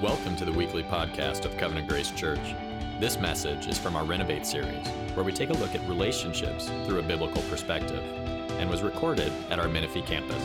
Welcome 0.00 0.34
to 0.36 0.46
the 0.46 0.52
weekly 0.52 0.82
podcast 0.82 1.44
of 1.44 1.58
Covenant 1.58 1.86
Grace 1.86 2.10
Church. 2.10 2.54
This 3.00 3.20
message 3.20 3.66
is 3.66 3.76
from 3.76 3.96
our 3.96 4.04
Renovate 4.06 4.46
series, 4.46 4.88
where 5.12 5.22
we 5.22 5.30
take 5.30 5.50
a 5.50 5.52
look 5.52 5.74
at 5.74 5.86
relationships 5.86 6.70
through 6.86 7.00
a 7.00 7.02
biblical 7.02 7.42
perspective, 7.50 8.02
and 8.58 8.70
was 8.70 8.80
recorded 8.80 9.30
at 9.50 9.58
our 9.58 9.68
Menifee 9.68 10.00
campus. 10.00 10.42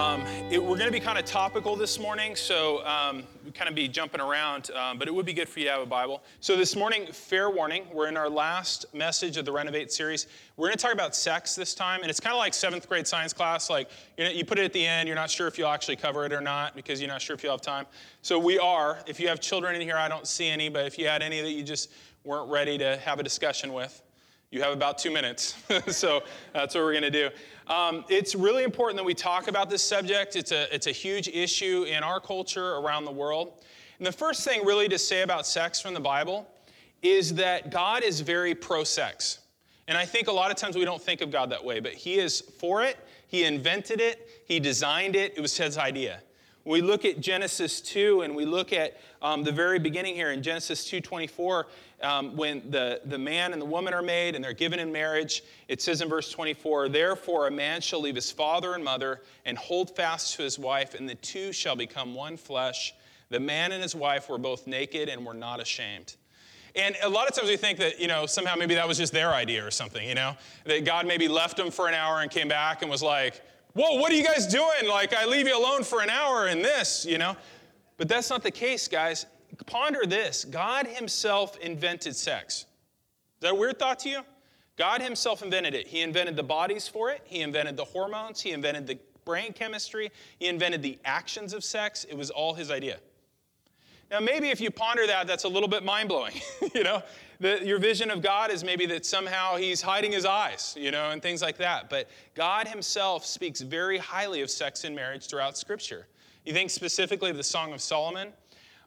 Um, 0.00 0.24
it, 0.50 0.58
we're 0.58 0.78
going 0.78 0.86
to 0.86 0.90
be 0.90 0.98
kind 0.98 1.18
of 1.18 1.26
topical 1.26 1.76
this 1.76 1.98
morning, 1.98 2.34
so 2.34 2.82
um, 2.86 3.24
we 3.44 3.50
kind 3.50 3.68
of 3.68 3.74
be 3.74 3.86
jumping 3.86 4.18
around, 4.18 4.70
um, 4.70 4.98
but 4.98 5.08
it 5.08 5.14
would 5.14 5.26
be 5.26 5.34
good 5.34 5.46
for 5.46 5.58
you 5.58 5.66
to 5.66 5.72
have 5.72 5.82
a 5.82 5.86
Bible. 5.86 6.22
So 6.40 6.56
this 6.56 6.74
morning, 6.74 7.06
fair 7.12 7.50
warning, 7.50 7.84
we're 7.92 8.08
in 8.08 8.16
our 8.16 8.30
last 8.30 8.86
message 8.94 9.36
of 9.36 9.44
the 9.44 9.52
Renovate 9.52 9.92
series. 9.92 10.26
We're 10.56 10.68
going 10.68 10.78
to 10.78 10.82
talk 10.82 10.94
about 10.94 11.14
sex 11.14 11.54
this 11.54 11.74
time, 11.74 12.00
and 12.00 12.08
it's 12.08 12.18
kind 12.18 12.32
of 12.32 12.38
like 12.38 12.54
seventh 12.54 12.88
grade 12.88 13.06
science 13.06 13.34
class. 13.34 13.68
Like 13.68 13.90
you, 14.16 14.24
know, 14.24 14.30
you 14.30 14.42
put 14.42 14.58
it 14.58 14.64
at 14.64 14.72
the 14.72 14.86
end, 14.86 15.06
you're 15.06 15.16
not 15.16 15.28
sure 15.28 15.46
if 15.46 15.58
you'll 15.58 15.68
actually 15.68 15.96
cover 15.96 16.24
it 16.24 16.32
or 16.32 16.40
not 16.40 16.74
because 16.74 16.98
you're 16.98 17.10
not 17.10 17.20
sure 17.20 17.36
if 17.36 17.42
you'll 17.42 17.52
have 17.52 17.60
time. 17.60 17.84
So 18.22 18.38
we 18.38 18.58
are. 18.58 19.00
If 19.06 19.20
you 19.20 19.28
have 19.28 19.38
children 19.38 19.74
in 19.76 19.82
here, 19.82 19.98
I 19.98 20.08
don't 20.08 20.26
see 20.26 20.48
any, 20.48 20.70
but 20.70 20.86
if 20.86 20.98
you 20.98 21.08
had 21.08 21.20
any 21.20 21.42
that 21.42 21.52
you 21.52 21.62
just 21.62 21.90
weren't 22.24 22.50
ready 22.50 22.78
to 22.78 22.96
have 23.04 23.20
a 23.20 23.22
discussion 23.22 23.74
with, 23.74 24.00
you 24.50 24.60
have 24.62 24.72
about 24.72 24.98
two 24.98 25.10
minutes. 25.12 25.54
so 25.88 26.22
that's 26.52 26.74
what 26.74 26.82
we're 26.82 26.92
going 26.92 27.02
to 27.04 27.10
do. 27.10 27.30
Um, 27.72 28.04
it's 28.08 28.34
really 28.34 28.64
important 28.64 28.96
that 28.96 29.04
we 29.04 29.14
talk 29.14 29.46
about 29.46 29.70
this 29.70 29.82
subject. 29.82 30.34
It's 30.34 30.50
a, 30.50 30.72
it's 30.74 30.88
a 30.88 30.92
huge 30.92 31.28
issue 31.28 31.84
in 31.84 32.02
our 32.02 32.18
culture 32.18 32.74
around 32.74 33.04
the 33.04 33.12
world. 33.12 33.64
And 33.98 34.06
the 34.06 34.12
first 34.12 34.44
thing, 34.44 34.64
really, 34.64 34.88
to 34.88 34.98
say 34.98 35.22
about 35.22 35.46
sex 35.46 35.80
from 35.80 35.94
the 35.94 36.00
Bible 36.00 36.48
is 37.02 37.34
that 37.34 37.70
God 37.70 38.02
is 38.02 38.20
very 38.20 38.54
pro 38.54 38.82
sex. 38.82 39.38
And 39.86 39.96
I 39.96 40.04
think 40.04 40.26
a 40.28 40.32
lot 40.32 40.50
of 40.50 40.56
times 40.56 40.76
we 40.76 40.84
don't 40.84 41.00
think 41.00 41.20
of 41.20 41.30
God 41.30 41.50
that 41.50 41.64
way, 41.64 41.78
but 41.80 41.92
He 41.92 42.18
is 42.18 42.40
for 42.40 42.82
it. 42.82 42.96
He 43.28 43.44
invented 43.44 44.00
it, 44.00 44.28
He 44.46 44.58
designed 44.58 45.14
it, 45.14 45.34
it 45.36 45.40
was 45.40 45.56
His 45.56 45.78
idea. 45.78 46.22
We 46.64 46.82
look 46.82 47.04
at 47.04 47.20
Genesis 47.20 47.80
2 47.80 48.22
and 48.22 48.36
we 48.36 48.44
look 48.44 48.72
at 48.72 49.00
um, 49.22 49.44
the 49.44 49.52
very 49.52 49.78
beginning 49.78 50.14
here 50.14 50.30
in 50.30 50.42
Genesis 50.42 50.84
2:24, 50.90 51.64
um, 52.02 52.36
when 52.36 52.70
the, 52.70 53.00
the 53.06 53.18
man 53.18 53.52
and 53.52 53.60
the 53.60 53.66
woman 53.66 53.94
are 53.94 54.02
made 54.02 54.34
and 54.34 54.44
they're 54.44 54.52
given 54.52 54.78
in 54.78 54.92
marriage. 54.92 55.42
It 55.68 55.80
says 55.80 56.02
in 56.02 56.08
verse 56.08 56.30
24, 56.30 56.90
Therefore 56.90 57.46
a 57.46 57.50
man 57.50 57.80
shall 57.80 58.00
leave 58.00 58.14
his 58.14 58.30
father 58.30 58.74
and 58.74 58.84
mother 58.84 59.22
and 59.46 59.56
hold 59.56 59.96
fast 59.96 60.36
to 60.36 60.42
his 60.42 60.58
wife, 60.58 60.94
and 60.94 61.08
the 61.08 61.14
two 61.16 61.52
shall 61.52 61.76
become 61.76 62.14
one 62.14 62.36
flesh. 62.36 62.94
The 63.30 63.40
man 63.40 63.72
and 63.72 63.82
his 63.82 63.94
wife 63.94 64.28
were 64.28 64.38
both 64.38 64.66
naked 64.66 65.08
and 65.08 65.24
were 65.24 65.34
not 65.34 65.60
ashamed. 65.60 66.16
And 66.76 66.94
a 67.02 67.08
lot 67.08 67.28
of 67.28 67.34
times 67.34 67.48
we 67.48 67.56
think 67.56 67.78
that, 67.78 67.98
you 68.00 68.06
know, 68.06 68.26
somehow 68.26 68.54
maybe 68.54 68.74
that 68.74 68.86
was 68.86 68.98
just 68.98 69.12
their 69.12 69.32
idea 69.32 69.66
or 69.66 69.70
something, 69.70 70.06
you 70.06 70.14
know? 70.14 70.36
That 70.64 70.84
God 70.84 71.06
maybe 71.06 71.26
left 71.26 71.56
them 71.56 71.70
for 71.70 71.88
an 71.88 71.94
hour 71.94 72.20
and 72.20 72.30
came 72.30 72.48
back 72.48 72.82
and 72.82 72.90
was 72.90 73.02
like, 73.02 73.42
Whoa, 73.74 73.96
what 73.96 74.10
are 74.10 74.16
you 74.16 74.24
guys 74.24 74.46
doing? 74.46 74.88
Like, 74.88 75.14
I 75.14 75.26
leave 75.26 75.46
you 75.46 75.56
alone 75.56 75.84
for 75.84 76.02
an 76.02 76.10
hour 76.10 76.48
in 76.48 76.60
this, 76.60 77.06
you 77.06 77.18
know? 77.18 77.36
But 77.98 78.08
that's 78.08 78.28
not 78.28 78.42
the 78.42 78.50
case, 78.50 78.88
guys. 78.88 79.26
Ponder 79.66 80.06
this 80.06 80.44
God 80.44 80.86
Himself 80.86 81.56
invented 81.58 82.16
sex. 82.16 82.60
Is 82.60 82.66
that 83.40 83.52
a 83.52 83.54
weird 83.54 83.78
thought 83.78 84.00
to 84.00 84.08
you? 84.08 84.20
God 84.76 85.02
Himself 85.02 85.42
invented 85.42 85.74
it. 85.74 85.86
He 85.86 86.00
invented 86.00 86.34
the 86.34 86.42
bodies 86.42 86.88
for 86.88 87.10
it, 87.10 87.20
He 87.24 87.42
invented 87.42 87.76
the 87.76 87.84
hormones, 87.84 88.40
He 88.40 88.50
invented 88.50 88.86
the 88.86 88.98
brain 89.24 89.52
chemistry, 89.52 90.10
He 90.38 90.46
invented 90.46 90.82
the 90.82 90.98
actions 91.04 91.52
of 91.52 91.62
sex. 91.62 92.04
It 92.08 92.16
was 92.16 92.30
all 92.30 92.54
His 92.54 92.70
idea. 92.70 92.98
Now, 94.10 94.18
maybe 94.18 94.48
if 94.48 94.60
you 94.60 94.72
ponder 94.72 95.06
that, 95.06 95.28
that's 95.28 95.44
a 95.44 95.48
little 95.48 95.68
bit 95.68 95.84
mind 95.84 96.08
blowing. 96.08 96.34
you 96.74 96.82
know, 96.82 97.02
the, 97.40 97.64
your 97.64 97.78
vision 97.78 98.10
of 98.10 98.20
God 98.20 98.50
is 98.50 98.62
maybe 98.62 98.84
that 98.86 99.06
somehow 99.06 99.56
He's 99.56 99.80
hiding 99.80 100.12
His 100.12 100.26
eyes, 100.26 100.76
you 100.78 100.90
know, 100.90 101.10
and 101.10 101.22
things 101.22 101.40
like 101.40 101.56
that. 101.56 101.88
But 101.88 102.08
God 102.34 102.68
Himself 102.68 103.24
speaks 103.24 103.62
very 103.62 103.98
highly 103.98 104.42
of 104.42 104.50
sex 104.50 104.84
and 104.84 104.94
marriage 104.94 105.26
throughout 105.26 105.56
Scripture. 105.56 106.06
You 106.44 106.52
think 106.52 106.70
specifically 106.70 107.30
of 107.30 107.36
the 107.36 107.42
Song 107.42 107.72
of 107.72 107.80
Solomon. 107.80 108.28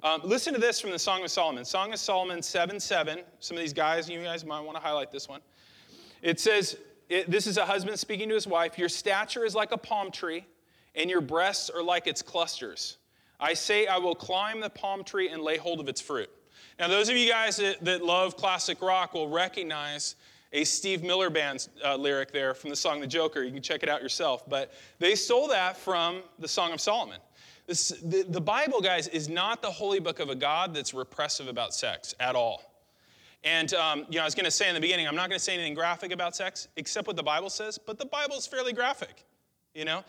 Um, 0.04 0.22
listen 0.24 0.54
to 0.54 0.60
this 0.60 0.80
from 0.80 0.92
the 0.92 1.00
Song 1.00 1.24
of 1.24 1.32
Solomon. 1.32 1.66
Song 1.66 1.94
of 1.94 2.00
Solomon 2.00 2.42
7 2.42 2.80
7. 2.80 3.22
Some 3.40 3.58
of 3.58 3.64
these 3.64 3.74
guys, 3.74 4.08
you 4.08 4.22
guys 4.22 4.46
might 4.46 4.62
want 4.62 4.78
to 4.78 4.84
highlight 4.84 5.12
this 5.12 5.28
one. 5.28 5.42
It 6.22 6.40
says, 6.40 6.78
it, 7.10 7.32
This 7.32 7.48
is 7.48 7.58
a 7.58 7.66
husband 7.66 7.98
speaking 7.98 8.30
to 8.30 8.36
his 8.36 8.46
wife 8.46 8.78
Your 8.78 8.90
stature 8.90 9.46
is 9.46 9.56
like 9.56 9.72
a 9.72 9.78
palm 9.78 10.12
tree, 10.12 10.46
and 10.94 11.10
your 11.10 11.22
breasts 11.22 11.70
are 11.70 11.82
like 11.82 12.06
its 12.06 12.22
clusters. 12.22 12.98
I 13.40 13.56
say, 13.56 13.88
I 13.88 13.98
will 13.98 14.16
climb 14.16 14.60
the 14.60 14.70
palm 14.70 15.04
tree 15.04 15.30
and 15.30 15.42
lay 15.42 15.58
hold 15.58 15.80
of 15.80 15.90
its 15.90 16.00
fruit. 16.00 16.30
Now, 16.80 16.88
those 16.88 17.10
of 17.10 17.18
you 17.18 17.30
guys 17.30 17.58
that, 17.58 17.84
that 17.86 18.04
love 18.04 18.36
classic 18.36 18.82
rock 18.82 19.14
will 19.14 19.30
recognize 19.30 20.16
a 20.54 20.64
Steve 20.64 21.04
Miller 21.04 21.30
Band 21.30 21.68
uh, 21.84 21.96
lyric 21.96 22.32
there 22.32 22.54
from 22.54 22.70
the 22.70 22.76
song 22.76 23.00
The 23.00 23.08
Joker. 23.08 23.44
You 23.44 23.52
can 23.52 23.62
check 23.62 23.84
it 23.84 23.90
out 23.90 24.02
yourself. 24.02 24.48
But 24.48 24.74
they 25.00 25.16
stole 25.16 25.48
that 25.50 25.78
from 25.78 26.22
the 26.40 26.48
Song 26.48 26.72
of 26.74 26.80
Solomon. 26.80 27.20
This, 27.66 27.90
the, 28.04 28.24
the 28.28 28.42
Bible, 28.42 28.82
guys, 28.82 29.08
is 29.08 29.30
not 29.30 29.62
the 29.62 29.72
holy 29.72 30.00
book 30.00 30.20
of 30.20 30.30
a 30.30 30.36
God 30.36 30.74
that's 30.74 30.94
repressive 30.94 31.48
about 31.48 31.74
sex 31.74 32.14
at 32.20 32.36
all. 32.36 32.64
And 33.44 33.74
um, 33.74 34.06
you 34.10 34.18
know, 34.18 34.22
I 34.22 34.26
was 34.26 34.36
going 34.36 34.46
to 34.46 34.52
say 34.52 34.70
in 34.70 34.76
the 34.76 34.82
beginning, 34.82 35.08
I'm 35.08 35.16
not 35.16 35.30
going 35.30 35.40
to 35.40 35.44
say 35.44 35.54
anything 35.54 35.74
graphic 35.74 36.12
about 36.12 36.36
sex, 36.36 36.68
except 36.78 37.08
what 37.08 37.16
the 37.16 37.24
Bible 37.24 37.50
says. 37.50 37.78
But 37.78 38.00
the 38.00 38.06
Bible 38.06 38.36
is 38.36 38.48
fairly 38.48 38.74
graphic, 38.74 39.26
you 39.74 39.86
know. 39.86 40.04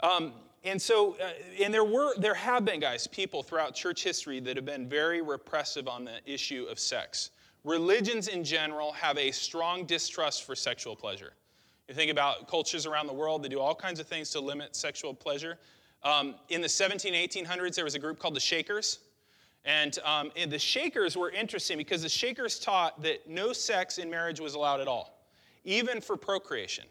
Um, 0.00 0.32
and 0.64 0.80
so, 0.80 1.16
uh, 1.22 1.30
and 1.62 1.72
there 1.72 1.84
were, 1.84 2.14
there 2.18 2.34
have 2.34 2.64
been, 2.64 2.80
guys, 2.80 3.06
people 3.06 3.42
throughout 3.42 3.74
church 3.74 4.02
history 4.02 4.40
that 4.40 4.56
have 4.56 4.64
been 4.64 4.88
very 4.88 5.22
repressive 5.22 5.86
on 5.86 6.04
the 6.04 6.20
issue 6.26 6.66
of 6.68 6.78
sex. 6.78 7.30
Religions 7.64 8.28
in 8.28 8.42
general 8.42 8.92
have 8.92 9.18
a 9.18 9.30
strong 9.30 9.84
distrust 9.84 10.44
for 10.44 10.56
sexual 10.56 10.96
pleasure. 10.96 11.32
You 11.88 11.94
think 11.94 12.10
about 12.10 12.48
cultures 12.48 12.86
around 12.86 13.06
the 13.06 13.12
world, 13.12 13.42
they 13.42 13.48
do 13.48 13.60
all 13.60 13.74
kinds 13.74 14.00
of 14.00 14.06
things 14.06 14.30
to 14.30 14.40
limit 14.40 14.74
sexual 14.76 15.14
pleasure. 15.14 15.58
Um, 16.02 16.34
in 16.48 16.60
the 16.60 16.68
17, 16.68 17.14
1800s, 17.14 17.74
there 17.74 17.84
was 17.84 17.94
a 17.94 17.98
group 17.98 18.18
called 18.18 18.34
the 18.34 18.40
Shakers. 18.40 18.98
And, 19.64 19.98
um, 20.04 20.30
and 20.36 20.50
the 20.50 20.58
Shakers 20.58 21.16
were 21.16 21.30
interesting 21.30 21.78
because 21.78 22.02
the 22.02 22.08
Shakers 22.08 22.58
taught 22.58 23.02
that 23.02 23.28
no 23.28 23.52
sex 23.52 23.98
in 23.98 24.10
marriage 24.10 24.40
was 24.40 24.54
allowed 24.54 24.80
at 24.80 24.88
all, 24.88 25.18
even 25.64 26.00
for 26.00 26.16
procreation. 26.16 26.84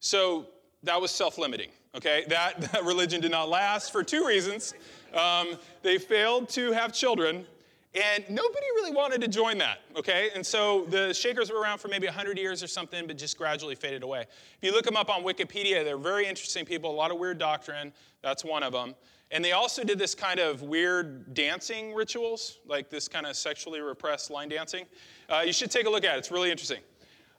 So 0.00 0.46
that 0.82 1.00
was 1.00 1.10
self 1.10 1.38
limiting. 1.38 1.70
Okay, 1.94 2.24
that, 2.28 2.60
that, 2.72 2.84
religion 2.84 3.20
did 3.20 3.30
not 3.30 3.48
last 3.48 3.92
for 3.92 4.02
two 4.02 4.26
reasons. 4.26 4.74
Um, 5.14 5.56
they 5.82 5.98
failed 5.98 6.48
to 6.50 6.72
have 6.72 6.92
children, 6.92 7.46
and 7.94 8.24
nobody 8.28 8.66
really 8.74 8.90
wanted 8.90 9.20
to 9.20 9.28
join 9.28 9.58
that, 9.58 9.78
okay? 9.96 10.30
And 10.34 10.44
so 10.44 10.86
the 10.86 11.14
Shakers 11.14 11.52
were 11.52 11.60
around 11.60 11.78
for 11.78 11.86
maybe 11.86 12.06
100 12.06 12.36
years 12.36 12.62
or 12.62 12.66
something, 12.66 13.06
but 13.06 13.16
just 13.16 13.38
gradually 13.38 13.76
faded 13.76 14.02
away. 14.02 14.22
If 14.22 14.58
you 14.62 14.72
look 14.72 14.84
them 14.84 14.96
up 14.96 15.08
on 15.08 15.22
Wikipedia, 15.22 15.84
they're 15.84 15.96
very 15.96 16.26
interesting 16.26 16.64
people, 16.64 16.90
a 16.90 16.92
lot 16.92 17.12
of 17.12 17.18
weird 17.18 17.38
doctrine. 17.38 17.92
That's 18.22 18.44
one 18.44 18.64
of 18.64 18.72
them. 18.72 18.96
And 19.30 19.44
they 19.44 19.52
also 19.52 19.84
did 19.84 19.98
this 19.98 20.14
kind 20.14 20.38
of 20.38 20.62
weird 20.62 21.34
dancing 21.34 21.94
rituals, 21.94 22.58
like 22.66 22.90
this 22.90 23.08
kind 23.08 23.26
of 23.26 23.36
sexually 23.36 23.80
repressed 23.80 24.30
line 24.30 24.48
dancing. 24.48 24.84
Uh, 25.28 25.42
you 25.46 25.52
should 25.52 25.70
take 25.70 25.86
a 25.86 25.90
look 25.90 26.04
at 26.04 26.16
it, 26.16 26.18
it's 26.18 26.30
really 26.30 26.50
interesting. 26.50 26.80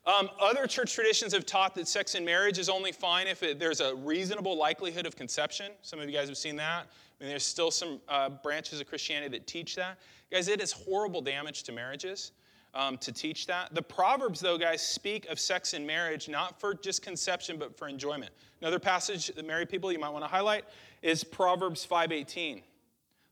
Um, 0.06 0.30
other 0.40 0.68
church 0.68 0.94
traditions 0.94 1.34
have 1.34 1.48
taught 1.48 1.74
that 1.76 1.88
sex 1.88 2.14
in 2.14 2.24
marriage 2.24 2.60
is 2.60 2.70
only 2.70 2.92
fine 2.92 3.26
if 3.26 3.42
it, 3.42 3.58
there's 3.58 3.82
a 3.82 3.96
reasonable 3.96 4.56
likelihood 4.56 5.08
of 5.08 5.16
conception. 5.16 5.72
Some 5.82 6.00
of 6.00 6.08
you 6.08 6.16
guys 6.16 6.28
have 6.28 6.38
seen 6.38 6.56
that. 6.58 6.86
I 7.20 7.24
mean, 7.24 7.30
there's 7.30 7.46
still 7.46 7.72
some 7.72 8.00
uh, 8.08 8.30
branches 8.30 8.80
of 8.80 8.88
Christianity 8.88 9.36
that 9.36 9.48
teach 9.48 9.76
that. 9.78 9.98
Guys, 10.32 10.48
it 10.48 10.62
is 10.62 10.72
horrible 10.72 11.22
damage 11.22 11.64
to 11.64 11.72
marriages 11.72 12.34
um, 12.76 13.00
to 13.00 13.12
teach 13.12 13.48
that. 13.48 13.74
The 13.74 13.82
Proverbs, 13.82 14.40
though, 14.40 14.60
guys, 14.60 14.84
speak 14.84 15.26
of 15.28 15.40
sex 15.40 15.74
in 15.74 15.88
marriage 15.88 16.30
not 16.30 16.60
for 16.60 16.76
just 16.76 17.02
conception, 17.02 17.58
but 17.58 17.76
for 17.76 17.88
enjoyment. 17.88 18.32
Another 18.62 18.80
passage 18.80 19.28
that 19.28 19.46
married 19.46 19.70
people 19.70 19.92
you 19.92 19.98
might 19.98 20.10
want 20.10 20.24
to 20.24 20.30
highlight 20.30 20.66
is 21.02 21.24
Proverbs 21.24 21.84
5:18. 21.84 22.62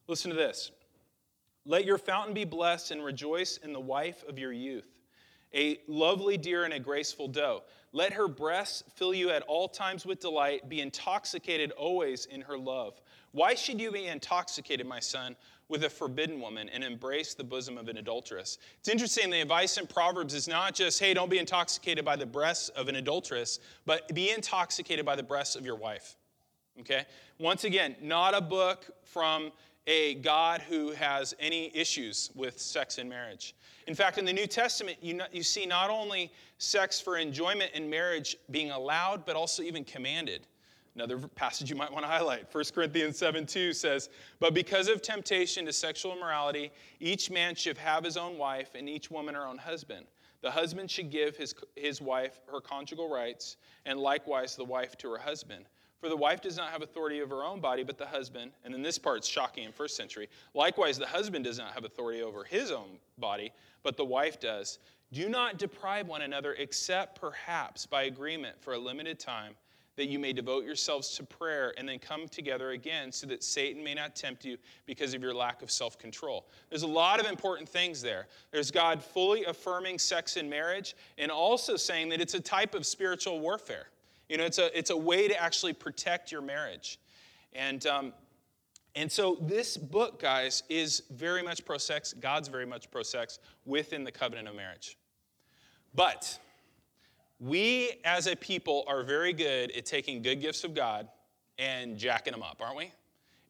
Listen 0.08 0.32
to 0.32 0.38
this. 0.38 0.72
Let 1.66 1.86
your 1.86 1.98
fountain 2.00 2.34
be 2.34 2.46
blessed 2.46 2.92
and 2.92 3.04
rejoice 3.04 3.58
in 3.58 3.74
the 3.74 3.80
wife 3.80 4.24
of 4.28 4.40
your 4.40 4.52
youth 4.52 4.93
a 5.54 5.80
lovely 5.88 6.38
deer 6.38 6.64
and 6.64 6.74
a 6.74 6.80
graceful 6.80 7.28
doe. 7.28 7.64
Let 7.92 8.14
her 8.14 8.28
breasts 8.28 8.84
fill 8.96 9.14
you 9.14 9.30
at 9.30 9.44
all 9.44 9.68
times 9.68 10.06
with 10.06 10.20
delight. 10.20 10.68
Be 10.68 10.82
intoxicated 10.82 11.72
always 11.72 12.26
in 12.26 12.42
her 12.42 12.58
love. 12.58 13.00
Why 13.32 13.54
should 13.54 13.80
you 13.80 13.92
be 13.92 14.08
intoxicated, 14.08 14.88
my 14.88 15.00
son, 15.00 15.36
with 15.70 15.84
a 15.84 15.90
forbidden 15.90 16.40
woman 16.40 16.70
and 16.70 16.84
embrace 16.84 17.34
the 17.34 17.44
bosom 17.44 17.78
of 17.78 17.88
an 17.88 17.98
adulteress? 17.98 18.58
It's 18.80 18.90
interesting, 18.90 19.30
the 19.30 19.42
advice 19.42 19.78
in 19.78 19.88
Proverbs 19.88 20.34
is 20.34 20.48
not 20.48 20.74
just, 20.74 21.00
hey, 21.00 21.14
don't 21.14 21.30
be 21.30 21.40
intoxicated 21.40 22.04
by 22.04 22.16
the 22.16 22.26
breasts 22.26 22.70
of 22.70 22.88
an 22.88 22.96
adulteress, 22.96 23.60
but 23.86 24.14
be 24.14 24.32
intoxicated 24.32 25.06
by 25.06 25.16
the 25.16 25.24
breasts 25.24 25.56
of 25.56 25.66
your 25.66 25.76
wife. 25.76 26.16
Okay? 26.80 27.06
Once 27.40 27.64
again, 27.64 27.96
not 28.02 28.34
a 28.34 28.42
book 28.42 28.86
from 29.04 29.52
a 29.86 30.16
God 30.16 30.62
who 30.62 30.92
has 30.92 31.36
any 31.40 31.76
issues 31.76 32.32
with 32.36 32.60
sex 32.60 32.98
and 32.98 33.10
marriage. 33.10 33.56
In 33.88 33.96
fact, 33.96 34.18
in 34.18 34.26
the 34.26 34.34
New 34.34 34.48
Testament, 34.48 34.98
you, 35.02 35.20
you 35.32 35.44
see 35.44 35.66
not 35.66 35.90
only 35.90 36.32
sex 36.58 37.00
for 37.00 37.18
enjoyment 37.18 37.72
in 37.74 37.90
marriage 37.90 38.38
being 38.52 38.72
allowed, 38.72 39.26
but 39.26 39.36
also 39.36 39.62
even 39.64 39.84
commanded. 39.84 40.48
Another 40.96 41.18
passage 41.18 41.70
you 41.70 41.76
might 41.76 41.92
want 41.92 42.04
to 42.04 42.10
highlight 42.10 42.54
1 42.54 42.64
Corinthians 42.74 43.18
7 43.18 43.46
2 43.46 43.74
says, 43.74 44.10
But 44.40 44.54
because 44.54 44.88
of 44.88 45.02
temptation 45.02 45.66
to 45.66 45.74
sexual 45.74 46.16
immorality, 46.16 46.72
each 47.00 47.32
man 47.32 47.56
should 47.56 47.78
have 47.80 48.04
his 48.04 48.16
own 48.16 48.38
wife, 48.38 48.76
and 48.76 48.88
each 48.88 49.10
woman 49.10 49.34
her 49.34 49.48
own 49.48 49.58
husband. 49.58 50.06
The 50.42 50.52
husband 50.52 50.92
should 50.92 51.10
give 51.10 51.36
his, 51.36 51.56
his 51.76 52.00
wife 52.02 52.42
her 52.52 52.62
conjugal 52.62 53.10
rights, 53.10 53.58
and 53.86 54.00
likewise 54.00 54.56
the 54.56 54.66
wife 54.66 54.96
to 55.00 55.10
her 55.12 55.18
husband. 55.18 55.66
For 56.04 56.10
the 56.10 56.18
wife 56.18 56.42
does 56.42 56.58
not 56.58 56.70
have 56.72 56.82
authority 56.82 57.22
over 57.22 57.38
her 57.38 57.46
own 57.46 57.62
body, 57.62 57.82
but 57.82 57.98
the 57.98 58.06
husband. 58.06 58.52
And 58.66 58.74
then 58.74 58.82
this 58.82 58.98
part's 58.98 59.26
shocking 59.26 59.64
in 59.64 59.72
first 59.72 59.96
century. 59.96 60.28
Likewise, 60.54 60.98
the 60.98 61.08
husband 61.08 61.46
does 61.46 61.58
not 61.58 61.72
have 61.72 61.86
authority 61.86 62.22
over 62.22 62.44
his 62.44 62.72
own 62.72 62.98
body, 63.20 63.54
but 63.84 63.96
the 63.96 64.04
wife 64.04 64.38
does. 64.38 64.80
Do 65.14 65.30
not 65.30 65.58
deprive 65.58 66.10
one 66.10 66.24
another, 66.24 66.56
except 66.56 67.22
perhaps 67.22 67.86
by 67.86 68.04
agreement 68.04 68.62
for 68.62 68.74
a 68.74 68.78
limited 68.78 69.18
time, 69.18 69.54
that 69.96 70.08
you 70.08 70.20
may 70.20 70.34
devote 70.34 70.66
yourselves 70.66 71.16
to 71.16 71.24
prayer 71.24 71.74
and 71.78 71.88
then 71.88 72.00
come 72.00 72.28
together 72.28 72.72
again, 72.72 73.10
so 73.10 73.26
that 73.28 73.42
Satan 73.42 73.82
may 73.82 73.94
not 73.94 74.14
tempt 74.14 74.44
you 74.44 74.58
because 74.86 75.14
of 75.14 75.22
your 75.22 75.34
lack 75.34 75.62
of 75.62 75.72
self 75.72 75.98
control. 75.98 76.48
There's 76.70 76.84
a 76.84 76.88
lot 76.88 77.22
of 77.22 77.28
important 77.28 77.70
things 77.70 78.02
there. 78.02 78.28
There's 78.52 78.72
God 78.72 79.02
fully 79.02 79.46
affirming 79.46 80.00
sex 80.00 80.36
in 80.36 80.50
marriage 80.50 80.98
and 81.18 81.32
also 81.32 81.78
saying 81.78 82.10
that 82.10 82.20
it's 82.20 82.34
a 82.34 82.42
type 82.42 82.76
of 82.76 82.86
spiritual 82.86 83.40
warfare. 83.40 83.88
You 84.34 84.40
know, 84.40 84.46
it's 84.46 84.58
a, 84.58 84.76
it's 84.76 84.90
a 84.90 84.98
way 84.98 85.28
to 85.28 85.40
actually 85.40 85.74
protect 85.74 86.32
your 86.32 86.42
marriage. 86.42 86.98
And, 87.54 87.86
um, 87.86 88.14
and 88.96 89.12
so 89.12 89.38
this 89.40 89.78
book, 89.78 90.20
guys, 90.20 90.64
is 90.70 91.04
very 91.12 91.44
much 91.44 91.64
pro 91.64 91.78
sex. 91.78 92.14
God's 92.14 92.48
very 92.48 92.66
much 92.66 92.90
pro 92.90 93.04
sex 93.04 93.38
within 93.68 94.04
the 94.04 94.12
covenant 94.12 94.48
of 94.48 94.56
marriage. 94.56 94.98
But 95.94 96.40
we 97.40 97.92
as 98.06 98.26
a 98.26 98.36
people 98.36 98.84
are 98.88 99.04
very 99.04 99.34
good 99.34 99.70
at 99.70 99.86
taking 99.86 100.24
good 100.24 100.42
gifts 100.42 100.64
of 100.64 100.74
God 100.74 101.10
and 101.60 101.96
jacking 101.96 102.34
them 102.34 102.42
up, 102.42 102.60
aren't 102.60 102.78
we? 102.78 102.92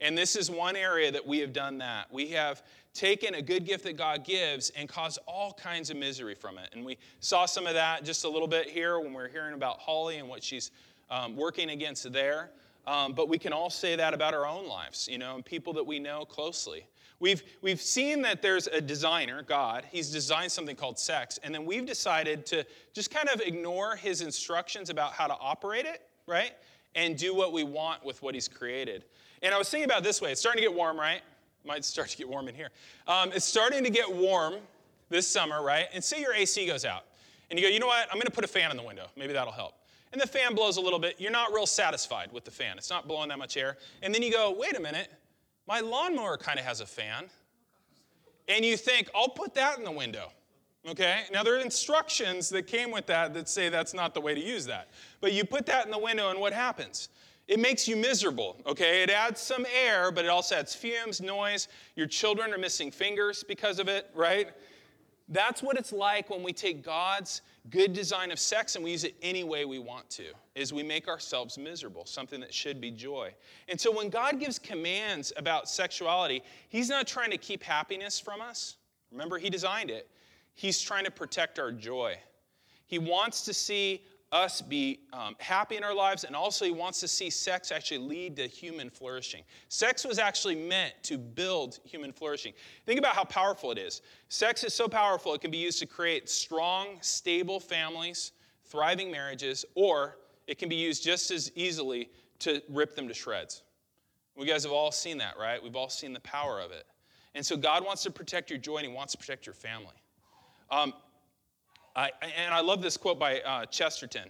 And 0.01 0.17
this 0.17 0.35
is 0.35 0.51
one 0.51 0.75
area 0.75 1.13
that 1.13 1.25
we 1.25 1.39
have 1.39 1.53
done 1.53 1.77
that. 1.77 2.11
We 2.11 2.27
have 2.31 2.61
taken 2.93 3.35
a 3.35 3.41
good 3.41 3.65
gift 3.65 3.83
that 3.85 3.97
God 3.97 4.23
gives 4.23 4.69
and 4.71 4.87
caused 4.87 5.19
all 5.27 5.53
kinds 5.53 5.89
of 5.89 5.97
misery 5.97 6.35
from 6.35 6.57
it. 6.57 6.69
And 6.73 6.85
we 6.85 6.97
saw 7.19 7.45
some 7.45 7.65
of 7.65 7.73
that 7.73 8.03
just 8.03 8.23
a 8.23 8.29
little 8.29 8.47
bit 8.47 8.69
here 8.69 8.99
when 8.99 9.13
we 9.13 9.21
are 9.21 9.27
hearing 9.27 9.53
about 9.53 9.79
Holly 9.79 10.17
and 10.17 10.29
what 10.29 10.43
she's 10.43 10.71
um, 11.09 11.35
working 11.35 11.71
against 11.71 12.11
there. 12.11 12.51
Um, 12.85 13.13
but 13.13 13.29
we 13.29 13.37
can 13.37 13.53
all 13.53 13.69
say 13.69 13.95
that 13.95 14.13
about 14.13 14.33
our 14.33 14.45
own 14.45 14.67
lives, 14.67 15.07
you 15.09 15.17
know, 15.17 15.35
and 15.35 15.45
people 15.45 15.73
that 15.73 15.85
we 15.85 15.99
know 15.99 16.25
closely. 16.25 16.85
We've, 17.19 17.41
we've 17.61 17.81
seen 17.81 18.21
that 18.23 18.41
there's 18.41 18.67
a 18.67 18.81
designer, 18.81 19.43
God. 19.43 19.85
He's 19.89 20.09
designed 20.11 20.51
something 20.51 20.75
called 20.75 20.99
sex. 20.99 21.39
And 21.41 21.55
then 21.55 21.65
we've 21.65 21.85
decided 21.85 22.45
to 22.47 22.65
just 22.91 23.11
kind 23.11 23.29
of 23.29 23.39
ignore 23.39 23.95
his 23.95 24.21
instructions 24.21 24.89
about 24.89 25.13
how 25.13 25.27
to 25.27 25.33
operate 25.39 25.85
it, 25.85 26.01
right? 26.27 26.51
And 26.95 27.17
do 27.17 27.33
what 27.33 27.53
we 27.53 27.63
want 27.63 28.03
with 28.03 28.21
what 28.21 28.33
he's 28.33 28.49
created. 28.49 29.05
And 29.41 29.53
I 29.53 29.57
was 29.57 29.69
thinking 29.69 29.85
about 29.89 30.03
this 30.03 30.21
way 30.21 30.31
it's 30.31 30.41
starting 30.41 30.61
to 30.61 30.67
get 30.67 30.75
warm, 30.75 30.99
right? 30.99 31.21
Might 31.65 31.85
start 31.85 32.09
to 32.09 32.17
get 32.17 32.27
warm 32.27 32.47
in 32.47 32.55
here. 32.55 32.69
Um, 33.07 33.31
it's 33.33 33.45
starting 33.45 33.83
to 33.83 33.89
get 33.89 34.11
warm 34.11 34.55
this 35.09 35.27
summer, 35.27 35.63
right? 35.63 35.87
And 35.93 36.03
say 36.03 36.19
your 36.19 36.33
AC 36.33 36.65
goes 36.67 36.85
out. 36.85 37.05
And 37.49 37.59
you 37.59 37.65
go, 37.65 37.71
you 37.71 37.79
know 37.79 37.87
what? 37.87 38.07
I'm 38.09 38.15
going 38.15 38.25
to 38.25 38.31
put 38.31 38.43
a 38.43 38.47
fan 38.47 38.71
in 38.71 38.77
the 38.77 38.83
window. 38.83 39.07
Maybe 39.15 39.33
that'll 39.33 39.53
help. 39.53 39.75
And 40.11 40.21
the 40.21 40.27
fan 40.27 40.53
blows 40.53 40.77
a 40.77 40.81
little 40.81 40.99
bit. 40.99 41.15
You're 41.19 41.31
not 41.31 41.53
real 41.53 41.65
satisfied 41.65 42.31
with 42.31 42.45
the 42.45 42.51
fan, 42.51 42.77
it's 42.77 42.89
not 42.89 43.07
blowing 43.07 43.29
that 43.29 43.39
much 43.39 43.57
air. 43.57 43.77
And 44.01 44.13
then 44.13 44.21
you 44.21 44.31
go, 44.31 44.55
wait 44.57 44.77
a 44.77 44.79
minute, 44.79 45.11
my 45.67 45.79
lawnmower 45.79 46.37
kind 46.37 46.59
of 46.59 46.65
has 46.65 46.81
a 46.81 46.85
fan. 46.85 47.25
And 48.47 48.65
you 48.65 48.75
think, 48.77 49.09
I'll 49.15 49.29
put 49.29 49.53
that 49.55 49.77
in 49.77 49.83
the 49.83 49.91
window. 49.91 50.31
Okay? 50.87 51.23
Now, 51.31 51.43
there 51.43 51.55
are 51.55 51.61
instructions 51.61 52.49
that 52.49 52.67
came 52.67 52.91
with 52.91 53.05
that 53.07 53.33
that 53.33 53.47
say 53.47 53.69
that's 53.69 53.93
not 53.93 54.13
the 54.13 54.21
way 54.21 54.35
to 54.35 54.41
use 54.41 54.65
that. 54.65 54.89
But 55.21 55.33
you 55.33 55.45
put 55.45 55.65
that 55.67 55.85
in 55.85 55.91
the 55.91 55.99
window, 55.99 56.29
and 56.29 56.39
what 56.39 56.53
happens? 56.53 57.09
It 57.47 57.59
makes 57.59 57.87
you 57.87 57.97
miserable, 57.97 58.55
okay? 58.65 59.03
It 59.03 59.09
adds 59.09 59.41
some 59.41 59.65
air, 59.73 60.11
but 60.11 60.23
it 60.23 60.29
also 60.29 60.55
adds 60.55 60.73
fumes, 60.73 61.21
noise. 61.21 61.67
Your 61.95 62.07
children 62.07 62.53
are 62.53 62.57
missing 62.57 62.89
fingers 62.89 63.43
because 63.43 63.79
of 63.79 63.89
it, 63.89 64.09
right? 64.15 64.51
That's 65.27 65.61
what 65.61 65.77
it's 65.77 65.91
like 65.91 66.29
when 66.29 66.41
we 66.41 66.53
take 66.53 66.83
God's 66.83 67.41
good 67.69 67.93
design 67.93 68.31
of 68.31 68.39
sex 68.39 68.75
and 68.75 68.83
we 68.83 68.91
use 68.91 69.03
it 69.03 69.15
any 69.21 69.43
way 69.43 69.65
we 69.65 69.79
want 69.79 70.09
to, 70.11 70.25
is 70.55 70.73
we 70.73 70.83
make 70.83 71.07
ourselves 71.07 71.57
miserable, 71.57 72.05
something 72.05 72.39
that 72.39 72.53
should 72.53 72.79
be 72.79 72.91
joy. 72.91 73.33
And 73.67 73.79
so 73.79 73.91
when 73.91 74.09
God 74.09 74.39
gives 74.39 74.57
commands 74.59 75.33
about 75.37 75.69
sexuality, 75.69 76.43
he's 76.69 76.89
not 76.89 77.07
trying 77.07 77.31
to 77.31 77.37
keep 77.37 77.63
happiness 77.63 78.19
from 78.19 78.41
us. 78.41 78.77
Remember, 79.11 79.37
he 79.37 79.49
designed 79.49 79.89
it. 79.89 80.09
He's 80.55 80.81
trying 80.81 81.05
to 81.05 81.11
protect 81.11 81.59
our 81.59 81.71
joy. 81.71 82.17
He 82.85 82.99
wants 82.99 83.43
to 83.45 83.53
see 83.53 84.03
us 84.33 84.61
be 84.61 84.99
um, 85.13 85.35
happy 85.39 85.77
in 85.77 85.83
our 85.83 85.93
lives, 85.93 86.23
and 86.23 86.35
also 86.35 86.65
He 86.65 86.71
wants 86.71 86.99
to 87.01 87.07
see 87.07 87.29
sex 87.29 87.71
actually 87.71 87.99
lead 87.99 88.35
to 88.37 88.47
human 88.47 88.89
flourishing. 88.89 89.43
Sex 89.69 90.03
was 90.03 90.19
actually 90.19 90.55
meant 90.55 90.93
to 91.03 91.17
build 91.17 91.79
human 91.85 92.11
flourishing. 92.11 92.53
Think 92.85 92.99
about 92.99 93.15
how 93.15 93.23
powerful 93.23 93.71
it 93.71 93.77
is. 93.77 94.01
Sex 94.29 94.63
is 94.63 94.73
so 94.73 94.87
powerful, 94.87 95.33
it 95.33 95.41
can 95.41 95.51
be 95.51 95.57
used 95.57 95.79
to 95.79 95.85
create 95.85 96.29
strong, 96.29 96.97
stable 97.01 97.59
families, 97.59 98.31
thriving 98.65 99.11
marriages, 99.11 99.63
or 99.75 100.17
it 100.47 100.57
can 100.57 100.67
be 100.67 100.75
used 100.75 101.03
just 101.03 101.31
as 101.31 101.51
easily 101.55 102.09
to 102.39 102.61
rip 102.69 102.95
them 102.95 103.07
to 103.07 103.13
shreds. 103.13 103.63
We 104.35 104.47
guys 104.47 104.63
have 104.63 104.73
all 104.73 104.91
seen 104.91 105.19
that, 105.19 105.37
right? 105.39 105.61
We've 105.61 105.75
all 105.75 105.89
seen 105.89 106.11
the 106.11 106.19
power 106.21 106.59
of 106.59 106.71
it. 106.71 106.85
And 107.35 107.45
so 107.45 107.55
God 107.55 107.85
wants 107.85 108.03
to 108.03 108.11
protect 108.11 108.49
your 108.49 108.59
joy 108.59 108.77
and 108.77 108.87
He 108.87 108.93
wants 108.93 109.13
to 109.13 109.17
protect 109.19 109.45
your 109.45 109.53
family. 109.53 109.95
Um, 110.71 110.93
I, 111.95 112.11
and 112.37 112.53
I 112.53 112.61
love 112.61 112.81
this 112.81 112.97
quote 112.97 113.19
by 113.19 113.41
uh, 113.41 113.65
Chesterton. 113.65 114.29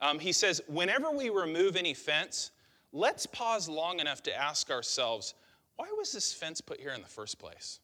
Um, 0.00 0.18
he 0.18 0.32
says, 0.32 0.60
Whenever 0.66 1.10
we 1.10 1.30
remove 1.30 1.76
any 1.76 1.94
fence, 1.94 2.50
let's 2.92 3.26
pause 3.26 3.68
long 3.68 4.00
enough 4.00 4.22
to 4.24 4.36
ask 4.36 4.70
ourselves, 4.70 5.34
why 5.76 5.86
was 5.96 6.12
this 6.12 6.32
fence 6.32 6.60
put 6.60 6.80
here 6.80 6.92
in 6.92 7.02
the 7.02 7.08
first 7.08 7.38
place? 7.38 7.80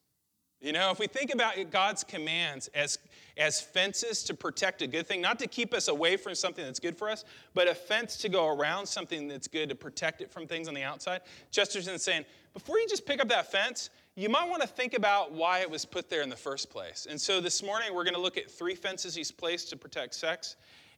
You 0.61 0.73
know, 0.73 0.91
if 0.91 0.99
we 0.99 1.07
think 1.07 1.33
about 1.33 1.55
God's 1.71 2.05
commands 2.05 2.69
as, 2.75 2.99
as 3.39 3.63
fences 3.63 4.23
to 4.25 4.35
protect 4.35 4.83
a 4.83 4.87
good 4.87 5.07
thing, 5.07 5.23
not 5.23 5.39
to 5.39 5.47
keep 5.47 5.73
us 5.73 5.89
away 5.89 6.19
from 6.19 6.35
something 6.35 6.63
that's 6.63 6.79
good 6.79 6.99
for 6.99 7.09
us, 7.09 7.25
but 7.55 7.67
a 7.67 7.75
fence 7.75 8.19
to 8.19 8.29
go 8.29 8.49
around 8.49 8.87
something 8.87 9.27
that's 9.27 9.49
good 9.49 9.71
to 9.71 9.75
protect 9.75 10.21
it 10.21 10.31
from 10.31 10.47
things 10.47 10.69
on 10.69 10.75
the 10.75 10.83
outside, 10.83 11.23
Chesterton's 11.51 12.03
saying, 12.03 12.27
before 12.53 12.79
you 12.79 12.87
just 12.87 13.07
pick 13.07 13.21
up 13.21 13.29
that 13.29 13.51
fence, 13.51 13.89
you 14.21 14.29
might 14.29 14.47
want 14.47 14.61
to 14.61 14.69
think 14.69 14.93
about 14.93 15.33
why 15.33 15.61
it 15.61 15.71
was 15.71 15.87
put 15.87 16.11
there 16.11 16.21
in 16.21 16.29
the 16.29 16.37
first 16.37 16.69
place. 16.69 17.07
And 17.09 17.19
so 17.19 17.41
this 17.41 17.63
morning, 17.63 17.95
we're 17.95 18.05
going 18.05 18.15
to 18.15 18.21
look 18.21 18.37
at 18.37 18.51
three 18.51 18.75
fences 18.75 19.15
he's 19.15 19.33
placed 19.33 19.71
to 19.71 19.79
protect 19.79 20.15
sex. 20.15 20.57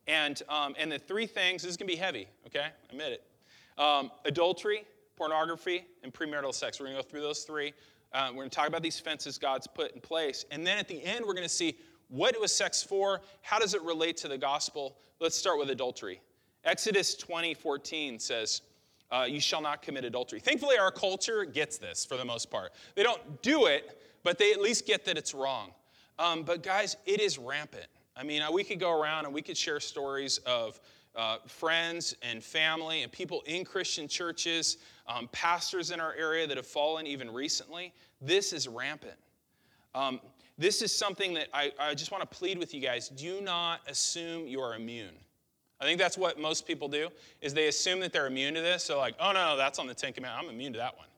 And, 0.09 0.43
um, 0.49 0.75
and 0.77 0.91
the 0.91 0.99
three 0.99 1.27
things, 1.27 1.63
this 1.63 1.71
is 1.71 1.77
going 1.77 1.89
to 1.89 1.95
be 1.95 2.01
heavy, 2.01 2.27
okay? 2.49 2.67
Admit 2.91 3.13
it. 3.13 3.81
Um, 3.81 4.11
adultery, 4.25 4.85
pornography, 5.17 5.87
and 6.03 6.13
premarital 6.13 6.53
sex. 6.53 6.81
We're 6.81 6.87
going 6.87 6.97
to 6.97 7.03
go 7.05 7.09
through 7.09 7.21
those 7.21 7.45
three. 7.45 7.75
Uh, 8.13 8.27
we're 8.31 8.39
going 8.39 8.51
to 8.51 8.57
talk 8.57 8.67
about 8.67 8.83
these 8.83 8.99
fences 8.99 9.39
God's 9.39 9.69
put 9.69 9.93
in 9.93 10.01
place. 10.01 10.45
And 10.51 10.67
then 10.67 10.79
at 10.79 10.89
the 10.89 11.01
end, 11.05 11.25
we're 11.25 11.35
going 11.35 11.45
to 11.45 11.49
see 11.49 11.79
what 12.09 12.35
it 12.35 12.41
was 12.41 12.53
sex 12.53 12.83
for, 12.83 13.21
how 13.43 13.61
does 13.61 13.75
it 13.75 13.83
relate 13.83 14.17
to 14.19 14.29
the 14.29 14.37
gospel. 14.37 14.97
Let's 15.21 15.37
start 15.37 15.61
with 15.61 15.71
adultery. 15.71 16.21
Exodus 16.65 17.15
20 17.15 17.55
14 17.55 18.19
says, 18.19 18.63
uh, 19.13 19.27
you 19.29 19.41
shall 19.41 19.61
not 19.61 19.83
commit 19.83 20.05
adultery. 20.05 20.41
Thankfully, 20.41 20.79
our 20.79 20.91
culture 20.91 21.45
gets 21.45 21.79
this 21.79 22.05
for 22.05 22.17
the 22.17 22.25
most 22.25 22.51
part. 22.51 22.73
They 22.95 23.03
don't 23.03 23.43
do 23.43 23.67
it, 23.67 24.01
but 24.25 24.39
they 24.39 24.53
at 24.53 24.61
least 24.61 24.87
get 24.87 25.05
that 25.05 25.19
it's 25.19 25.35
wrong. 25.35 25.71
Um, 26.19 26.43
but 26.43 26.63
guys, 26.63 26.97
it 27.07 27.21
is 27.21 27.39
rampant. 27.39 27.87
I 28.17 28.25
mean, 28.25 28.43
uh, 28.43 28.51
we 28.51 28.65
could 28.65 28.81
go 28.81 28.99
around 28.99 29.27
and 29.27 29.35
we 29.35 29.43
could 29.43 29.57
share 29.57 29.81
stories 29.81 30.39
of 30.39 30.81
uh, 31.15 31.39
friends 31.47 32.17
and 32.23 32.43
family 32.43 33.03
and 33.03 33.13
people 33.13 33.43
in 33.47 33.65
Christian 33.65 34.09
churches, 34.09 34.79
um, 35.07 35.29
pastors 35.33 35.91
in 35.91 36.01
our 36.01 36.15
area 36.15 36.47
that 36.47 36.57
have 36.57 36.67
fallen 36.67 37.07
even 37.07 37.31
recently. 37.31 37.93
This 38.21 38.53
is 38.53 38.67
rampant. 38.67 39.19
Um, 39.95 40.21
this 40.57 40.81
is 40.81 40.95
something 40.95 41.35
that 41.35 41.49
I, 41.53 41.73
I 41.79 41.95
just 41.95 42.11
want 42.13 42.23
to 42.23 42.39
plead 42.39 42.59
with 42.59 42.73
you 42.73 42.81
guys 42.81 43.09
do 43.09 43.41
not 43.41 43.81
assume 43.89 44.47
you 44.47 44.61
are 44.61 44.75
immune. 44.75 45.15
I 45.83 45.85
think 45.85 45.99
that's 45.99 46.17
what 46.17 46.39
most 46.39 46.65
people 46.65 46.87
do, 46.87 47.09
is 47.41 47.53
they 47.53 47.67
assume 47.67 47.99
that 48.01 48.13
they're 48.13 48.29
immune 48.29 48.55
to 48.55 48.61
this. 48.61 48.85
So 48.85 48.99
like, 48.99 49.17
oh 49.19 49.33
no, 49.33 49.57
that's 49.57 49.81
on 49.81 49.89
the 49.89 49.95
Ten 49.95 50.13
Commandments. 50.13 50.49
I'm 50.49 50.55
immune 50.55 50.73
to 50.75 50.79
that 50.79 50.97
one. 50.97 51.09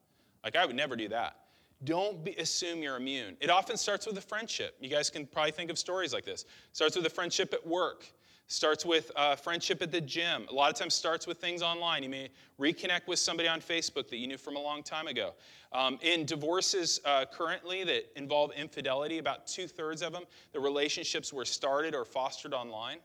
Like 0.42 0.56
I 0.56 0.64
would 0.64 0.75
never 0.75 0.97
do 0.97 1.09
that. 1.09 1.37
Don't 1.85 2.25
be, 2.25 2.33
assume 2.37 2.83
you're 2.83 2.97
immune. 2.97 3.37
It 3.40 3.50
often 3.50 3.76
starts 3.76 4.06
with 4.06 4.16
a 4.16 4.23
friendship. 4.23 4.75
You 4.80 4.88
guys 4.88 5.11
can 5.11 5.26
probably 5.26 5.52
think 5.52 5.71
of 5.71 5.78
stories 5.78 6.14
like 6.14 6.25
this. 6.25 6.47
Starts 6.73 6.97
with 6.97 7.04
a 7.04 7.11
friendship 7.11 7.52
at 7.52 7.66
work. 7.66 8.06
Starts 8.47 8.87
with 8.87 9.12
a 9.16 9.37
friendship 9.37 9.83
at 9.83 9.92
the 9.92 10.00
gym. 10.00 10.47
A 10.50 10.54
lot 10.54 10.71
of 10.71 10.78
times 10.78 10.94
starts 10.94 11.26
with 11.26 11.38
things 11.38 11.62
online. 11.62 12.02
You 12.02 12.09
may 12.09 12.30
reconnect 12.59 13.06
with 13.06 13.18
somebody 13.18 13.49
on 13.50 13.61
Facebook 13.61 14.09
that 14.09 14.16
you 14.16 14.26
knew 14.26 14.38
from 14.38 14.56
a 14.56 14.61
long 14.61 14.83
time 14.83 15.09
ago. 15.09 15.35
Um, 15.73 15.99
in 16.00 16.25
divorces 16.25 17.00
uh, 17.04 17.26
currently 17.30 17.85
that 17.85 18.11
involve 18.16 18.52
infidelity, 18.52 19.18
about 19.18 19.47
two 19.47 19.66
thirds 19.66 20.00
of 20.00 20.12
them, 20.12 20.25
the 20.52 20.61
relationships 20.61 21.33
were 21.33 21.44
started 21.44 21.94
or 21.94 22.04
fostered 22.06 22.54
online. 22.54 22.99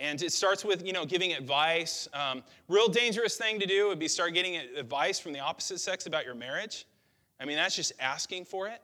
And 0.00 0.20
it 0.22 0.32
starts 0.32 0.64
with, 0.64 0.84
you 0.84 0.92
know, 0.92 1.06
giving 1.06 1.32
advice. 1.32 2.08
Um, 2.12 2.42
real 2.68 2.88
dangerous 2.88 3.36
thing 3.36 3.60
to 3.60 3.66
do 3.66 3.88
would 3.88 3.98
be 3.98 4.08
start 4.08 4.34
getting 4.34 4.56
advice 4.56 5.20
from 5.20 5.32
the 5.32 5.40
opposite 5.40 5.78
sex 5.78 6.06
about 6.06 6.24
your 6.24 6.34
marriage. 6.34 6.86
I 7.40 7.44
mean, 7.44 7.56
that's 7.56 7.76
just 7.76 7.92
asking 8.00 8.46
for 8.46 8.66
it. 8.66 8.80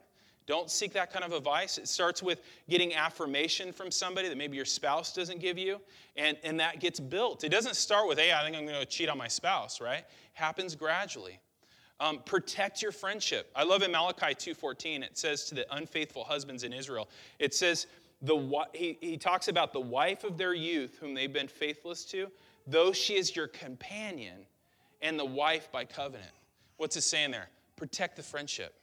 Don't 0.47 0.69
seek 0.69 0.93
that 0.93 1.13
kind 1.13 1.23
of 1.23 1.33
advice. 1.33 1.77
It 1.77 1.87
starts 1.87 2.23
with 2.23 2.41
getting 2.69 2.95
affirmation 2.95 3.71
from 3.71 3.91
somebody 3.91 4.27
that 4.27 4.37
maybe 4.37 4.55
your 4.55 4.65
spouse 4.65 5.13
doesn't 5.13 5.39
give 5.39 5.57
you, 5.57 5.79
and, 6.15 6.35
and 6.43 6.59
that 6.59 6.79
gets 6.79 6.99
built. 6.99 7.43
It 7.43 7.49
doesn't 7.49 7.75
start 7.75 8.07
with, 8.07 8.17
hey, 8.17 8.33
I 8.33 8.43
think 8.43 8.57
I'm 8.57 8.65
going 8.65 8.79
to 8.79 8.85
cheat 8.85 9.07
on 9.07 9.17
my 9.17 9.27
spouse, 9.27 9.79
right? 9.79 9.99
It 9.99 10.05
happens 10.33 10.75
gradually. 10.75 11.39
Um, 11.99 12.19
protect 12.25 12.81
your 12.81 12.91
friendship. 12.91 13.51
I 13.55 13.63
love 13.63 13.83
in 13.83 13.91
Malachi 13.91 14.33
2.14, 14.33 15.03
it 15.03 15.17
says 15.17 15.45
to 15.45 15.55
the 15.55 15.75
unfaithful 15.75 16.23
husbands 16.23 16.63
in 16.63 16.73
Israel, 16.73 17.07
it 17.37 17.53
says, 17.53 17.85
the, 18.21 18.65
he, 18.73 18.97
he 19.01 19.17
talks 19.17 19.47
about 19.47 19.73
the 19.73 19.79
wife 19.79 20.23
of 20.23 20.37
their 20.37 20.53
youth, 20.53 20.97
whom 20.99 21.13
they've 21.13 21.31
been 21.31 21.47
faithless 21.47 22.05
to, 22.05 22.31
though 22.67 22.91
she 22.91 23.15
is 23.15 23.35
your 23.35 23.47
companion, 23.47 24.45
and 25.01 25.17
the 25.17 25.25
wife 25.25 25.71
by 25.71 25.83
covenant. 25.85 26.31
What's 26.77 26.95
it 26.95 27.01
saying 27.01 27.31
there? 27.31 27.49
Protect 27.75 28.15
the 28.15 28.23
friendship. 28.23 28.75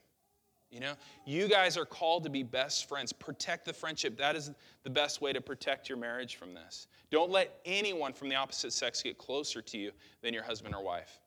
You 0.69 0.81
know, 0.81 0.93
you 1.25 1.47
guys 1.47 1.77
are 1.77 1.85
called 1.85 2.23
to 2.25 2.29
be 2.29 2.43
best 2.43 2.87
friends. 2.87 3.11
Protect 3.11 3.65
the 3.65 3.73
friendship. 3.73 4.17
That 4.17 4.35
is 4.35 4.51
the 4.83 4.89
best 4.89 5.19
way 5.19 5.33
to 5.33 5.41
protect 5.41 5.89
your 5.89 5.97
marriage 5.97 6.35
from 6.35 6.53
this. 6.53 6.87
Don't 7.09 7.31
let 7.31 7.59
anyone 7.65 8.13
from 8.13 8.29
the 8.29 8.35
opposite 8.35 8.71
sex 8.71 9.01
get 9.01 9.17
closer 9.17 9.63
to 9.63 9.77
you 9.77 9.91
than 10.21 10.33
your 10.33 10.43
husband 10.43 10.75
or 10.75 10.83
wife. 10.83 11.21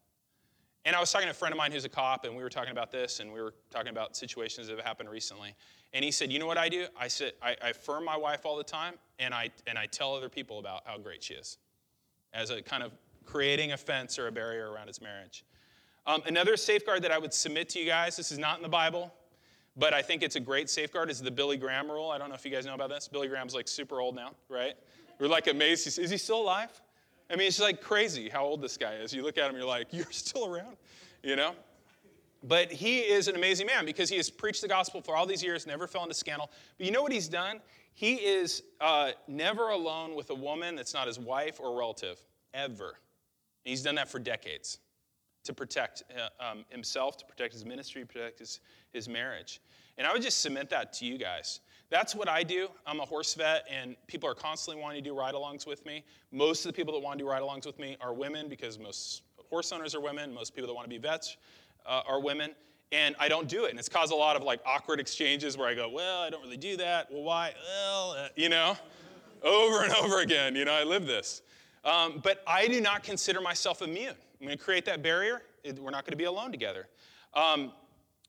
And 0.85 0.95
I 0.95 1.01
was 1.01 1.11
talking 1.11 1.27
to 1.27 1.33
a 1.33 1.35
friend 1.35 1.53
of 1.53 1.59
mine 1.59 1.73
who's 1.73 1.85
a 1.85 1.89
cop, 1.89 2.25
and 2.25 2.37
we 2.37 2.43
were 2.43 2.51
talking 2.51 2.73
about 2.73 2.93
this, 2.93 3.21
and 3.21 3.33
we 3.33 3.41
were 3.41 3.55
talking 3.71 3.91
about 3.91 4.17
situations 4.17 4.69
that 4.69 4.77
have 4.77 4.85
happened 4.85 5.09
recently. 5.09 5.55
And 5.95 6.05
he 6.05 6.11
said, 6.11 6.33
"You 6.33 6.39
know 6.39 6.47
what 6.47 6.59
I 6.59 6.69
do? 6.69 6.87
I 6.99 7.09
I, 7.43 7.57
I 7.63 7.69
affirm 7.71 8.05
my 8.05 8.17
wife 8.17 8.47
all 8.47 8.57
the 8.57 8.65
time, 8.65 8.95
and 9.19 9.35
I 9.35 9.51
and 9.67 9.79
I 9.79 9.87
tell 9.87 10.15
other 10.15 10.29
people 10.29 10.59
about 10.59 10.83
how 10.87 10.99
great 10.99 11.23
she 11.23 11.35
is, 11.35 11.59
as 12.33 12.51
a 12.51 12.63
kind 12.63 12.83
of 12.83 12.93
creating 13.25 13.73
a 13.73 13.77
fence 13.77 14.19
or 14.19 14.29
a 14.29 14.33
barrier 14.33 14.71
around 14.71 14.89
his 14.89 15.01
marriage." 15.01 15.45
Um, 16.07 16.23
another 16.27 16.57
safeguard 16.57 17.03
that 17.03 17.13
I 17.13 17.19
would 17.19 17.33
submit 17.33 17.69
to 17.71 17.79
you 17.79 17.87
guys. 17.87 18.17
This 18.17 18.33
is 18.33 18.39
not 18.39 18.57
in 18.57 18.63
the 18.63 18.69
Bible. 18.69 19.13
But 19.77 19.95
I 19.95 20.03
think 20.03 20.23
it's 20.23 20.37
a 20.37 20.41
great 20.41 20.69
safeguard 20.69 21.11
is 21.11 21.23
the 21.23 21.31
Billy 21.31 21.57
Graham 21.57 21.91
rule. 21.91 22.11
I 22.11 22.19
don't 22.19 22.29
know 22.29 22.35
if 22.35 22.45
you 22.45 22.51
guys 22.51 22.67
know 22.67 22.75
about 22.75 22.91
this. 22.91 23.09
Billy 23.09 23.29
Graham's 23.29 23.55
like 23.55 23.67
super 23.67 24.01
old 24.01 24.15
now, 24.15 24.33
right? 24.49 24.75
We're 25.19 25.29
like 25.29 25.47
amazed. 25.47 25.99
Is 25.99 26.11
he 26.11 26.19
still 26.19 26.43
alive? 26.43 26.69
I 27.31 27.37
mean, 27.37 27.49
it's 27.49 27.61
like 27.61 27.81
crazy 27.81 28.29
how 28.29 28.45
old 28.45 28.61
this 28.61 28.77
guy 28.77 28.95
is. 28.95 29.15
You 29.15 29.23
look 29.23 29.39
at 29.39 29.49
him, 29.49 29.57
you're 29.57 29.65
like, 29.65 29.87
you're 29.91 30.11
still 30.11 30.55
around, 30.55 30.77
you 31.23 31.37
know? 31.37 31.55
But 32.43 32.73
he 32.73 33.01
is 33.01 33.29
an 33.29 33.37
amazing 33.37 33.67
man 33.67 33.87
because 33.87 34.09
he 34.09 34.17
has 34.17 34.29
preached 34.29 34.63
the 34.63 34.69
gospel 34.69 35.01
for 35.01 35.17
all 35.17 35.27
these 35.27 35.43
years, 35.43 35.67
never 35.67 35.87
fell 35.87 36.03
into 36.03 36.15
scandal. 36.15 36.51
But 36.77 36.87
you 36.87 36.93
know 36.93 37.03
what 37.03 37.13
he's 37.13 37.29
done? 37.29 37.61
He 37.95 38.15
is 38.15 38.63
uh, 38.81 39.13
never 39.29 39.69
alone 39.69 40.15
with 40.17 40.31
a 40.31 40.35
woman 40.35 40.75
that's 40.75 40.95
not 40.95 41.07
his 41.07 41.19
wife 41.19 41.61
or 41.61 41.79
relative, 41.79 42.19
ever. 42.55 42.97
And 43.65 43.71
he's 43.71 43.83
done 43.83 43.95
that 43.97 44.11
for 44.11 44.19
decades 44.19 44.79
to 45.45 45.53
protect 45.53 46.03
uh, 46.17 46.51
um, 46.51 46.65
himself, 46.69 47.17
to 47.19 47.27
protect 47.27 47.53
his 47.53 47.65
ministry, 47.65 48.05
protect 48.05 48.39
his, 48.39 48.61
his 48.93 49.09
marriage. 49.09 49.61
And 49.99 50.07
I 50.07 50.13
would 50.13 50.23
just 50.23 50.41
submit 50.41 50.71
that 50.71 50.93
to 50.95 51.05
you 51.05 51.19
guys. 51.19 51.61
That's 51.91 52.15
what 52.15 52.29
I 52.29 52.43
do. 52.43 52.69
I'm 52.87 53.01
a 53.01 53.05
horse 53.05 53.35
vet, 53.35 53.67
and 53.71 53.97
people 54.07 54.29
are 54.29 54.35
constantly 54.35 54.83
wanting 54.83 55.05
to 55.05 55.11
do 55.11 55.15
ride 55.17 55.35
alongs 55.35 55.67
with 55.67 55.85
me. 55.85 56.05
Most 56.31 56.65
of 56.65 56.73
the 56.73 56.77
people 56.77 56.95
that 56.95 57.01
want 57.01 57.19
to 57.19 57.25
do 57.25 57.29
ride 57.29 57.43
alongs 57.43 57.67
with 57.67 57.79
me 57.79 57.97
are 58.01 58.15
women 58.15 58.49
because 58.49 58.79
most 58.79 59.23
horse 59.51 59.71
owners 59.73 59.95
are 59.95 60.01
women. 60.01 60.33
Most 60.33 60.55
people 60.55 60.69
that 60.69 60.75
want 60.75 60.87
to 60.87 60.91
be 60.91 60.97
vets 60.97 61.37
uh, 61.87 62.03
are 62.07 62.21
women. 62.21 62.53
And 62.91 63.17
I 63.19 63.29
don't 63.29 63.49
do 63.49 63.65
it. 63.65 63.71
And 63.71 63.79
it's 63.79 63.89
caused 63.89 64.13
a 64.13 64.17
lot 64.17 64.37
of 64.37 64.43
like 64.43 64.61
awkward 64.67 65.01
exchanges 65.01 65.57
where 65.57 65.67
I 65.67 65.75
go, 65.75 65.89
well, 65.89 66.21
I 66.21 66.29
don't 66.29 66.43
really 66.43 66.59
do 66.59 66.77
that. 66.77 67.11
Well, 67.11 67.23
why? 67.23 67.55
Well, 67.67 68.11
uh, 68.13 68.29
you 68.37 68.49
know, 68.49 68.77
over 69.43 69.83
and 69.83 69.93
over 69.95 70.21
again. 70.21 70.55
You 70.55 70.65
know, 70.65 70.75
I 70.75 70.85
live 70.85 71.07
this. 71.07 71.43
Um, 71.85 72.21
but 72.23 72.43
I 72.47 72.69
do 72.69 72.81
not 72.81 73.03
consider 73.03 73.41
myself 73.41 73.83
immune. 73.83 74.15
I'm 74.41 74.47
going 74.47 74.57
to 74.57 74.63
create 74.63 74.85
that 74.85 75.03
barrier. 75.03 75.43
We're 75.65 75.91
not 75.91 76.05
going 76.05 76.13
to 76.13 76.17
be 76.17 76.25
alone 76.25 76.53
together. 76.53 76.89
Um, 77.35 77.73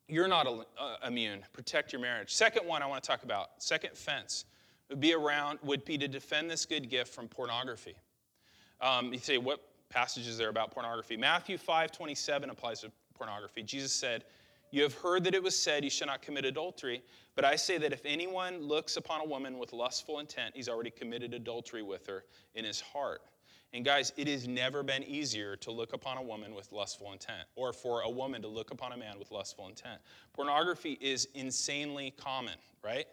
you're 0.07 0.27
not 0.27 0.47
uh, 0.47 0.95
immune. 1.05 1.41
Protect 1.53 1.91
your 1.91 2.01
marriage. 2.01 2.33
Second 2.33 2.67
one 2.67 2.81
I 2.81 2.85
want 2.85 3.03
to 3.03 3.07
talk 3.07 3.23
about, 3.23 3.51
second 3.57 3.95
fence, 3.97 4.45
would 4.89 4.99
be 4.99 5.13
around, 5.13 5.59
would 5.63 5.85
be 5.85 5.97
to 5.97 6.07
defend 6.07 6.49
this 6.49 6.65
good 6.65 6.89
gift 6.89 7.13
from 7.13 7.27
pornography. 7.27 7.95
Um, 8.81 9.13
you 9.13 9.19
say, 9.19 9.37
what 9.37 9.61
passages 9.89 10.37
there 10.37 10.49
about 10.49 10.71
pornography? 10.71 11.17
Matthew 11.17 11.57
5 11.57 11.91
27 11.91 12.49
applies 12.49 12.81
to 12.81 12.91
pornography. 13.15 13.63
Jesus 13.63 13.91
said, 13.91 14.23
You 14.71 14.83
have 14.83 14.93
heard 14.93 15.23
that 15.25 15.35
it 15.35 15.43
was 15.43 15.57
said, 15.57 15.83
You 15.83 15.89
shall 15.89 16.07
not 16.07 16.21
commit 16.21 16.45
adultery. 16.45 17.03
But 17.35 17.45
I 17.45 17.55
say 17.55 17.77
that 17.79 17.91
if 17.91 18.05
anyone 18.05 18.61
looks 18.61 18.95
upon 18.95 19.21
a 19.21 19.25
woman 19.25 19.57
with 19.57 19.73
lustful 19.73 20.19
intent, 20.19 20.55
he's 20.55 20.69
already 20.69 20.91
committed 20.91 21.33
adultery 21.33 21.81
with 21.81 22.05
her 22.07 22.25
in 22.53 22.63
his 22.63 22.79
heart. 22.79 23.21
And 23.73 23.83
guys, 23.83 24.13
it 24.17 24.27
has 24.27 24.47
never 24.47 24.83
been 24.83 25.03
easier 25.03 25.55
to 25.57 25.71
look 25.71 25.93
upon 25.93 26.17
a 26.17 26.21
woman 26.21 26.53
with 26.53 26.71
lustful 26.71 27.11
intent 27.11 27.47
or 27.55 27.73
for 27.73 28.01
a 28.01 28.09
woman 28.09 28.41
to 28.43 28.47
look 28.47 28.69
upon 28.69 28.91
a 28.91 28.97
man 28.97 29.17
with 29.17 29.31
lustful 29.31 29.67
intent. 29.67 29.99
Pornography 30.31 30.99
is 31.01 31.27
insanely 31.33 32.13
common, 32.15 32.53
right? 32.83 33.07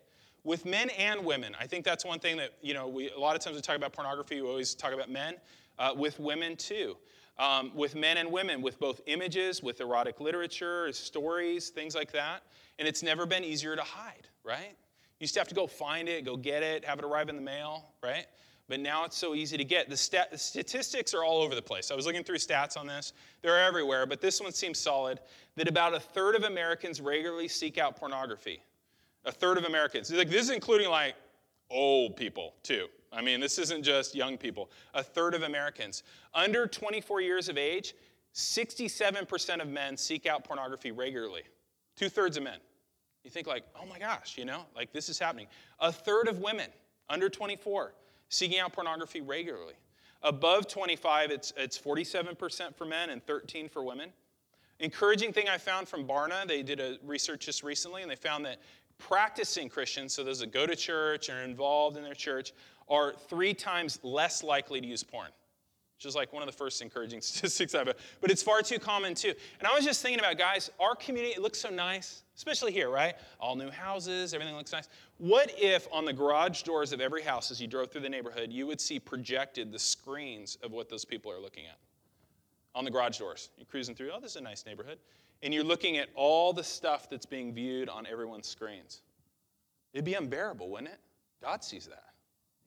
With 0.44 0.66
men 0.66 0.90
and 0.90 1.24
women. 1.24 1.56
I 1.58 1.66
think 1.66 1.86
that's 1.86 2.04
one 2.04 2.18
thing 2.18 2.36
that, 2.36 2.50
you 2.60 2.74
know, 2.74 2.88
we, 2.88 3.10
a 3.10 3.18
lot 3.18 3.36
of 3.36 3.42
times 3.42 3.56
we 3.56 3.62
talk 3.62 3.76
about 3.76 3.94
pornography, 3.94 4.42
we 4.42 4.48
always 4.48 4.74
talk 4.74 4.92
about 4.92 5.10
men. 5.10 5.36
Uh, 5.78 5.94
with 5.96 6.20
women 6.20 6.56
too. 6.56 6.94
Um, 7.40 7.72
with 7.74 7.94
men 7.94 8.18
and 8.18 8.30
women, 8.30 8.60
with 8.60 8.78
both 8.78 9.00
images, 9.06 9.62
with 9.62 9.80
erotic 9.80 10.20
literature, 10.20 10.92
stories, 10.92 11.70
things 11.70 11.94
like 11.94 12.12
that. 12.12 12.42
And 12.78 12.86
it's 12.86 13.02
never 13.02 13.24
been 13.24 13.44
easier 13.44 13.74
to 13.74 13.82
hide, 13.82 14.28
right? 14.44 14.76
You 15.18 15.24
used 15.24 15.34
to 15.34 15.40
have 15.40 15.48
to 15.48 15.54
go 15.54 15.66
find 15.66 16.08
it, 16.08 16.24
go 16.24 16.36
get 16.36 16.62
it, 16.62 16.84
have 16.84 16.98
it 16.98 17.04
arrive 17.04 17.30
in 17.30 17.36
the 17.36 17.42
mail, 17.42 17.86
right? 18.02 18.26
but 18.70 18.78
now 18.78 19.04
it's 19.04 19.18
so 19.18 19.34
easy 19.34 19.56
to 19.56 19.64
get. 19.64 19.90
The, 19.90 19.96
stat- 19.96 20.30
the, 20.30 20.38
statistics 20.38 21.12
are 21.12 21.24
all 21.24 21.42
over 21.42 21.56
the 21.56 21.60
place. 21.60 21.90
I 21.90 21.96
was 21.96 22.06
looking 22.06 22.22
through 22.22 22.36
stats 22.36 22.76
on 22.78 22.86
this, 22.86 23.12
they're 23.42 23.58
everywhere, 23.58 24.06
but 24.06 24.20
this 24.20 24.40
one 24.40 24.52
seems 24.52 24.78
solid 24.78 25.18
that 25.56 25.68
about 25.68 25.92
a 25.92 25.98
third 26.00 26.36
of 26.36 26.44
Americans 26.44 27.00
regularly 27.00 27.48
seek 27.48 27.78
out 27.78 27.96
pornography. 27.96 28.62
A 29.24 29.32
third 29.32 29.58
of 29.58 29.64
Americans. 29.64 30.10
Like, 30.12 30.30
this 30.30 30.42
is 30.42 30.50
including 30.50 30.88
like 30.88 31.16
old 31.68 32.16
people, 32.16 32.54
too. 32.62 32.86
I 33.12 33.22
mean, 33.22 33.40
this 33.40 33.58
isn't 33.58 33.82
just 33.82 34.14
young 34.14 34.36
people. 34.38 34.70
A 34.94 35.02
third 35.02 35.34
of 35.34 35.42
Americans. 35.42 36.04
Under 36.34 36.66
24 36.66 37.20
years 37.20 37.48
of 37.48 37.58
age, 37.58 37.94
67% 38.34 39.60
of 39.60 39.68
men 39.68 39.96
seek 39.96 40.26
out 40.26 40.44
pornography 40.44 40.92
regularly. 40.92 41.42
Two 41.96 42.08
thirds 42.08 42.36
of 42.36 42.44
men. 42.44 42.58
You 43.24 43.30
think, 43.30 43.46
like, 43.46 43.64
oh 43.80 43.84
my 43.86 43.98
gosh, 43.98 44.38
you 44.38 44.44
know, 44.44 44.64
like 44.74 44.92
this 44.92 45.08
is 45.08 45.18
happening. 45.18 45.48
A 45.80 45.92
third 45.92 46.28
of 46.28 46.38
women 46.38 46.70
under 47.08 47.28
24 47.28 47.92
seeking 48.28 48.60
out 48.60 48.72
pornography 48.72 49.20
regularly. 49.20 49.74
Above 50.22 50.68
25, 50.68 51.30
it's, 51.30 51.52
it's 51.56 51.78
47% 51.78 52.74
for 52.74 52.84
men 52.84 53.10
and 53.10 53.24
13 53.26 53.68
for 53.68 53.82
women. 53.82 54.10
Encouraging 54.78 55.32
thing 55.32 55.48
I 55.48 55.58
found 55.58 55.88
from 55.88 56.06
Barna, 56.06 56.46
they 56.46 56.62
did 56.62 56.80
a 56.80 56.98
research 57.04 57.46
just 57.46 57.62
recently, 57.62 58.02
and 58.02 58.10
they 58.10 58.16
found 58.16 58.46
that 58.46 58.60
practicing 58.98 59.68
Christians, 59.68 60.14
so 60.14 60.22
those 60.22 60.40
that 60.40 60.52
go 60.52 60.66
to 60.66 60.76
church 60.76 61.28
and 61.28 61.38
are 61.38 61.42
involved 61.42 61.96
in 61.96 62.02
their 62.02 62.14
church, 62.14 62.52
are 62.90 63.14
three 63.28 63.54
times 63.54 63.98
less 64.02 64.42
likely 64.42 64.80
to 64.80 64.86
use 64.86 65.02
porn 65.02 65.30
which 66.00 66.06
is 66.06 66.16
like 66.16 66.32
one 66.32 66.42
of 66.42 66.46
the 66.46 66.56
first 66.56 66.80
encouraging 66.80 67.20
statistics 67.20 67.74
I've 67.74 67.92
but 68.22 68.30
it's 68.30 68.42
far 68.42 68.62
too 68.62 68.78
common 68.78 69.14
too. 69.14 69.34
And 69.58 69.68
I 69.68 69.74
was 69.74 69.84
just 69.84 70.00
thinking 70.00 70.18
about, 70.18 70.38
guys, 70.38 70.70
our 70.80 70.94
community, 70.94 71.34
it 71.34 71.42
looks 71.42 71.58
so 71.58 71.68
nice, 71.68 72.22
especially 72.38 72.72
here, 72.72 72.88
right? 72.88 73.16
All 73.38 73.54
new 73.54 73.70
houses, 73.70 74.32
everything 74.32 74.56
looks 74.56 74.72
nice. 74.72 74.88
What 75.18 75.52
if 75.58 75.86
on 75.92 76.06
the 76.06 76.12
garage 76.14 76.62
doors 76.62 76.94
of 76.94 77.02
every 77.02 77.20
house 77.20 77.50
as 77.50 77.60
you 77.60 77.66
drove 77.66 77.90
through 77.90 78.00
the 78.00 78.08
neighborhood, 78.08 78.50
you 78.50 78.66
would 78.66 78.80
see 78.80 78.98
projected 78.98 79.72
the 79.72 79.78
screens 79.78 80.56
of 80.62 80.72
what 80.72 80.88
those 80.88 81.04
people 81.04 81.30
are 81.30 81.38
looking 81.38 81.66
at? 81.66 81.76
On 82.74 82.82
the 82.86 82.90
garage 82.90 83.18
doors. 83.18 83.50
You're 83.58 83.66
cruising 83.66 83.94
through, 83.94 84.12
oh, 84.14 84.20
this 84.20 84.30
is 84.30 84.36
a 84.36 84.40
nice 84.40 84.64
neighborhood. 84.64 84.96
And 85.42 85.52
you're 85.52 85.64
looking 85.64 85.98
at 85.98 86.08
all 86.14 86.54
the 86.54 86.64
stuff 86.64 87.10
that's 87.10 87.26
being 87.26 87.52
viewed 87.52 87.90
on 87.90 88.06
everyone's 88.06 88.48
screens. 88.48 89.02
It'd 89.92 90.06
be 90.06 90.14
unbearable, 90.14 90.70
wouldn't 90.70 90.88
it? 90.88 91.00
God 91.42 91.62
sees 91.62 91.86
that, 91.88 92.04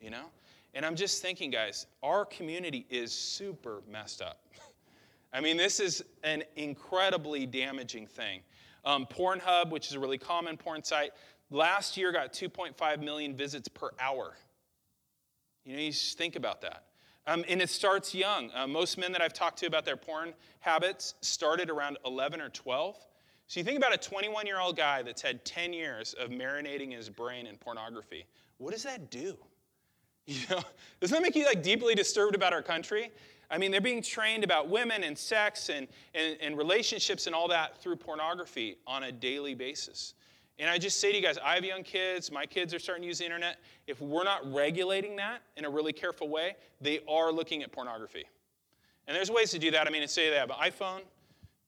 you 0.03 0.09
know? 0.09 0.25
And 0.73 0.85
I'm 0.85 0.95
just 0.95 1.21
thinking, 1.21 1.49
guys, 1.51 1.85
our 2.01 2.25
community 2.25 2.85
is 2.89 3.13
super 3.13 3.81
messed 3.89 4.21
up. 4.21 4.41
I 5.33 5.39
mean, 5.39 5.55
this 5.55 5.79
is 5.79 6.03
an 6.23 6.43
incredibly 6.55 7.45
damaging 7.45 8.07
thing. 8.07 8.41
Um, 8.85 9.05
Pornhub, 9.05 9.69
which 9.69 9.87
is 9.87 9.93
a 9.93 9.99
really 9.99 10.17
common 10.17 10.57
porn 10.57 10.83
site, 10.83 11.11
last 11.49 11.95
year 11.95 12.11
got 12.11 12.33
2.5 12.33 13.01
million 13.01 13.35
visits 13.35 13.67
per 13.67 13.91
hour. 13.99 14.35
You 15.63 15.75
know, 15.75 15.81
you 15.81 15.91
just 15.91 16.17
think 16.17 16.35
about 16.35 16.61
that. 16.61 16.83
Um, 17.25 17.45
and 17.47 17.61
it 17.61 17.69
starts 17.69 18.13
young. 18.13 18.51
Uh, 18.53 18.67
most 18.67 18.97
men 18.97 19.13
that 19.13 19.21
I've 19.21 19.31
talked 19.31 19.59
to 19.59 19.65
about 19.65 19.85
their 19.85 19.95
porn 19.95 20.33
habits 20.59 21.15
started 21.21 21.69
around 21.69 21.97
11 22.05 22.41
or 22.41 22.49
12. 22.49 22.97
So 23.47 23.59
you 23.59 23.63
think 23.63 23.77
about 23.77 23.93
a 23.93 23.97
21 23.97 24.45
year 24.45 24.59
old 24.59 24.75
guy 24.75 25.03
that's 25.03 25.21
had 25.21 25.45
10 25.45 25.71
years 25.71 26.13
of 26.13 26.29
marinating 26.29 26.93
his 26.93 27.09
brain 27.09 27.47
in 27.47 27.55
pornography. 27.57 28.25
What 28.57 28.73
does 28.73 28.83
that 28.83 29.09
do? 29.09 29.37
You 30.25 30.39
know, 30.49 30.61
doesn't 30.99 31.15
that 31.15 31.21
make 31.21 31.35
you 31.35 31.45
like 31.45 31.63
deeply 31.63 31.95
disturbed 31.95 32.35
about 32.35 32.53
our 32.53 32.61
country? 32.61 33.11
I 33.51 33.57
mean, 33.57 33.71
they're 33.71 33.81
being 33.81 34.01
trained 34.01 34.43
about 34.43 34.69
women 34.69 35.03
and 35.03 35.17
sex 35.17 35.69
and, 35.69 35.87
and, 36.15 36.37
and 36.41 36.57
relationships 36.57 37.27
and 37.27 37.35
all 37.35 37.47
that 37.49 37.81
through 37.81 37.97
pornography 37.97 38.77
on 38.87 39.03
a 39.03 39.11
daily 39.11 39.53
basis. 39.53 40.15
And 40.59 40.69
I 40.69 40.77
just 40.77 40.99
say 40.99 41.11
to 41.11 41.17
you 41.17 41.23
guys, 41.23 41.37
I 41.43 41.55
have 41.55 41.65
young 41.65 41.83
kids, 41.83 42.31
my 42.31 42.45
kids 42.45 42.73
are 42.73 42.79
starting 42.79 43.03
to 43.03 43.07
use 43.07 43.19
the 43.19 43.25
internet. 43.25 43.59
If 43.87 44.01
we're 44.01 44.23
not 44.23 44.51
regulating 44.51 45.15
that 45.17 45.41
in 45.57 45.65
a 45.65 45.69
really 45.69 45.93
careful 45.93 46.29
way, 46.29 46.55
they 46.79 46.99
are 47.07 47.31
looking 47.31 47.63
at 47.63 47.71
pornography. 47.71 48.23
And 49.07 49.15
there's 49.15 49.29
ways 49.29 49.51
to 49.51 49.59
do 49.59 49.71
that. 49.71 49.87
I 49.87 49.89
mean, 49.89 50.07
say 50.07 50.29
they 50.29 50.35
have 50.37 50.51
an 50.51 50.57
iPhone, 50.57 51.01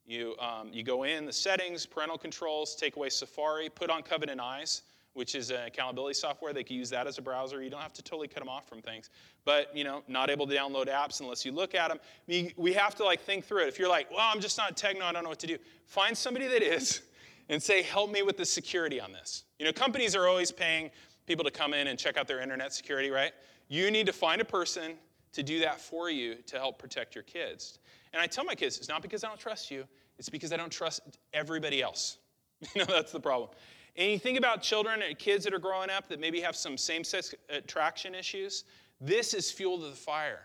you, 0.08 0.36
um, 0.40 0.70
you 0.72 0.84
go 0.84 1.04
in 1.04 1.26
the 1.26 1.34
settings, 1.34 1.86
parental 1.86 2.18
controls, 2.18 2.76
take 2.76 2.96
away 2.96 3.10
Safari, 3.10 3.70
put 3.70 3.90
on 3.90 4.04
Covenant 4.04 4.40
Eyes 4.40 4.84
which 5.16 5.34
is 5.34 5.50
an 5.50 5.66
accountability 5.66 6.14
software. 6.14 6.54
They 6.54 6.64
can 6.64 6.76
use 6.76 6.90
that 6.92 7.08
as 7.08 7.18
a 7.18 7.22
browser. 7.22 7.64
You 7.64 7.70
don't 7.70 7.82
have 7.82 7.94
to 7.94 8.04
totally 8.04 8.28
cut 8.28 8.40
them 8.40 8.50
off 8.50 8.68
from 8.68 8.82
things. 8.82 9.10
But, 9.46 9.76
you 9.76 9.84
know, 9.84 10.04
not 10.08 10.30
able 10.30 10.46
to 10.46 10.54
download 10.54 10.88
apps 10.88 11.22
unless 11.22 11.46
you 11.46 11.52
look 11.52 11.74
at 11.74 11.90
them. 11.90 12.00
We 12.58 12.74
have 12.74 12.96
to, 12.96 13.06
like, 13.06 13.22
think 13.22 13.46
through 13.46 13.64
it. 13.64 13.70
If 13.70 13.80
you're 13.80 13.90
like, 13.90 14.12
well, 14.12 14.20
I'm 14.22 14.42
just 14.42 14.58
not 14.58 14.76
techno, 14.78 15.06
I 15.06 15.14
don't 15.14 15.24
know 15.24 15.30
what 15.30 15.40
to 15.40 15.48
do, 15.48 15.58
find 15.86 16.16
somebody 16.18 16.48
that 16.48 16.62
is 16.62 17.02
and 17.50 17.64
say, 17.64 17.82
help 17.82 18.12
me 18.12 18.24
with 18.24 18.38
the 18.38 18.46
security 18.46 19.00
on 19.00 19.12
this. 19.14 19.46
You 19.58 19.66
know, 19.66 19.72
companies 19.72 20.16
are 20.16 20.28
always 20.28 20.52
paying 20.52 20.92
people 21.26 21.46
to 21.46 21.52
come 21.52 21.74
in 21.74 21.88
and 21.88 21.98
check 21.98 22.18
out 22.18 22.28
their 22.28 22.42
internet 22.42 22.74
security, 22.74 23.10
right? 23.10 23.32
You 23.70 23.90
need 23.92 24.06
to 24.06 24.14
find 24.14 24.42
a 24.42 24.46
person 24.46 24.94
to 25.34 25.44
do 25.44 25.60
that 25.60 25.80
for 25.80 26.10
you 26.10 26.36
to 26.48 26.58
help 26.58 26.78
protect 26.78 27.16
your 27.16 27.24
kids. 27.24 27.80
And 28.14 28.22
I 28.22 28.28
tell 28.28 28.44
my 28.44 28.56
kids, 28.56 28.78
it's 28.78 28.90
not 28.90 29.02
because 29.02 29.24
I 29.24 29.28
don't 29.28 29.40
trust 29.40 29.72
you, 29.72 29.86
it's 30.18 30.30
because 30.30 30.52
I 30.54 30.58
don't 30.58 30.72
trust 30.72 31.02
everybody 31.34 31.82
else. 31.82 32.18
You 32.74 32.82
know, 32.82 32.86
that's 32.88 33.12
the 33.12 33.20
problem. 33.20 33.50
And 33.98 34.12
you 34.12 34.20
think 34.20 34.38
about 34.38 34.62
children 34.62 35.02
and 35.02 35.18
kids 35.18 35.44
that 35.46 35.54
are 35.54 35.60
growing 35.60 35.90
up 35.90 36.08
that 36.10 36.20
maybe 36.20 36.42
have 36.42 36.56
some 36.56 36.78
same 36.78 37.04
sex 37.04 37.34
attraction 37.50 38.14
issues, 38.14 38.66
this 39.00 39.34
is 39.34 39.52
fuel 39.52 39.80
to 39.80 39.86
the 39.88 39.96
fire. 39.96 40.42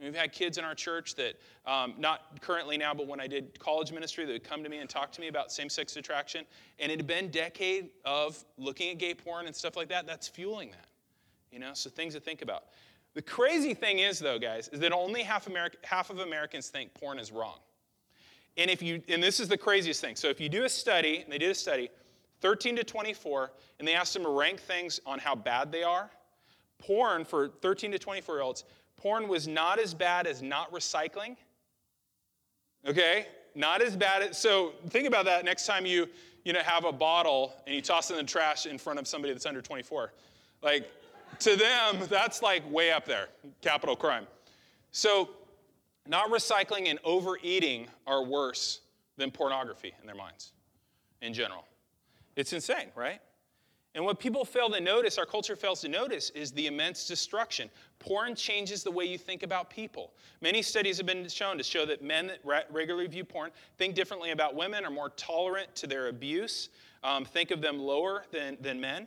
We've 0.00 0.14
had 0.14 0.32
kids 0.32 0.58
in 0.58 0.64
our 0.64 0.74
church 0.74 1.14
that, 1.14 1.34
um, 1.64 1.94
not 1.96 2.40
currently 2.40 2.76
now, 2.76 2.92
but 2.92 3.06
when 3.06 3.20
I 3.20 3.28
did 3.28 3.56
college 3.60 3.92
ministry, 3.92 4.24
that 4.24 4.32
would 4.32 4.42
come 4.42 4.64
to 4.64 4.68
me 4.68 4.78
and 4.78 4.90
talk 4.90 5.12
to 5.12 5.20
me 5.20 5.28
about 5.28 5.52
same 5.52 5.68
sex 5.68 5.96
attraction. 5.96 6.44
And 6.80 6.90
it 6.90 6.98
had 6.98 7.06
been 7.06 7.30
decade 7.30 7.90
of 8.04 8.44
looking 8.58 8.90
at 8.90 8.98
gay 8.98 9.14
porn 9.14 9.46
and 9.46 9.54
stuff 9.54 9.76
like 9.76 9.88
that. 9.90 10.06
That's 10.06 10.26
fueling 10.26 10.70
that. 10.72 10.86
You 11.52 11.60
know, 11.60 11.70
so 11.74 11.88
things 11.88 12.14
to 12.14 12.20
think 12.20 12.42
about. 12.42 12.64
The 13.14 13.22
crazy 13.22 13.74
thing 13.74 14.00
is, 14.00 14.18
though, 14.18 14.38
guys, 14.38 14.68
is 14.68 14.80
that 14.80 14.92
only 14.92 15.22
half, 15.22 15.46
half 15.84 16.10
of 16.10 16.18
Americans 16.18 16.68
think 16.68 16.92
porn 16.94 17.18
is 17.20 17.30
wrong. 17.30 17.58
And 18.56 18.70
if 18.70 18.82
you, 18.82 19.02
and 19.08 19.22
this 19.22 19.38
is 19.38 19.48
the 19.48 19.58
craziest 19.58 20.00
thing. 20.00 20.16
So 20.16 20.28
if 20.28 20.40
you 20.40 20.48
do 20.48 20.64
a 20.64 20.68
study, 20.68 21.20
and 21.22 21.30
they 21.30 21.38
did 21.38 21.50
a 21.50 21.54
study, 21.54 21.90
13 22.42 22.76
to 22.76 22.84
24, 22.84 23.52
and 23.78 23.88
they 23.88 23.94
asked 23.94 24.12
them 24.12 24.24
to 24.24 24.28
rank 24.28 24.60
things 24.60 25.00
on 25.06 25.18
how 25.18 25.34
bad 25.34 25.72
they 25.72 25.82
are. 25.82 26.10
Porn 26.78 27.24
for 27.24 27.48
13 27.48 27.92
to 27.92 27.98
24 27.98 28.34
year 28.34 28.42
olds 28.42 28.64
porn 29.02 29.28
was 29.28 29.48
not 29.48 29.78
as 29.80 29.92
bad 29.92 30.26
as 30.26 30.42
not 30.42 30.72
recycling. 30.72 31.36
Okay? 32.86 33.26
Not 33.54 33.82
as 33.82 33.96
bad 33.96 34.22
as, 34.22 34.38
so 34.38 34.72
think 34.88 35.08
about 35.08 35.24
that 35.24 35.44
next 35.44 35.66
time 35.66 35.84
you, 35.84 36.08
you 36.44 36.52
know, 36.52 36.60
have 36.60 36.84
a 36.84 36.92
bottle 36.92 37.52
and 37.66 37.74
you 37.74 37.82
toss 37.82 38.10
it 38.10 38.14
in 38.14 38.24
the 38.24 38.30
trash 38.30 38.66
in 38.66 38.78
front 38.78 38.98
of 38.98 39.06
somebody 39.06 39.32
that's 39.32 39.46
under 39.46 39.60
24. 39.60 40.12
Like, 40.62 40.88
to 41.40 41.56
them, 41.56 42.06
that's 42.08 42.42
like 42.42 42.68
way 42.70 42.92
up 42.92 43.04
there, 43.04 43.28
capital 43.60 43.96
crime. 43.96 44.26
So, 44.92 45.30
not 46.06 46.30
recycling 46.30 46.88
and 46.88 46.98
overeating 47.04 47.86
are 48.06 48.24
worse 48.24 48.80
than 49.16 49.30
pornography 49.30 49.92
in 50.00 50.06
their 50.06 50.16
minds 50.16 50.52
in 51.20 51.32
general. 51.32 51.64
It's 52.36 52.52
insane, 52.52 52.88
right? 52.94 53.20
And 53.94 54.04
what 54.04 54.18
people 54.18 54.44
fail 54.44 54.70
to 54.70 54.80
notice, 54.80 55.18
our 55.18 55.26
culture 55.26 55.54
fails 55.54 55.82
to 55.82 55.88
notice, 55.88 56.30
is 56.30 56.50
the 56.52 56.66
immense 56.66 57.06
destruction. 57.06 57.68
Porn 57.98 58.34
changes 58.34 58.82
the 58.82 58.90
way 58.90 59.04
you 59.04 59.18
think 59.18 59.42
about 59.42 59.68
people. 59.68 60.12
Many 60.40 60.62
studies 60.62 60.96
have 60.96 61.06
been 61.06 61.28
shown 61.28 61.58
to 61.58 61.64
show 61.64 61.84
that 61.84 62.02
men 62.02 62.28
that 62.28 62.40
regularly 62.70 63.06
view 63.06 63.24
porn 63.24 63.50
think 63.76 63.94
differently 63.94 64.30
about 64.30 64.54
women, 64.54 64.84
are 64.86 64.90
more 64.90 65.10
tolerant 65.10 65.74
to 65.76 65.86
their 65.86 66.08
abuse, 66.08 66.70
um, 67.04 67.24
think 67.24 67.50
of 67.50 67.60
them 67.60 67.78
lower 67.78 68.24
than, 68.32 68.56
than 68.60 68.80
men. 68.80 69.06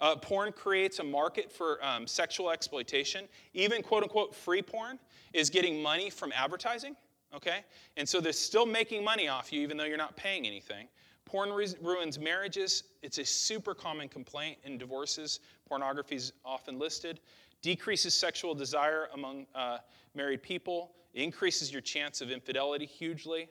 Uh, 0.00 0.16
porn 0.16 0.52
creates 0.52 0.98
a 0.98 1.04
market 1.04 1.50
for 1.50 1.82
um, 1.84 2.06
sexual 2.06 2.50
exploitation. 2.50 3.26
Even 3.54 3.82
quote 3.82 4.02
unquote 4.02 4.34
free 4.34 4.62
porn 4.62 4.98
is 5.32 5.48
getting 5.48 5.82
money 5.82 6.10
from 6.10 6.32
advertising, 6.34 6.96
okay? 7.34 7.64
And 7.96 8.08
so 8.08 8.20
they're 8.20 8.32
still 8.32 8.66
making 8.66 9.04
money 9.04 9.28
off 9.28 9.52
you 9.52 9.60
even 9.60 9.76
though 9.76 9.84
you're 9.84 9.98
not 9.98 10.16
paying 10.16 10.46
anything. 10.46 10.88
Porn 11.30 11.50
ruins 11.80 12.18
marriages. 12.18 12.82
It's 13.02 13.18
a 13.18 13.24
super 13.24 13.72
common 13.72 14.08
complaint 14.08 14.58
in 14.64 14.78
divorces. 14.78 15.38
Pornography 15.68 16.16
is 16.16 16.32
often 16.44 16.76
listed. 16.76 17.20
Decreases 17.62 18.14
sexual 18.14 18.52
desire 18.52 19.08
among 19.14 19.46
uh, 19.54 19.78
married 20.16 20.42
people. 20.42 20.90
Increases 21.14 21.70
your 21.70 21.82
chance 21.82 22.20
of 22.20 22.32
infidelity 22.32 22.84
hugely. 22.84 23.48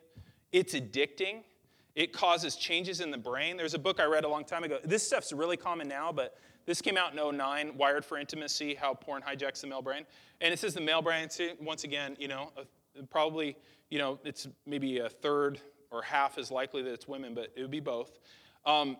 It's 0.51 0.73
addicting. 0.73 1.43
It 1.95 2.11
causes 2.11 2.57
changes 2.57 2.99
in 2.99 3.11
the 3.11 3.17
brain. 3.17 3.55
There's 3.55 3.75
a 3.75 3.79
book 3.79 4.01
I 4.01 4.05
read 4.05 4.25
a 4.25 4.29
long 4.29 4.43
time 4.43 4.65
ago. 4.65 4.79
This 4.83 5.07
stuff's 5.07 5.31
really 5.31 5.57
common 5.57 5.87
now, 5.87 6.11
but 6.11 6.37
this 6.65 6.81
came 6.81 6.97
out 6.97 7.17
in 7.17 7.37
09, 7.37 7.77
Wired 7.77 8.03
for 8.03 8.17
Intimacy, 8.17 8.75
How 8.75 8.93
Porn 8.93 9.21
Hijacks 9.21 9.61
the 9.61 9.67
Male 9.67 9.81
Brain. 9.81 10.05
And 10.41 10.53
it 10.53 10.59
says 10.59 10.73
the 10.73 10.81
male 10.81 11.01
brain, 11.01 11.29
once 11.61 11.85
again, 11.85 12.17
you 12.19 12.27
know, 12.27 12.51
probably, 13.09 13.55
you 13.89 13.99
know, 13.99 14.19
it's 14.25 14.47
maybe 14.65 14.99
a 14.99 15.07
third 15.07 15.61
or 15.91 16.01
half 16.01 16.37
is 16.37 16.51
likely 16.51 16.81
that 16.83 16.93
it's 16.93 17.07
women, 17.07 17.33
but 17.33 17.51
it 17.55 17.61
would 17.61 17.71
be 17.71 17.79
both. 17.79 18.19
Um, 18.65 18.97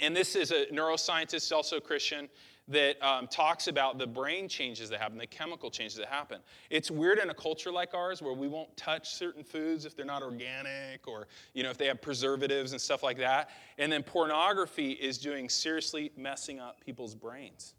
and 0.00 0.14
this 0.14 0.34
is 0.34 0.50
a 0.50 0.66
neuroscientist, 0.66 1.52
also 1.52 1.78
Christian, 1.78 2.28
that 2.66 3.02
um, 3.06 3.26
talks 3.28 3.68
about 3.68 3.98
the 3.98 4.06
brain 4.06 4.48
changes 4.48 4.88
that 4.88 4.98
happen, 5.00 5.18
the 5.18 5.26
chemical 5.26 5.70
changes 5.70 5.98
that 5.98 6.08
happen. 6.08 6.38
It's 6.70 6.90
weird 6.90 7.18
in 7.18 7.28
a 7.28 7.34
culture 7.34 7.70
like 7.70 7.92
ours 7.92 8.22
where 8.22 8.32
we 8.32 8.48
won't 8.48 8.74
touch 8.76 9.10
certain 9.10 9.44
foods 9.44 9.84
if 9.84 9.94
they're 9.94 10.06
not 10.06 10.22
organic 10.22 11.06
or 11.06 11.28
you 11.52 11.62
know 11.62 11.70
if 11.70 11.76
they 11.76 11.86
have 11.86 12.00
preservatives 12.00 12.72
and 12.72 12.80
stuff 12.80 13.02
like 13.02 13.18
that. 13.18 13.50
And 13.76 13.92
then 13.92 14.02
pornography 14.02 14.92
is 14.92 15.18
doing 15.18 15.48
seriously 15.50 16.10
messing 16.16 16.58
up 16.58 16.82
people's 16.82 17.14
brains. 17.14 17.74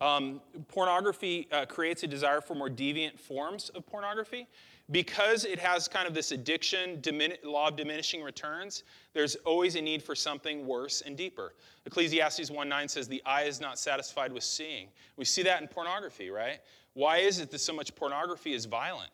Um, 0.00 0.40
pornography 0.68 1.46
uh, 1.52 1.66
creates 1.66 2.02
a 2.04 2.06
desire 2.06 2.40
for 2.40 2.54
more 2.54 2.70
deviant 2.70 3.20
forms 3.20 3.68
of 3.68 3.86
pornography 3.86 4.48
because 4.90 5.44
it 5.44 5.58
has 5.58 5.86
kind 5.86 6.08
of 6.08 6.14
this 6.14 6.32
addiction, 6.32 7.00
dimin- 7.00 7.36
law 7.44 7.68
of 7.68 7.76
diminishing 7.76 8.22
returns, 8.22 8.82
there's 9.12 9.36
always 9.36 9.76
a 9.76 9.80
need 9.80 10.02
for 10.02 10.14
something 10.14 10.66
worse 10.66 11.02
and 11.02 11.16
deeper. 11.16 11.54
Ecclesiastes 11.86 12.50
1:9 12.50 12.88
says, 12.88 13.06
The 13.06 13.22
eye 13.24 13.44
is 13.44 13.60
not 13.60 13.78
satisfied 13.78 14.32
with 14.32 14.44
seeing. 14.44 14.88
We 15.16 15.24
see 15.24 15.42
that 15.42 15.62
in 15.62 15.68
pornography, 15.68 16.30
right? 16.30 16.60
Why 16.94 17.18
is 17.18 17.38
it 17.38 17.50
that 17.50 17.60
so 17.60 17.72
much 17.72 17.94
pornography 17.94 18.52
is 18.52 18.64
violent? 18.64 19.10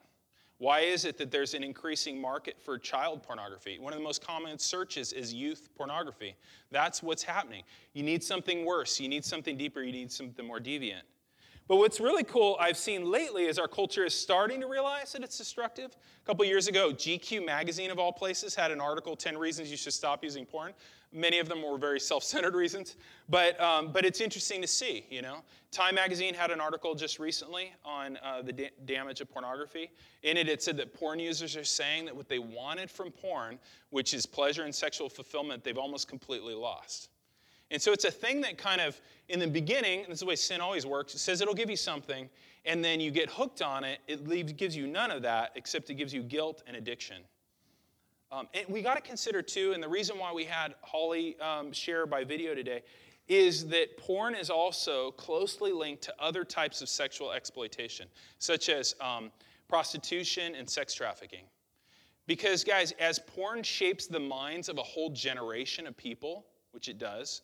Why 0.59 0.81
is 0.81 1.05
it 1.05 1.19
that 1.19 1.31
there's 1.31 1.53
an 1.53 1.63
increasing 1.63 2.19
market 2.19 2.59
for 2.59 2.79
child 2.79 3.23
pornography? 3.23 3.79
One 3.79 3.93
of 3.93 3.99
the 3.99 4.05
most 4.05 4.27
common 4.27 4.59
searches 4.59 5.13
is 5.13 5.35
youth 5.35 5.69
pornography. 5.77 6.35
That's 6.71 7.03
what's 7.03 7.23
happening. 7.23 7.63
You 7.93 8.03
need 8.03 8.25
something 8.25 8.65
worse, 8.65 8.99
you 8.99 9.09
need 9.09 9.25
something 9.25 9.59
deeper, 9.59 9.83
you 9.83 9.93
need 9.93 10.11
something 10.11 10.47
more 10.47 10.59
deviant. 10.59 11.03
But 11.69 11.77
what's 11.77 11.99
really 11.99 12.23
cool 12.23 12.57
I've 12.61 12.77
seen 12.77 13.11
lately 13.11 13.47
is 13.47 13.59
our 13.59 13.67
culture 13.67 14.05
is 14.05 14.15
starting 14.15 14.61
to 14.61 14.69
realize 14.69 15.13
that 15.13 15.25
it's 15.25 15.37
destructive. 15.37 15.97
A 16.23 16.27
couple 16.27 16.45
years 16.45 16.69
ago, 16.69 16.93
GQ 16.93 17.45
magazine 17.45 17.91
of 17.91 17.99
all 17.99 18.13
places 18.13 18.55
had 18.55 18.71
an 18.71 18.81
article 18.81 19.17
10 19.17 19.37
reasons 19.37 19.71
you 19.71 19.77
should 19.77 19.93
stop 19.93 20.23
using 20.23 20.47
porn. 20.47 20.73
Many 21.13 21.41
of 21.41 21.49
them 21.49 21.63
were 21.63 21.77
very 21.77 21.99
self-centered 22.13 22.55
reasons, 22.55 22.97
but 23.29 23.61
um, 23.61 23.91
but 23.93 24.05
it's 24.05 24.21
interesting 24.21 24.61
to 24.61 24.69
see. 24.69 25.07
You 25.11 25.23
know, 25.23 25.39
Time 25.73 25.97
magazine 25.97 26.35
had 26.35 26.51
an 26.51 26.61
article 26.61 26.95
just 26.95 27.19
recently 27.19 27.73
on 27.85 28.17
uh, 28.23 28.43
the 28.43 28.53
da- 28.53 28.71
damage 28.85 29.21
of 29.21 29.31
pornography. 29.31 29.91
In 30.23 30.37
it, 30.37 30.49
it 30.49 30.63
said 30.63 30.77
that 30.77 30.95
porn 30.95 31.19
users 31.19 31.57
are 31.57 31.65
saying 31.65 32.05
that 32.05 32.15
what 32.15 32.29
they 32.29 32.39
wanted 32.39 32.91
from 32.91 33.11
porn, 33.11 33.59
which 33.91 34.15
is 34.15 34.25
pleasure 34.25 34.63
and 34.63 34.75
sexual 34.75 35.09
fulfillment, 35.09 35.65
they've 35.65 35.79
almost 35.79 36.07
completely 36.07 36.55
lost. 36.55 37.09
And 37.71 37.83
so 37.83 37.93
it's 37.93 38.05
a 38.05 38.11
thing 38.11 38.41
that 38.43 38.59
kind 38.59 38.81
of, 38.81 39.01
in 39.29 39.41
the 39.41 39.47
beginning, 39.47 40.01
and 40.01 40.09
this 40.09 40.17
is 40.17 40.21
the 40.21 40.27
way 40.27 40.37
sin 40.37 40.61
always 40.61 40.87
works, 40.87 41.15
it 41.15 41.19
says 41.19 41.41
it'll 41.41 41.55
give 41.55 41.71
you 41.71 41.77
something, 41.77 42.29
and 42.65 42.85
then 42.85 43.01
you 43.01 43.11
get 43.11 43.29
hooked 43.31 43.61
on 43.63 43.83
it, 43.83 43.99
it 44.07 44.29
leaves, 44.29 44.53
gives 44.53 44.77
you 44.77 44.87
none 44.87 45.11
of 45.11 45.23
that, 45.23 45.53
except 45.57 45.91
it 45.91 45.95
gives 45.95 46.15
you 46.15 46.23
guilt 46.23 46.63
and 46.67 46.77
addiction. 46.77 47.17
Um, 48.31 48.49
and 48.55 48.67
we 48.69 48.83
got 48.83 48.95
to 48.95 49.01
consider, 49.01 49.43
too, 49.43 49.73
and 49.73 49.83
the 49.83 49.89
reason 49.89 50.19
why 50.19 50.33
we 50.33 50.45
had 50.45 50.75
Holly 50.83 51.39
um, 51.41 51.73
share 51.73 52.07
by 52.07 52.25
video 52.25 52.55
today 52.55 52.83
is 53.29 53.67
that 53.69 53.97
porn 53.97 54.35
is 54.35 54.51
also 54.51 55.11
closely 55.13 55.73
linked 55.73 56.03
to 56.03 56.15
other 56.21 56.45
types 56.45 56.83
of 56.83 56.89
sexual 56.89 57.33
exploitation, 57.33 58.07
such 58.39 58.69
as 58.69 58.95
um, 59.01 59.31
prostitution 59.69 60.55
and 60.55 60.69
sex 60.69 60.95
trafficking. 60.95 61.45
Because, 62.29 62.63
guys, 62.63 62.93
as 63.01 63.19
porn 63.19 63.63
shapes 63.63 64.07
the 64.07 64.21
minds 64.21 64.69
of 64.69 64.79
a 64.79 64.83
whole 64.83 65.11
generation 65.11 65.87
of 65.87 65.97
people, 65.97 66.47
which 66.73 66.89
it 66.89 66.99
does, 66.99 67.43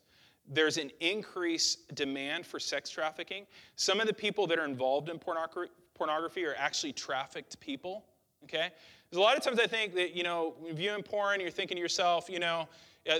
there's 0.48 0.76
an 0.76 0.90
increased 1.00 1.94
demand 1.94 2.46
for 2.46 2.59
sex 2.59 2.90
trafficking. 2.90 3.46
Some 3.76 4.00
of 4.00 4.07
the 4.07 4.14
people 4.14 4.46
that 4.48 4.59
are 4.59 4.64
involved 4.64 5.09
in 5.09 5.18
pornography 5.18 6.44
are 6.44 6.55
actually 6.57 6.92
trafficked 6.92 7.59
people. 7.61 8.05
Okay? 8.44 8.70
A 9.12 9.18
lot 9.18 9.37
of 9.37 9.42
times 9.42 9.61
I 9.61 9.66
think 9.66 9.94
that, 9.94 10.14
you 10.14 10.22
know, 10.22 10.55
viewing 10.72 11.02
porn, 11.02 11.40
you're 11.40 11.50
thinking 11.50 11.76
to 11.76 11.81
yourself, 11.81 12.28
you 12.28 12.38
know, 12.38 12.68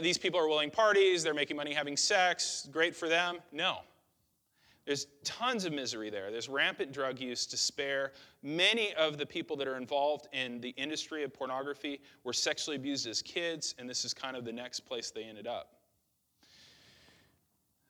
these 0.01 0.19
people 0.19 0.41
are 0.41 0.49
willing 0.49 0.71
parties, 0.71 1.23
they're 1.23 1.35
making 1.35 1.57
money 1.57 1.73
having 1.73 1.97
sex, 1.97 2.69
great 2.73 2.97
for 2.97 3.09
them. 3.09 3.39
No. 3.53 3.79
There's 4.85 5.07
tons 5.23 5.65
of 5.65 5.73
misery 5.73 6.11
there. 6.11 6.33
There's 6.33 6.49
rampant 6.49 6.93
drug 6.93 7.21
use, 7.21 7.47
despair. 7.47 8.13
Many 8.43 8.93
of 8.95 9.17
the 9.17 9.25
people 9.25 9.57
that 9.59 9.69
are 9.69 9.77
involved 9.77 10.27
in 10.33 10.61
the 10.61 10.71
industry 10.71 11.23
of 11.23 11.33
pornography 11.33 12.01
were 12.25 12.33
sexually 12.33 12.77
abused 12.77 13.07
as 13.07 13.23
kids, 13.23 13.77
and 13.79 13.89
this 13.89 14.05
is 14.05 14.13
kind 14.13 14.37
of 14.37 14.45
the 14.45 14.53
next 14.53 14.81
place 14.81 15.13
they 15.13 15.23
ended 15.23 15.47
up. 15.47 15.82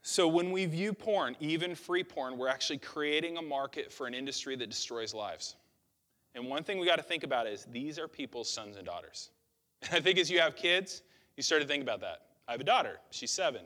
So 0.03 0.27
when 0.27 0.51
we 0.51 0.67
view 0.67 0.93
porn, 0.93 1.37
even 1.39 1.77
free 1.77 2.03
porn, 2.03 2.37
we're 2.37 2.49
actually 2.49 2.79
creating 2.79 3.37
a 3.37 3.43
market 3.43 3.93
for 3.93 4.07
an 4.07 4.15
industry 4.15 4.57
that 4.57 4.69
destroys 4.69 5.15
lives. 5.15 5.55
And 6.35 6.47
one 6.49 6.65
thing 6.65 6.79
we 6.79 6.87
got 6.87 6.97
to 6.97 7.03
think 7.03 7.23
about 7.23 7.47
is 7.47 7.67
these 7.71 7.99
are 7.99 8.09
people's 8.09 8.51
sons 8.51 8.77
and 8.77 8.85
daughters. 8.85 9.31
And 9.83 9.95
I 9.95 10.01
think 10.01 10.19
as 10.19 10.29
you 10.31 10.41
have 10.41 10.57
kids, 10.57 11.03
you 11.37 11.43
start 11.43 11.63
to 11.63 11.69
think 11.69 11.83
about 11.83 12.01
that. 12.01 12.23
I 12.49 12.53
have 12.53 12.61
a 12.61 12.65
daughter, 12.65 12.99
she's 13.11 13.31
seven. 13.31 13.63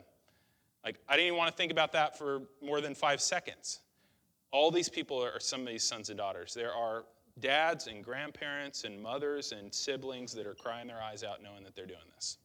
Like, 0.84 0.96
I 1.08 1.14
didn't 1.14 1.28
even 1.28 1.38
want 1.38 1.50
to 1.50 1.56
think 1.56 1.72
about 1.72 1.90
that 1.92 2.16
for 2.16 2.42
more 2.62 2.80
than 2.80 2.94
five 2.94 3.20
seconds. 3.20 3.80
All 4.52 4.70
these 4.70 4.88
people 4.88 5.22
are 5.22 5.40
somebody's 5.40 5.82
sons 5.82 6.10
and 6.10 6.18
daughters. 6.18 6.54
There 6.54 6.72
are 6.72 7.04
dads 7.40 7.88
and 7.88 8.04
grandparents 8.04 8.84
and 8.84 9.02
mothers 9.02 9.52
and 9.52 9.74
siblings 9.74 10.32
that 10.34 10.46
are 10.46 10.54
crying 10.54 10.86
their 10.86 11.02
eyes 11.02 11.24
out 11.24 11.42
knowing 11.42 11.64
that 11.64 11.74
they're 11.74 11.86
doing 11.86 11.98
this. 12.14 12.38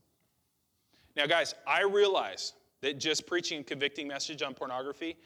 Now, 1.15 1.27
guys, 1.27 1.53
I 1.67 1.83
realize 1.83 2.53
that 2.81 2.99
just 2.99 3.27
preaching 3.27 3.61
a 3.61 3.63
convicting 3.63 4.07
message 4.07 4.41
on 4.41 4.53
pornography 4.53 5.17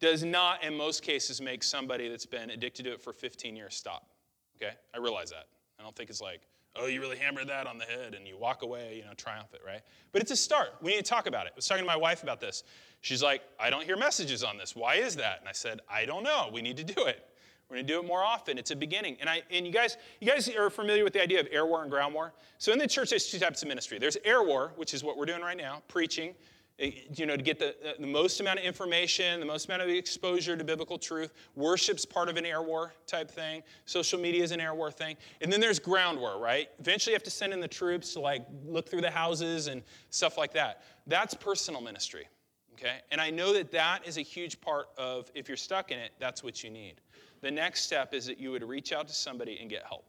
does 0.00 0.24
not, 0.24 0.62
in 0.62 0.76
most 0.76 1.02
cases, 1.02 1.40
make 1.40 1.62
somebody 1.62 2.08
that's 2.08 2.26
been 2.26 2.50
addicted 2.50 2.84
to 2.84 2.92
it 2.92 3.00
for 3.00 3.12
15 3.12 3.56
years 3.56 3.74
stop. 3.74 4.10
Okay? 4.56 4.74
I 4.94 4.98
realize 4.98 5.30
that. 5.30 5.46
I 5.78 5.82
don't 5.82 5.94
think 5.94 6.10
it's 6.10 6.20
like, 6.20 6.42
oh, 6.76 6.86
you 6.86 7.00
really 7.00 7.16
hammered 7.16 7.48
that 7.48 7.66
on 7.66 7.78
the 7.78 7.84
head 7.84 8.14
and 8.14 8.26
you 8.26 8.36
walk 8.36 8.62
away, 8.62 8.96
you 8.96 9.04
know, 9.04 9.14
triumphant, 9.16 9.62
right? 9.64 9.80
But 10.12 10.22
it's 10.22 10.30
a 10.30 10.36
start. 10.36 10.74
We 10.82 10.92
need 10.92 11.04
to 11.04 11.10
talk 11.10 11.26
about 11.26 11.46
it. 11.46 11.52
I 11.54 11.56
was 11.56 11.66
talking 11.66 11.84
to 11.84 11.86
my 11.86 11.96
wife 11.96 12.22
about 12.22 12.40
this. 12.40 12.64
She's 13.00 13.22
like, 13.22 13.42
I 13.58 13.70
don't 13.70 13.84
hear 13.84 13.96
messages 13.96 14.42
on 14.44 14.58
this. 14.58 14.74
Why 14.76 14.96
is 14.96 15.16
that? 15.16 15.40
And 15.40 15.48
I 15.48 15.52
said, 15.52 15.80
I 15.88 16.04
don't 16.04 16.22
know. 16.22 16.50
We 16.52 16.60
need 16.60 16.76
to 16.78 16.84
do 16.84 17.06
it. 17.06 17.26
We're 17.68 17.76
going 17.76 17.86
to 17.86 17.92
do 17.92 18.00
it 18.00 18.06
more 18.06 18.22
often. 18.22 18.58
It's 18.58 18.70
a 18.70 18.76
beginning. 18.76 19.16
And 19.20 19.28
I 19.28 19.42
and 19.50 19.66
you 19.66 19.72
guys 19.72 19.96
you 20.20 20.28
guys 20.28 20.48
are 20.48 20.70
familiar 20.70 21.02
with 21.02 21.12
the 21.12 21.22
idea 21.22 21.40
of 21.40 21.48
air 21.50 21.66
war 21.66 21.82
and 21.82 21.90
ground 21.90 22.14
war. 22.14 22.32
So 22.58 22.72
in 22.72 22.78
the 22.78 22.86
church 22.86 23.10
there's 23.10 23.28
two 23.28 23.40
types 23.40 23.62
of 23.62 23.68
ministry. 23.68 23.98
There's 23.98 24.16
air 24.24 24.42
war, 24.44 24.72
which 24.76 24.94
is 24.94 25.02
what 25.02 25.16
we're 25.16 25.26
doing 25.26 25.42
right 25.42 25.56
now, 25.56 25.82
preaching, 25.88 26.34
Eh, 26.78 26.90
you 27.14 27.24
know, 27.24 27.36
to 27.36 27.42
get 27.42 27.58
the, 27.58 27.74
the 27.98 28.06
most 28.06 28.40
amount 28.40 28.58
of 28.58 28.64
information, 28.64 29.40
the 29.40 29.46
most 29.46 29.66
amount 29.66 29.82
of 29.82 29.88
exposure 29.88 30.56
to 30.56 30.64
biblical 30.64 30.98
truth. 30.98 31.32
Worship's 31.54 32.04
part 32.04 32.28
of 32.28 32.36
an 32.36 32.44
air 32.44 32.62
war 32.62 32.92
type 33.06 33.30
thing. 33.30 33.62
Social 33.86 34.20
media 34.20 34.42
is 34.42 34.52
an 34.52 34.60
air 34.60 34.74
war 34.74 34.90
thing. 34.90 35.16
And 35.40 35.52
then 35.52 35.60
there's 35.60 35.78
ground 35.78 36.18
war, 36.18 36.38
right? 36.38 36.68
Eventually 36.78 37.12
you 37.12 37.16
have 37.16 37.22
to 37.22 37.30
send 37.30 37.52
in 37.52 37.60
the 37.60 37.68
troops 37.68 38.12
to 38.12 38.20
like 38.20 38.46
look 38.66 38.88
through 38.88 39.00
the 39.00 39.10
houses 39.10 39.68
and 39.68 39.82
stuff 40.10 40.36
like 40.36 40.52
that. 40.52 40.82
That's 41.06 41.34
personal 41.34 41.80
ministry. 41.80 42.28
Okay? 42.74 42.98
And 43.10 43.20
I 43.22 43.30
know 43.30 43.54
that 43.54 43.72
that 43.72 44.06
is 44.06 44.18
a 44.18 44.22
huge 44.22 44.60
part 44.60 44.88
of 44.98 45.30
if 45.34 45.48
you're 45.48 45.56
stuck 45.56 45.90
in 45.90 45.98
it, 45.98 46.12
that's 46.18 46.44
what 46.44 46.62
you 46.62 46.68
need 46.68 47.00
the 47.40 47.50
next 47.50 47.82
step 47.82 48.14
is 48.14 48.26
that 48.26 48.38
you 48.38 48.50
would 48.50 48.64
reach 48.64 48.92
out 48.92 49.06
to 49.08 49.14
somebody 49.14 49.58
and 49.60 49.70
get 49.70 49.84
help. 49.84 50.04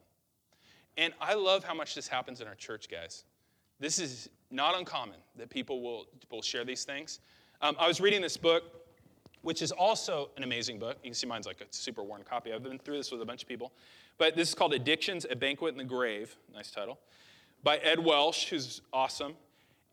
And 0.97 1.13
I 1.21 1.36
love 1.36 1.63
how 1.63 1.73
much 1.73 1.93
this 1.93 2.08
happens 2.08 2.41
in 2.41 2.47
our 2.47 2.56
church, 2.56 2.89
guys. 2.89 3.25
This 3.80 4.00
is 4.00 4.30
not 4.50 4.78
uncommon 4.78 5.18
that 5.38 5.50
people 5.50 5.82
will, 5.82 6.08
will 6.32 6.42
share 6.42 6.66
these 6.66 6.84
things. 6.84 7.20
Um, 7.62 7.76
I 7.80 7.88
was 7.88 8.00
reading 8.02 8.22
this 8.22 8.38
book, 8.38 8.63
which 9.42 9.62
is 9.62 9.72
also 9.72 10.30
an 10.38 10.44
amazing 10.44 10.80
book. 10.80 10.98
You 11.04 11.10
can 11.10 11.16
see 11.16 11.28
mine's 11.28 11.46
like 11.46 11.62
a 11.62 11.66
super 11.70 12.04
worn 12.04 12.24
copy. 12.24 12.54
I've 12.54 12.63
been 12.63 12.80
through 12.80 12.98
this 12.98 13.12
with 13.12 13.22
a 13.22 13.26
bunch 13.26 13.44
of 13.44 13.50
people. 13.50 13.72
But 14.18 14.36
this 14.36 14.50
is 14.50 14.56
called 14.56 14.74
Addictions 14.74 15.26
A 15.30 15.36
Banquet 15.36 15.72
in 15.72 15.78
the 15.78 15.84
Grave. 15.84 16.36
Nice 16.54 16.72
title. 16.72 17.00
By 17.63 17.78
Ed 17.78 18.04
Welch, 18.04 18.50
who's 18.50 18.82
awesome. 18.92 19.36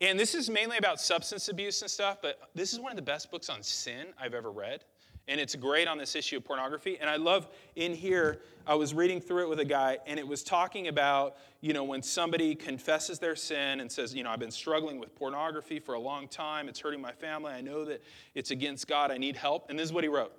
And 0.00 0.18
this 0.18 0.34
is 0.34 0.50
mainly 0.50 0.76
about 0.76 1.00
substance 1.00 1.48
abuse 1.48 1.82
and 1.82 1.90
stuff, 1.90 2.18
but 2.20 2.50
this 2.54 2.72
is 2.72 2.80
one 2.80 2.92
of 2.92 2.96
the 2.96 3.02
best 3.02 3.30
books 3.30 3.48
on 3.48 3.62
sin 3.62 4.08
I've 4.20 4.34
ever 4.34 4.50
read. 4.50 4.84
And 5.26 5.40
it's 5.40 5.54
great 5.54 5.88
on 5.88 5.96
this 5.96 6.14
issue 6.14 6.36
of 6.36 6.44
pornography. 6.44 6.98
And 7.00 7.08
I 7.08 7.16
love 7.16 7.48
in 7.76 7.94
here, 7.94 8.42
I 8.66 8.74
was 8.74 8.92
reading 8.92 9.20
through 9.20 9.44
it 9.44 9.48
with 9.48 9.60
a 9.60 9.64
guy, 9.64 9.98
and 10.06 10.18
it 10.18 10.26
was 10.26 10.42
talking 10.42 10.88
about, 10.88 11.36
you 11.60 11.72
know, 11.72 11.84
when 11.84 12.02
somebody 12.02 12.54
confesses 12.54 13.18
their 13.18 13.36
sin 13.36 13.80
and 13.80 13.90
says, 13.90 14.14
you 14.14 14.22
know, 14.22 14.30
I've 14.30 14.38
been 14.38 14.50
struggling 14.50 15.00
with 15.00 15.14
pornography 15.14 15.78
for 15.78 15.94
a 15.94 15.98
long 15.98 16.28
time, 16.28 16.68
it's 16.68 16.80
hurting 16.80 17.00
my 17.00 17.12
family, 17.12 17.52
I 17.52 17.62
know 17.62 17.84
that 17.86 18.02
it's 18.34 18.50
against 18.50 18.86
God, 18.86 19.10
I 19.10 19.16
need 19.16 19.36
help. 19.36 19.70
And 19.70 19.78
this 19.78 19.86
is 19.86 19.92
what 19.92 20.04
he 20.04 20.08
wrote 20.08 20.32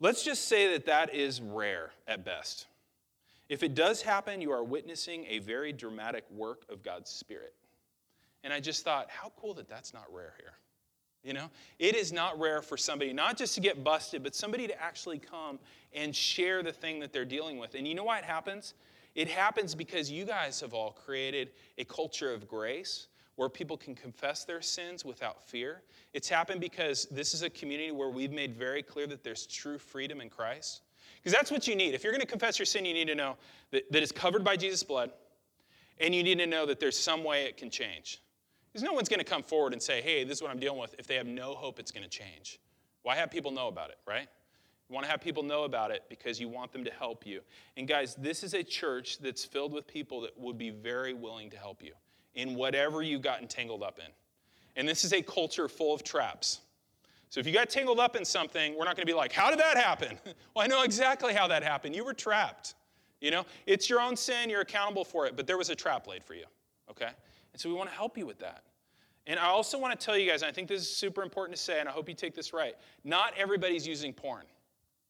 Let's 0.00 0.22
just 0.22 0.46
say 0.46 0.72
that 0.72 0.86
that 0.86 1.12
is 1.12 1.40
rare 1.40 1.90
at 2.06 2.24
best. 2.24 2.66
If 3.48 3.62
it 3.62 3.74
does 3.74 4.02
happen, 4.02 4.40
you 4.40 4.52
are 4.52 4.62
witnessing 4.62 5.24
a 5.28 5.38
very 5.38 5.72
dramatic 5.72 6.24
work 6.30 6.62
of 6.68 6.82
God's 6.82 7.10
Spirit. 7.10 7.54
And 8.44 8.52
I 8.52 8.60
just 8.60 8.84
thought, 8.84 9.10
how 9.10 9.32
cool 9.40 9.54
that 9.54 9.68
that's 9.68 9.92
not 9.92 10.04
rare 10.12 10.34
here. 10.38 10.52
You 11.28 11.34
know, 11.34 11.50
it 11.78 11.94
is 11.94 12.10
not 12.10 12.40
rare 12.40 12.62
for 12.62 12.78
somebody 12.78 13.12
not 13.12 13.36
just 13.36 13.54
to 13.56 13.60
get 13.60 13.84
busted, 13.84 14.22
but 14.22 14.34
somebody 14.34 14.66
to 14.66 14.82
actually 14.82 15.18
come 15.18 15.58
and 15.92 16.16
share 16.16 16.62
the 16.62 16.72
thing 16.72 17.00
that 17.00 17.12
they're 17.12 17.26
dealing 17.26 17.58
with. 17.58 17.74
And 17.74 17.86
you 17.86 17.94
know 17.94 18.04
why 18.04 18.16
it 18.16 18.24
happens? 18.24 18.72
It 19.14 19.28
happens 19.28 19.74
because 19.74 20.10
you 20.10 20.24
guys 20.24 20.58
have 20.62 20.72
all 20.72 20.92
created 20.92 21.50
a 21.76 21.84
culture 21.84 22.32
of 22.32 22.48
grace 22.48 23.08
where 23.36 23.50
people 23.50 23.76
can 23.76 23.94
confess 23.94 24.46
their 24.46 24.62
sins 24.62 25.04
without 25.04 25.46
fear. 25.46 25.82
It's 26.14 26.30
happened 26.30 26.62
because 26.62 27.06
this 27.10 27.34
is 27.34 27.42
a 27.42 27.50
community 27.50 27.92
where 27.92 28.08
we've 28.08 28.32
made 28.32 28.56
very 28.56 28.82
clear 28.82 29.06
that 29.08 29.22
there's 29.22 29.46
true 29.46 29.76
freedom 29.76 30.22
in 30.22 30.30
Christ. 30.30 30.80
Because 31.16 31.36
that's 31.36 31.50
what 31.50 31.68
you 31.68 31.76
need. 31.76 31.92
If 31.92 32.04
you're 32.04 32.12
going 32.12 32.22
to 32.22 32.26
confess 32.26 32.58
your 32.58 32.64
sin, 32.64 32.86
you 32.86 32.94
need 32.94 33.08
to 33.08 33.14
know 33.14 33.36
that, 33.72 33.92
that 33.92 34.02
it's 34.02 34.12
covered 34.12 34.44
by 34.44 34.56
Jesus' 34.56 34.82
blood, 34.82 35.10
and 36.00 36.14
you 36.14 36.22
need 36.22 36.38
to 36.38 36.46
know 36.46 36.64
that 36.64 36.80
there's 36.80 36.98
some 36.98 37.22
way 37.22 37.44
it 37.44 37.58
can 37.58 37.68
change. 37.68 38.22
Because 38.72 38.82
no 38.82 38.92
one's 38.92 39.08
going 39.08 39.18
to 39.18 39.24
come 39.24 39.42
forward 39.42 39.72
and 39.72 39.82
say, 39.82 40.02
hey, 40.02 40.24
this 40.24 40.38
is 40.38 40.42
what 40.42 40.50
I'm 40.50 40.58
dealing 40.58 40.78
with, 40.78 40.94
if 40.98 41.06
they 41.06 41.16
have 41.16 41.26
no 41.26 41.54
hope 41.54 41.78
it's 41.78 41.90
going 41.90 42.04
to 42.04 42.10
change. 42.10 42.60
Why 43.02 43.16
have 43.16 43.30
people 43.30 43.50
know 43.50 43.68
about 43.68 43.90
it, 43.90 43.98
right? 44.06 44.28
You 44.88 44.94
want 44.94 45.04
to 45.04 45.10
have 45.10 45.20
people 45.20 45.42
know 45.42 45.64
about 45.64 45.90
it 45.90 46.04
because 46.08 46.40
you 46.40 46.48
want 46.48 46.72
them 46.72 46.84
to 46.84 46.90
help 46.90 47.26
you. 47.26 47.40
And 47.76 47.86
guys, 47.86 48.14
this 48.16 48.42
is 48.42 48.54
a 48.54 48.62
church 48.62 49.18
that's 49.18 49.44
filled 49.44 49.72
with 49.72 49.86
people 49.86 50.22
that 50.22 50.38
would 50.38 50.56
be 50.56 50.70
very 50.70 51.12
willing 51.12 51.50
to 51.50 51.58
help 51.58 51.82
you 51.82 51.92
in 52.34 52.54
whatever 52.54 53.02
you 53.02 53.18
got 53.18 53.40
entangled 53.40 53.82
up 53.82 53.98
in. 53.98 54.10
And 54.76 54.88
this 54.88 55.04
is 55.04 55.12
a 55.12 55.20
culture 55.20 55.68
full 55.68 55.94
of 55.94 56.04
traps. 56.04 56.60
So 57.30 57.40
if 57.40 57.46
you 57.46 57.52
got 57.52 57.68
tangled 57.68 58.00
up 58.00 58.16
in 58.16 58.24
something, 58.24 58.72
we're 58.78 58.84
not 58.84 58.96
going 58.96 59.06
to 59.06 59.12
be 59.12 59.16
like, 59.16 59.32
how 59.32 59.50
did 59.50 59.58
that 59.58 59.76
happen? 59.76 60.18
well, 60.24 60.64
I 60.64 60.66
know 60.66 60.82
exactly 60.82 61.34
how 61.34 61.48
that 61.48 61.62
happened. 61.62 61.94
You 61.94 62.04
were 62.04 62.14
trapped. 62.14 62.74
You 63.20 63.30
know, 63.30 63.44
it's 63.66 63.90
your 63.90 64.00
own 64.00 64.16
sin, 64.16 64.48
you're 64.48 64.60
accountable 64.60 65.04
for 65.04 65.26
it, 65.26 65.36
but 65.36 65.46
there 65.46 65.58
was 65.58 65.70
a 65.70 65.74
trap 65.74 66.06
laid 66.06 66.22
for 66.22 66.34
you, 66.34 66.44
okay? 66.88 67.10
And 67.52 67.60
so 67.60 67.68
we 67.68 67.74
want 67.74 67.90
to 67.90 67.96
help 67.96 68.16
you 68.18 68.26
with 68.26 68.38
that. 68.40 68.62
And 69.26 69.38
I 69.38 69.46
also 69.46 69.78
want 69.78 69.98
to 69.98 70.04
tell 70.04 70.16
you 70.16 70.28
guys, 70.28 70.42
I 70.42 70.50
think 70.50 70.68
this 70.68 70.80
is 70.80 70.88
super 70.88 71.22
important 71.22 71.56
to 71.56 71.62
say, 71.62 71.80
and 71.80 71.88
I 71.88 71.92
hope 71.92 72.08
you 72.08 72.14
take 72.14 72.34
this 72.34 72.52
right. 72.52 72.74
Not 73.04 73.34
everybody's 73.36 73.86
using 73.86 74.12
porn. 74.12 74.44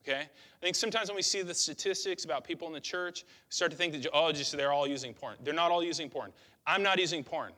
Okay? 0.03 0.23
I 0.23 0.65
think 0.65 0.75
sometimes 0.75 1.09
when 1.09 1.17
we 1.17 1.23
see 1.23 1.43
the 1.43 1.55
statistics 1.55 2.25
about 2.25 2.45
people 2.45 2.67
in 2.67 2.75
the 2.75 2.81
church, 2.81 3.23
we 3.25 3.51
start 3.51 3.71
to 3.71 3.77
think 3.77 3.93
that, 3.93 4.07
oh, 4.13 4.33
just 4.33 4.57
they're 4.57 4.73
all 4.73 4.89
using 4.89 5.15
porn. 5.15 5.37
They're 5.45 5.55
not 5.55 5.71
all 5.71 5.85
using 5.85 6.09
porn. 6.09 6.33
I'm 6.67 6.83
not 6.83 6.99
using 6.99 7.23
porn. 7.23 7.53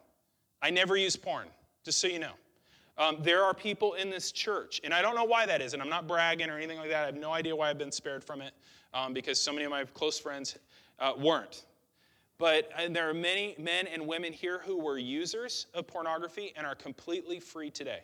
I 0.62 0.70
never 0.70 0.96
use 0.96 1.16
porn, 1.16 1.48
just 1.84 1.98
so 1.98 2.08
you 2.08 2.18
know. 2.18 2.32
Um, 2.98 3.16
there 3.20 3.42
are 3.42 3.54
people 3.54 3.94
in 3.94 4.10
this 4.10 4.30
church, 4.30 4.80
and 4.84 4.92
I 4.92 5.00
don't 5.00 5.14
know 5.14 5.24
why 5.24 5.46
that 5.46 5.62
is, 5.62 5.72
and 5.72 5.82
I'm 5.82 5.88
not 5.88 6.06
bragging 6.06 6.50
or 6.50 6.58
anything 6.58 6.78
like 6.78 6.90
that. 6.90 7.02
I 7.04 7.06
have 7.06 7.16
no 7.16 7.32
idea 7.32 7.56
why 7.56 7.70
I've 7.70 7.78
been 7.78 7.92
spared 7.92 8.22
from 8.22 8.42
it 8.42 8.52
um, 8.92 9.14
because 9.14 9.40
so 9.40 9.52
many 9.52 9.64
of 9.64 9.70
my 9.70 9.84
close 9.84 10.18
friends 10.18 10.58
uh, 10.98 11.14
weren't. 11.18 11.64
But 12.40 12.70
there 12.88 13.06
are 13.06 13.12
many 13.12 13.54
men 13.58 13.86
and 13.86 14.06
women 14.06 14.32
here 14.32 14.62
who 14.64 14.78
were 14.78 14.96
users 14.96 15.66
of 15.74 15.86
pornography 15.86 16.54
and 16.56 16.66
are 16.66 16.74
completely 16.74 17.38
free 17.38 17.70
today. 17.70 18.00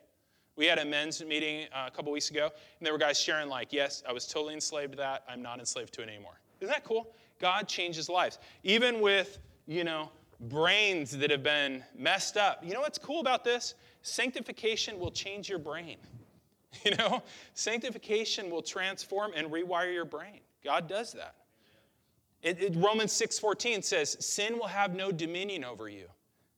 We 0.56 0.66
had 0.66 0.78
a 0.78 0.84
men's 0.84 1.24
meeting 1.24 1.64
uh, 1.74 1.86
a 1.86 1.90
couple 1.90 2.12
weeks 2.12 2.30
ago, 2.30 2.50
and 2.78 2.86
there 2.86 2.92
were 2.92 2.98
guys 2.98 3.18
sharing, 3.18 3.48
like, 3.48 3.72
yes, 3.72 4.02
I 4.06 4.12
was 4.12 4.26
totally 4.26 4.52
enslaved 4.52 4.92
to 4.92 4.98
that. 4.98 5.24
I'm 5.26 5.40
not 5.40 5.58
enslaved 5.58 5.94
to 5.94 6.02
it 6.02 6.10
anymore. 6.10 6.38
Isn't 6.60 6.70
that 6.70 6.84
cool? 6.84 7.14
God 7.40 7.66
changes 7.66 8.10
lives. 8.10 8.38
Even 8.62 9.00
with, 9.00 9.38
you 9.66 9.84
know, 9.84 10.10
brains 10.38 11.16
that 11.16 11.30
have 11.30 11.42
been 11.42 11.82
messed 11.96 12.36
up. 12.36 12.62
You 12.62 12.74
know 12.74 12.82
what's 12.82 12.98
cool 12.98 13.20
about 13.20 13.42
this? 13.42 13.74
Sanctification 14.02 14.98
will 14.98 15.10
change 15.10 15.48
your 15.48 15.58
brain. 15.58 15.96
You 16.84 16.94
know, 16.96 17.22
sanctification 17.54 18.50
will 18.50 18.60
transform 18.60 19.32
and 19.34 19.50
rewire 19.50 19.94
your 19.94 20.04
brain. 20.04 20.40
God 20.62 20.86
does 20.86 21.12
that. 21.14 21.34
It, 22.46 22.62
it, 22.62 22.76
Romans 22.76 23.12
6:14 23.12 23.82
says, 23.82 24.16
"Sin 24.24 24.56
will 24.56 24.68
have 24.68 24.94
no 24.94 25.10
dominion 25.10 25.64
over 25.64 25.88
you." 25.88 26.06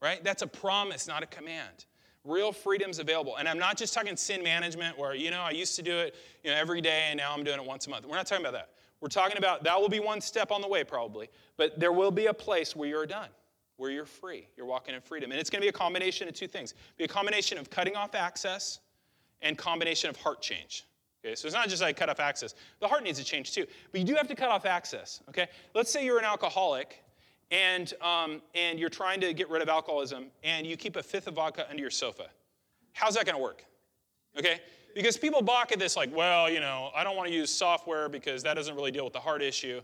Right? 0.03 0.23
That's 0.23 0.43
a 0.43 0.47
promise, 0.47 1.09
not 1.09 1.23
a 1.23 1.27
command. 1.27 1.87
Real 2.25 2.53
freedom's 2.53 2.99
available. 2.99 3.37
And 3.37 3.49
I'm 3.49 3.59
not 3.59 3.77
just 3.79 3.95
talking 3.95 4.17
sin 4.17 4.43
management 4.43 4.99
where, 4.99 5.15
you 5.15 5.31
know, 5.31 5.41
I 5.41 5.51
used 5.51 5.77
to 5.77 5.83
do 5.83 5.99
it, 5.99 6.15
you 6.45 6.51
know, 6.51 6.57
every 6.57 6.81
day 6.81 7.07
and 7.09 7.17
now 7.17 7.33
I'm 7.33 7.43
doing 7.43 7.59
it 7.59 7.65
once 7.65 7.87
a 7.87 7.91
month. 7.91 8.05
We're 8.07 8.17
not 8.17 8.27
talking 8.27 8.45
about 8.45 8.53
that. 8.53 8.71
We're 9.01 9.09
talking 9.09 9.39
about 9.39 9.65
that 9.65 9.81
will 9.81 9.89
be 9.89 9.99
one 9.99 10.21
step 10.21 10.53
on 10.53 10.61
the 10.61 10.69
way 10.69 10.85
probably, 10.85 11.31
but 11.57 11.81
there 11.81 11.93
will 11.93 12.11
be 12.11 12.27
a 12.27 12.35
place 12.35 12.77
where 12.77 12.89
you're 12.89 13.07
done, 13.07 13.31
where 13.77 13.91
you're 13.91 14.05
free. 14.05 14.47
You're 14.57 14.67
walking 14.67 14.95
in 14.95 15.01
freedom. 15.01 15.33
And 15.33 15.41
it's 15.41 15.49
going 15.51 15.63
to 15.63 15.65
be 15.65 15.71
a 15.71 15.73
combination 15.73 16.29
of 16.29 16.35
two 16.35 16.49
things. 16.49 16.75
Be 16.97 17.05
a 17.05 17.09
combination 17.09 17.57
of 17.59 17.71
cutting 17.71 17.97
off 17.97 18.15
access 18.15 18.81
and 19.41 19.57
combination 19.57 20.11
of 20.11 20.17
heart 20.17 20.43
change. 20.43 20.85
Okay, 21.25 21.35
so 21.35 21.47
it's 21.47 21.55
not 21.55 21.69
just 21.69 21.83
like 21.83 21.97
cut 21.97 22.09
off 22.09 22.21
access. 22.21 22.55
The 22.81 22.87
heart 22.87 23.03
needs 23.03 23.19
to 23.19 23.25
change 23.25 23.53
too, 23.53 23.67
but 23.91 24.01
you 24.01 24.07
do 24.07 24.15
have 24.15 24.29
to 24.29 24.37
cut 24.37 24.51
off 24.51 24.67
access. 24.67 25.21
Okay, 25.29 25.49
let's 25.75 25.91
say 25.91 26.05
you're 26.05 26.19
an 26.19 26.25
alcoholic, 26.25 27.03
and 27.51 27.93
um, 28.01 28.41
and 28.55 28.79
you're 28.79 28.89
trying 28.89 29.21
to 29.23 29.35
get 29.35 29.51
rid 29.51 29.63
of 29.63 29.69
alcoholism, 29.69 30.27
and 30.45 30.67
you 30.67 30.77
keep 30.77 30.97
a 30.97 31.03
fifth 31.03 31.27
of 31.27 31.35
vodka 31.35 31.67
under 31.69 31.81
your 31.81 31.91
sofa. 31.91 32.29
How's 32.93 33.15
that 33.15 33.25
going 33.25 33.37
to 33.37 33.43
work? 33.43 33.65
Okay, 34.39 34.61
because 34.95 35.17
people 35.17 35.43
balk 35.43 35.73
at 35.73 35.79
this 35.79 35.97
like, 35.97 36.15
well, 36.15 36.49
you 36.49 36.61
know, 36.61 36.91
I 36.95 37.03
don't 37.03 37.17
want 37.17 37.29
to 37.29 37.35
use 37.35 37.51
software 37.51 38.09
because 38.09 38.43
that 38.45 38.55
doesn't 38.55 38.75
really 38.75 38.93
deal 38.93 39.05
with 39.05 39.13
the 39.13 39.21
heart 39.21 39.43
issue. 39.43 39.81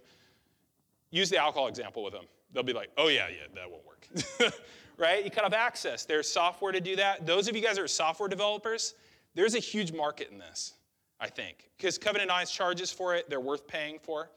Use 1.11 1.31
the 1.31 1.39
alcohol 1.39 1.69
example 1.69 2.05
with 2.05 2.13
them. 2.13 2.25
They'll 2.53 2.63
be 2.63 2.73
like, 2.73 2.91
oh 2.97 3.09
yeah, 3.09 3.27
yeah, 3.29 3.47
that 3.55 3.71
won't 3.71 3.85
work. 3.85 4.55
right? 4.99 5.25
You 5.25 5.31
cut 5.31 5.45
off 5.45 5.53
access. 5.53 6.05
There's 6.05 6.29
software 6.29 6.71
to 6.71 6.81
do 6.81 6.95
that. 6.97 7.27
Those 7.27 7.49
of 7.49 7.57
you 7.57 7.63
guys 7.63 7.77
that 7.77 7.83
are 7.83 7.89
software 7.89 8.29
developers, 8.29 8.95
there's 9.35 9.57
a 9.57 9.61
huge 9.61 9.93
market 9.93 10.31
in 10.31 10.39
this. 10.39 10.75
I 11.25 11.29
think. 11.29 11.71
Because 11.79 11.97
Covenant 11.97 12.31
Eyes 12.31 12.51
charges 12.51 12.93
for 12.93 13.15
it, 13.15 13.31
they're 13.31 13.41
worth 13.41 13.67
paying 13.67 13.99
for. 13.99 14.29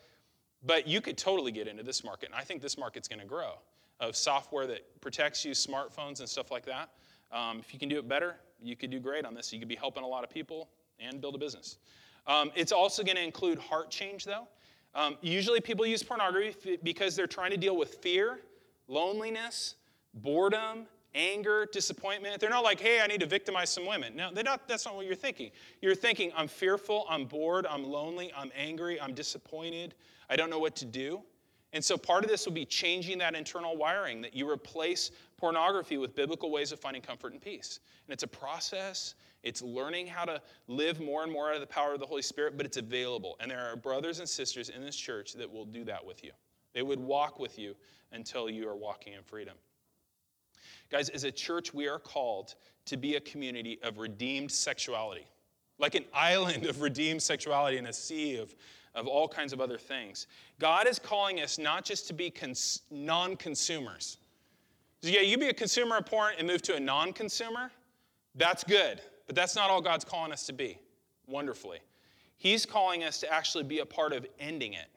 But 0.66 0.88
you 0.88 1.02
could 1.02 1.18
totally 1.18 1.52
get 1.52 1.68
into 1.68 1.84
this 1.84 2.02
market, 2.02 2.28
and 2.28 2.36
I 2.36 2.44
think 2.44 2.62
this 2.62 2.78
market's 2.78 3.10
going 3.10 3.20
to 3.20 3.26
grow 3.26 3.56
of 4.00 4.16
software 4.16 4.66
that 4.68 5.02
protects 5.02 5.44
you, 5.44 5.52
smartphones 5.52 6.20
and 6.20 6.30
stuff 6.30 6.50
like 6.50 6.66
that. 6.66 6.90
Um, 7.32 7.60
if 7.60 7.74
you 7.74 7.80
can 7.80 7.90
do 7.90 8.00
it 8.00 8.08
better, 8.08 8.38
you 8.62 8.76
could 8.78 8.90
do 8.90 9.00
great 9.00 9.26
on 9.26 9.34
this. 9.34 9.52
You 9.52 9.60
could 9.60 9.68
be 9.68 9.76
helping 9.76 10.04
a 10.04 10.08
lot 10.08 10.24
of 10.24 10.30
people 10.30 10.70
and 11.00 11.20
build 11.20 11.36
a 11.36 11.38
business. 11.38 11.78
Um, 12.26 12.52
it's 12.56 12.72
also 12.72 13.04
going 13.04 13.18
to 13.18 13.24
include 13.24 13.60
heart 13.60 13.90
change, 13.90 14.24
though. 14.24 14.48
Um, 14.96 15.18
usually, 15.22 15.60
people 15.60 15.86
use 15.86 16.02
pornography 16.04 16.80
because 16.84 17.16
they're 17.18 17.28
trying 17.28 17.52
to 17.52 17.58
deal 17.58 17.76
with 17.76 17.96
fear, 17.96 18.40
loneliness, 18.88 19.76
boredom, 20.14 20.86
anger, 21.18 21.68
disappointment. 21.72 22.40
They're 22.40 22.50
not 22.50 22.64
like, 22.64 22.80
hey, 22.80 23.02
I 23.02 23.08
need 23.08 23.20
to 23.22 23.26
victimize 23.26 23.70
some 23.72 23.86
women. 23.86 24.16
No, 24.16 24.30
not, 24.30 24.68
that's 24.68 24.86
not 24.86 24.96
what 24.96 25.06
you're 25.06 25.16
thinking. 25.16 25.52
You're 25.82 25.96
thinking, 25.96 26.32
I'm 26.38 26.48
fearful, 26.48 27.06
I'm 27.10 27.26
bored, 27.26 27.66
I'm 27.66 27.84
lonely, 27.84 28.32
I'm 28.38 28.52
angry, 28.56 29.02
I'm 29.02 29.14
disappointed, 29.14 29.96
I 30.30 30.36
don't 30.36 30.50
know 30.50 30.60
what 30.60 30.76
to 30.78 30.86
do. 30.86 31.22
And 31.74 31.84
so 31.84 31.98
part 31.98 32.24
of 32.24 32.30
this 32.30 32.46
will 32.46 32.54
be 32.54 32.66
changing 32.66 33.18
that 33.18 33.36
internal 33.36 33.76
wiring, 33.76 34.22
that 34.22 34.34
you 34.34 34.50
replace 34.50 35.12
pornography 35.38 35.98
with 35.98 36.16
biblical 36.16 36.50
ways 36.50 36.72
of 36.72 36.80
finding 36.80 37.02
comfort 37.02 37.34
and 37.34 37.42
peace. 37.42 37.80
And 38.06 38.14
it's 38.14 38.24
a 38.24 38.28
process, 38.28 39.16
it's 39.44 39.62
learning 39.62 40.08
how 40.08 40.26
to 40.26 40.42
live 40.68 41.02
more 41.02 41.24
and 41.24 41.32
more 41.32 41.50
out 41.50 41.56
of 41.56 41.62
the 41.62 41.68
power 41.68 41.94
of 41.94 42.00
the 42.00 42.06
Holy 42.06 42.22
Spirit, 42.22 42.56
but 42.56 42.66
it's 42.66 42.78
available. 42.78 43.36
And 43.40 43.52
there 43.52 43.70
are 43.72 43.76
brothers 43.76 44.20
and 44.20 44.30
sisters 44.30 44.70
in 44.70 44.82
this 44.82 44.96
church 44.96 45.34
that 45.34 45.52
will 45.52 45.66
do 45.66 45.84
that 45.84 46.06
with 46.06 46.24
you. 46.24 46.32
They 46.74 46.84
would 46.84 47.00
walk 47.00 47.38
with 47.38 47.60
you 47.60 47.76
until 48.12 48.50
you 48.50 48.68
are 48.70 48.76
walking 48.76 49.14
in 49.14 49.24
freedom. 49.24 49.56
Guys, 50.90 51.10
as 51.10 51.24
a 51.24 51.32
church, 51.32 51.74
we 51.74 51.88
are 51.88 52.00
called 52.00 52.56
to 52.86 52.98
be 52.98 53.16
a 53.16 53.20
community 53.20 53.80
of 53.84 53.98
redeemed 53.98 54.52
sexuality, 54.52 55.28
like 55.80 55.96
an 55.96 56.06
island 56.14 56.66
of 56.66 56.82
redeemed 56.82 57.22
sexuality 57.22 57.78
in 57.78 57.88
a 57.88 57.94
sea 57.94 58.38
of, 58.38 58.56
of 58.96 59.08
all 59.08 59.28
kinds 59.28 59.54
of 59.54 59.60
other 59.60 59.78
things. 59.78 60.28
God 60.60 60.88
is 60.88 61.00
calling 61.00 61.42
us 61.42 61.58
not 61.58 61.84
just 61.84 62.08
to 62.08 62.14
be 62.14 62.30
cons- 62.30 62.82
non 62.90 63.36
consumers. 63.36 64.18
So 65.04 65.10
yeah, 65.10 65.22
you 65.22 65.38
be 65.38 65.50
a 65.50 65.54
consumer 65.54 65.98
of 65.98 66.06
porn 66.06 66.34
and 66.38 66.48
move 66.48 66.62
to 66.64 66.76
a 66.76 66.80
non 66.80 67.14
consumer, 67.14 67.72
that's 68.36 68.64
good, 68.64 69.02
but 69.26 69.36
that's 69.36 69.56
not 69.56 69.70
all 69.70 69.82
God's 69.82 70.06
calling 70.06 70.32
us 70.32 70.46
to 70.48 70.54
be, 70.54 70.80
wonderfully. 71.28 71.80
He's 72.38 72.66
calling 72.66 73.04
us 73.04 73.20
to 73.22 73.34
actually 73.34 73.64
be 73.64 73.80
a 73.80 73.86
part 73.86 74.14
of 74.14 74.26
ending 74.40 74.74
it, 74.74 74.88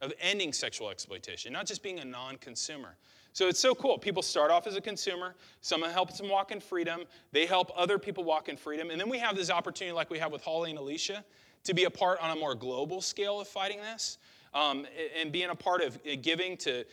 of 0.00 0.12
ending 0.20 0.52
sexual 0.52 0.90
exploitation, 0.90 1.52
not 1.52 1.66
just 1.66 1.82
being 1.82 1.98
a 1.98 2.04
non 2.04 2.36
consumer. 2.36 2.96
So 3.34 3.48
it's 3.48 3.60
so 3.60 3.74
cool. 3.74 3.98
People 3.98 4.22
start 4.22 4.50
off 4.50 4.66
as 4.66 4.76
a 4.76 4.80
consumer, 4.80 5.34
someone 5.60 5.90
helps 5.90 6.18
them 6.18 6.30
walk 6.30 6.52
in 6.52 6.60
freedom, 6.60 7.02
they 7.32 7.46
help 7.46 7.70
other 7.76 7.98
people 7.98 8.22
walk 8.22 8.48
in 8.48 8.56
freedom, 8.56 8.90
and 8.90 9.00
then 9.00 9.08
we 9.08 9.18
have 9.18 9.34
this 9.36 9.50
opportunity, 9.50 9.92
like 9.92 10.08
we 10.08 10.20
have 10.20 10.30
with 10.30 10.42
Holly 10.42 10.70
and 10.70 10.78
Alicia, 10.78 11.24
to 11.64 11.74
be 11.74 11.84
a 11.84 11.90
part 11.90 12.20
on 12.20 12.30
a 12.30 12.40
more 12.40 12.54
global 12.54 13.00
scale 13.00 13.40
of 13.40 13.48
fighting 13.48 13.78
this. 13.78 14.18
Um, 14.54 14.86
and 15.20 15.32
being 15.32 15.50
a 15.50 15.54
part 15.54 15.82
of 15.82 15.98
giving 16.22 16.56
to 16.58 16.84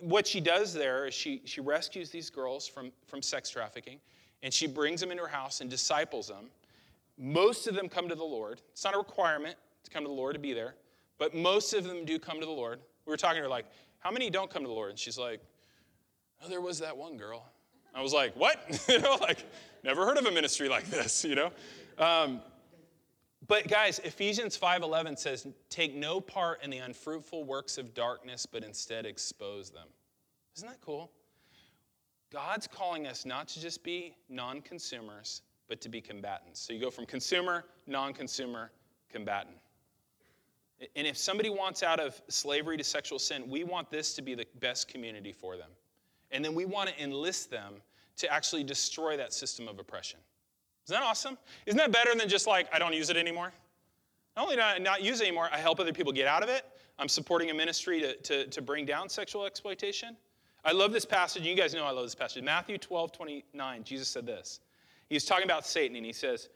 what 0.00 0.26
she 0.26 0.42
does 0.42 0.74
there 0.74 1.06
is 1.06 1.14
she, 1.14 1.40
she 1.46 1.62
rescues 1.62 2.10
these 2.10 2.28
girls 2.28 2.68
from, 2.68 2.92
from 3.06 3.22
sex 3.22 3.48
trafficking 3.48 3.98
and 4.42 4.52
she 4.52 4.66
brings 4.66 5.00
them 5.00 5.10
into 5.10 5.22
her 5.22 5.28
house 5.28 5.62
and 5.62 5.70
disciples 5.70 6.28
them. 6.28 6.50
Most 7.16 7.66
of 7.66 7.74
them 7.74 7.88
come 7.88 8.10
to 8.10 8.14
the 8.14 8.24
Lord. 8.24 8.60
It's 8.72 8.84
not 8.84 8.94
a 8.94 8.98
requirement 8.98 9.56
to 9.84 9.90
come 9.90 10.04
to 10.04 10.08
the 10.08 10.14
Lord 10.14 10.34
to 10.34 10.38
be 10.38 10.52
there, 10.52 10.74
but 11.18 11.34
most 11.34 11.72
of 11.72 11.84
them 11.84 12.04
do 12.04 12.18
come 12.18 12.40
to 12.40 12.46
the 12.46 12.52
Lord. 12.52 12.80
We 13.06 13.10
were 13.10 13.16
talking 13.16 13.38
to 13.38 13.42
her 13.44 13.48
like, 13.48 13.64
how 14.00 14.10
many 14.10 14.28
don't 14.30 14.50
come 14.50 14.62
to 14.62 14.68
the 14.68 14.74
Lord? 14.74 14.90
And 14.90 14.98
she's 14.98 15.18
like, 15.18 15.40
oh, 16.44 16.48
there 16.48 16.60
was 16.60 16.78
that 16.80 16.96
one 16.96 17.16
girl. 17.16 17.44
I 17.94 18.02
was 18.02 18.12
like, 18.12 18.34
what? 18.36 18.84
you 18.88 19.00
know, 19.00 19.16
like, 19.20 19.44
never 19.82 20.06
heard 20.06 20.18
of 20.18 20.26
a 20.26 20.30
ministry 20.30 20.68
like 20.68 20.86
this, 20.86 21.24
you 21.24 21.34
know? 21.34 21.50
Um, 21.98 22.40
but 23.46 23.66
guys, 23.66 23.98
Ephesians 24.00 24.58
5:11 24.58 25.16
says, 25.18 25.46
"Take 25.70 25.94
no 25.94 26.20
part 26.20 26.62
in 26.62 26.70
the 26.70 26.78
unfruitful 26.78 27.44
works 27.44 27.78
of 27.78 27.94
darkness, 27.94 28.44
but 28.44 28.62
instead 28.62 29.06
expose 29.06 29.70
them." 29.70 29.88
Isn't 30.56 30.68
that 30.68 30.80
cool? 30.82 31.10
God's 32.30 32.66
calling 32.66 33.06
us 33.06 33.24
not 33.24 33.48
to 33.48 33.60
just 33.60 33.82
be 33.82 34.14
non-consumers, 34.28 35.42
but 35.66 35.80
to 35.80 35.88
be 35.88 36.00
combatants. 36.00 36.60
So 36.60 36.74
you 36.74 36.80
go 36.80 36.90
from 36.90 37.06
consumer, 37.06 37.64
non-consumer, 37.86 38.70
combatant. 39.08 39.56
And 40.94 41.06
if 41.06 41.16
somebody 41.16 41.48
wants 41.48 41.82
out 41.82 42.00
of 42.00 42.20
slavery 42.28 42.76
to 42.76 42.84
sexual 42.84 43.18
sin, 43.18 43.48
we 43.48 43.64
want 43.64 43.90
this 43.90 44.14
to 44.14 44.22
be 44.22 44.34
the 44.34 44.46
best 44.60 44.88
community 44.88 45.32
for 45.32 45.56
them. 45.56 45.70
And 46.30 46.44
then 46.44 46.54
we 46.54 46.64
want 46.64 46.88
to 46.88 47.02
enlist 47.02 47.50
them 47.50 47.74
to 48.18 48.32
actually 48.32 48.64
destroy 48.64 49.16
that 49.16 49.32
system 49.32 49.68
of 49.68 49.78
oppression. 49.78 50.18
Isn't 50.86 51.00
that 51.00 51.06
awesome? 51.06 51.38
Isn't 51.66 51.78
that 51.78 51.92
better 51.92 52.14
than 52.14 52.28
just 52.28 52.46
like, 52.46 52.66
I 52.72 52.78
don't 52.78 52.94
use 52.94 53.10
it 53.10 53.16
anymore? 53.16 53.52
Not 54.36 54.44
only 54.44 54.56
do 54.56 54.62
I 54.62 54.78
not 54.78 55.02
use 55.02 55.20
it 55.20 55.24
anymore, 55.24 55.48
I 55.52 55.58
help 55.58 55.80
other 55.80 55.92
people 55.92 56.12
get 56.12 56.26
out 56.26 56.42
of 56.42 56.48
it. 56.48 56.64
I'm 56.98 57.08
supporting 57.08 57.50
a 57.50 57.54
ministry 57.54 58.00
to, 58.00 58.14
to, 58.16 58.46
to 58.46 58.62
bring 58.62 58.84
down 58.84 59.08
sexual 59.08 59.44
exploitation. 59.44 60.16
I 60.64 60.72
love 60.72 60.92
this 60.92 61.04
passage. 61.04 61.44
You 61.44 61.54
guys 61.54 61.74
know 61.74 61.84
I 61.84 61.90
love 61.90 62.04
this 62.04 62.14
passage. 62.14 62.42
Matthew 62.42 62.78
12, 62.78 63.12
29, 63.12 63.84
Jesus 63.84 64.08
said 64.08 64.26
this. 64.26 64.60
He's 65.08 65.24
talking 65.24 65.44
about 65.44 65.66
Satan, 65.66 65.96
and 65.96 66.04
he 66.04 66.12
says, 66.12 66.48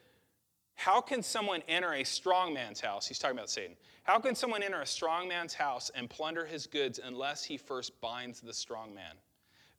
How 0.75 1.01
can 1.01 1.23
someone 1.23 1.63
enter 1.69 1.93
a 1.93 2.05
strong 2.05 2.53
man's 2.53 2.81
house? 2.81 3.07
He's 3.07 3.19
talking 3.19 3.37
about 3.37 3.51
Satan. 3.51 3.77
How 4.03 4.19
can 4.19 4.35
someone 4.35 4.63
enter 4.63 4.81
a 4.81 4.87
strong 4.87 5.29
man's 5.29 5.55
house 5.55 5.91
and 5.95 6.11
plunder 6.11 6.45
his 6.45 6.67
goods 6.67 7.01
unless 7.03 7.45
he 7.45 7.57
first 7.57 7.99
binds 8.01 8.41
the 8.41 8.53
strong 8.53 8.93
man? 8.93 9.15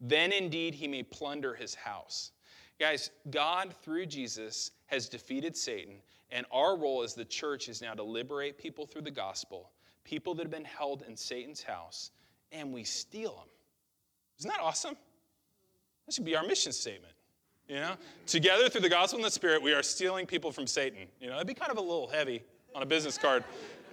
Then 0.03 0.33
indeed 0.33 0.75
he 0.75 0.87
may 0.87 1.01
plunder 1.01 1.55
his 1.55 1.73
house. 1.73 2.31
Guys, 2.79 3.09
God, 3.31 3.73
through 3.81 4.05
Jesus, 4.05 4.71
has 4.87 5.07
defeated 5.07 5.55
Satan, 5.55 5.95
and 6.29 6.45
our 6.51 6.77
role 6.77 7.03
as 7.03 7.13
the 7.13 7.23
church 7.23 7.69
is 7.69 7.81
now 7.81 7.93
to 7.93 8.03
liberate 8.03 8.57
people 8.57 8.85
through 8.85 9.03
the 9.03 9.11
gospel, 9.11 9.71
people 10.03 10.35
that 10.35 10.43
have 10.43 10.51
been 10.51 10.65
held 10.65 11.03
in 11.07 11.15
Satan's 11.15 11.63
house, 11.63 12.11
and 12.51 12.73
we 12.73 12.83
steal 12.83 13.31
them. 13.31 13.47
Isn't 14.39 14.51
that 14.51 14.59
awesome? 14.59 14.95
That 16.05 16.13
should 16.13 16.25
be 16.25 16.35
our 16.35 16.45
mission 16.45 16.73
statement. 16.73 17.13
You 17.69 17.75
know, 17.75 17.93
together 18.25 18.67
through 18.67 18.81
the 18.81 18.89
gospel 18.89 19.19
and 19.19 19.25
the 19.25 19.31
spirit, 19.31 19.63
we 19.63 19.71
are 19.73 19.81
stealing 19.81 20.25
people 20.25 20.51
from 20.51 20.67
Satan. 20.67 21.07
You 21.21 21.27
know, 21.27 21.33
that'd 21.33 21.47
be 21.47 21.53
kind 21.53 21.71
of 21.71 21.77
a 21.77 21.81
little 21.81 22.09
heavy 22.09 22.43
on 22.75 22.83
a 22.83 22.85
business 22.85 23.17
card. 23.17 23.45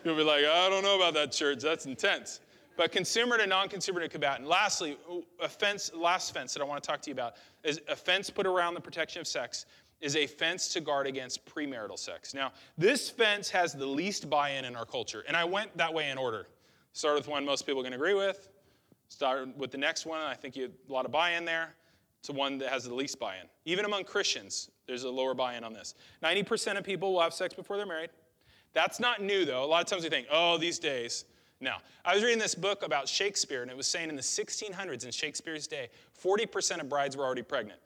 You'll 0.05 0.17
be 0.17 0.25
like, 0.25 0.45
I 0.45 0.69
don't 0.69 0.83
know 0.83 0.97
about 0.97 1.15
that 1.15 1.31
church. 1.31 1.61
That's 1.61 1.87
intense. 1.87 2.41
But 2.81 2.93
consumer 2.93 3.37
to 3.37 3.47
non-consumer 3.47 4.01
to 4.01 4.09
combatant. 4.09 4.49
Lastly, 4.49 4.97
offense. 5.39 5.91
Last 5.95 6.33
fence 6.33 6.55
that 6.55 6.63
I 6.63 6.65
want 6.65 6.83
to 6.83 6.87
talk 6.89 7.03
to 7.03 7.11
you 7.11 7.13
about 7.13 7.35
is 7.63 7.79
a 7.91 7.95
fence 7.95 8.31
put 8.31 8.47
around 8.47 8.73
the 8.73 8.81
protection 8.81 9.21
of 9.21 9.27
sex 9.27 9.67
is 10.01 10.17
a 10.17 10.27
fence 10.27 10.73
to 10.73 10.81
guard 10.81 11.07
against 11.07 11.45
premarital 11.45 11.99
sex. 11.99 12.33
Now, 12.33 12.53
this 12.79 13.11
fence 13.11 13.51
has 13.51 13.75
the 13.75 13.85
least 13.85 14.31
buy-in 14.31 14.65
in 14.65 14.77
our 14.77 14.87
culture, 14.87 15.25
and 15.29 15.37
I 15.37 15.45
went 15.45 15.77
that 15.77 15.93
way 15.93 16.09
in 16.09 16.17
order. 16.17 16.47
Start 16.95 17.17
with 17.17 17.29
one 17.29 17.45
most 17.45 17.67
people 17.67 17.83
can 17.83 17.93
agree 17.93 18.15
with, 18.15 18.49
Start 19.11 19.55
with 19.59 19.71
the 19.71 19.77
next 19.77 20.07
one. 20.07 20.23
I 20.23 20.33
think 20.33 20.57
you 20.57 20.63
have 20.63 20.73
a 20.89 20.93
lot 20.95 21.05
of 21.05 21.13
buy 21.13 21.33
in 21.33 21.45
there 21.45 21.75
to 22.23 22.33
one 22.33 22.57
that 22.57 22.71
has 22.71 22.85
the 22.85 22.95
least 22.95 23.21
buy 23.21 23.35
in. 23.35 23.47
Even 23.67 23.85
among 23.85 24.05
Christians, 24.05 24.71
there's 24.87 25.05
a 25.05 25.11
lower 25.11 25.35
buy 25.35 25.57
in 25.57 25.65
on 25.65 25.75
this. 25.75 25.97
90% 26.25 26.79
of 26.79 26.85
people 26.85 27.13
will 27.13 27.21
have 27.21 27.35
sex 27.35 27.53
before 27.53 27.77
they're 27.77 27.85
married. 27.85 28.09
That's 28.73 29.01
not 29.01 29.21
new, 29.21 29.45
though. 29.45 29.65
A 29.65 29.67
lot 29.67 29.83
of 29.83 29.87
times 29.87 30.03
we 30.03 30.09
think, 30.09 30.29
oh, 30.33 30.57
these 30.57 30.79
days. 30.79 31.27
No. 31.61 31.75
I 32.05 32.15
was 32.15 32.23
reading 32.23 32.39
this 32.39 32.55
book 32.55 32.83
about 32.83 33.09
Shakespeare, 33.09 33.63
and 33.63 33.71
it 33.71 33.77
was 33.77 33.87
saying 33.87 34.09
in 34.09 34.17
the 34.17 34.23
1600s, 34.23 35.05
in 35.05 35.11
Shakespeare's 35.11 35.67
day, 35.67 35.89
40% 36.23 36.81
of 36.81 36.89
brides 36.89 37.17
were 37.17 37.25
already 37.25 37.43
pregnant. 37.43 37.81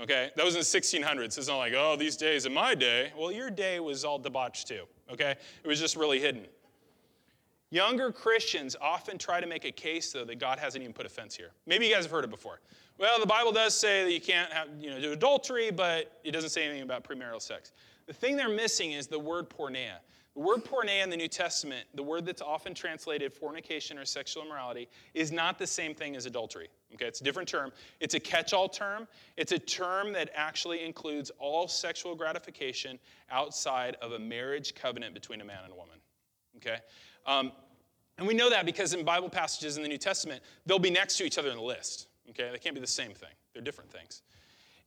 Okay? 0.00 0.30
That 0.36 0.44
was 0.44 0.54
in 0.54 0.60
the 0.60 0.64
1600s. 1.06 1.38
It's 1.38 1.48
not 1.48 1.58
like, 1.58 1.74
oh, 1.76 1.96
these 1.96 2.16
days 2.16 2.46
in 2.46 2.54
my 2.54 2.74
day. 2.74 3.12
Well, 3.16 3.30
your 3.30 3.50
day 3.50 3.80
was 3.80 4.04
all 4.04 4.18
debauched 4.18 4.68
too. 4.68 4.84
Okay? 5.12 5.34
It 5.62 5.68
was 5.68 5.78
just 5.78 5.96
really 5.96 6.20
hidden. 6.20 6.46
Younger 7.70 8.12
Christians 8.12 8.76
often 8.80 9.18
try 9.18 9.40
to 9.40 9.46
make 9.46 9.64
a 9.64 9.72
case, 9.72 10.12
though, 10.12 10.24
that 10.24 10.38
God 10.38 10.58
hasn't 10.58 10.82
even 10.82 10.94
put 10.94 11.04
a 11.04 11.08
fence 11.08 11.34
here. 11.34 11.50
Maybe 11.66 11.86
you 11.86 11.94
guys 11.94 12.04
have 12.04 12.12
heard 12.12 12.24
it 12.24 12.30
before. 12.30 12.60
Well, 12.96 13.18
the 13.20 13.26
Bible 13.26 13.52
does 13.52 13.74
say 13.74 14.04
that 14.04 14.12
you 14.12 14.20
can't 14.20 14.50
have, 14.52 14.68
you 14.80 14.88
know, 14.88 15.00
do 15.00 15.12
adultery, 15.12 15.70
but 15.70 16.20
it 16.24 16.30
doesn't 16.30 16.50
say 16.50 16.64
anything 16.64 16.82
about 16.82 17.04
premarital 17.04 17.42
sex. 17.42 17.72
The 18.06 18.12
thing 18.12 18.36
they're 18.36 18.48
missing 18.48 18.92
is 18.92 19.08
the 19.08 19.18
word 19.18 19.50
porneia. 19.50 19.98
The 20.36 20.42
word 20.42 20.66
porneia 20.66 21.02
in 21.02 21.08
the 21.08 21.16
New 21.16 21.28
Testament, 21.28 21.86
the 21.94 22.02
word 22.02 22.26
that's 22.26 22.42
often 22.42 22.74
translated 22.74 23.32
fornication 23.32 23.96
or 23.96 24.04
sexual 24.04 24.44
immorality, 24.44 24.86
is 25.14 25.32
not 25.32 25.58
the 25.58 25.66
same 25.66 25.94
thing 25.94 26.14
as 26.14 26.26
adultery. 26.26 26.68
Okay, 26.92 27.06
it's 27.06 27.22
a 27.22 27.24
different 27.24 27.48
term. 27.48 27.72
It's 28.00 28.12
a 28.12 28.20
catch 28.20 28.52
all 28.52 28.68
term. 28.68 29.08
It's 29.38 29.52
a 29.52 29.58
term 29.58 30.12
that 30.12 30.28
actually 30.34 30.84
includes 30.84 31.32
all 31.38 31.68
sexual 31.68 32.14
gratification 32.14 32.98
outside 33.30 33.96
of 34.02 34.12
a 34.12 34.18
marriage 34.18 34.74
covenant 34.74 35.14
between 35.14 35.40
a 35.40 35.44
man 35.44 35.60
and 35.64 35.72
a 35.72 35.76
woman. 35.76 35.96
Okay? 36.58 36.80
Um, 37.24 37.50
and 38.18 38.28
we 38.28 38.34
know 38.34 38.50
that 38.50 38.66
because 38.66 38.92
in 38.92 39.06
Bible 39.06 39.30
passages 39.30 39.78
in 39.78 39.82
the 39.82 39.88
New 39.88 39.96
Testament, 39.96 40.42
they'll 40.66 40.78
be 40.78 40.90
next 40.90 41.16
to 41.16 41.24
each 41.24 41.38
other 41.38 41.48
in 41.48 41.56
the 41.56 41.62
list. 41.62 42.08
Okay, 42.30 42.50
they 42.52 42.58
can't 42.58 42.74
be 42.74 42.80
the 42.80 42.86
same 42.86 43.12
thing. 43.12 43.30
They're 43.54 43.62
different 43.62 43.90
things. 43.90 44.20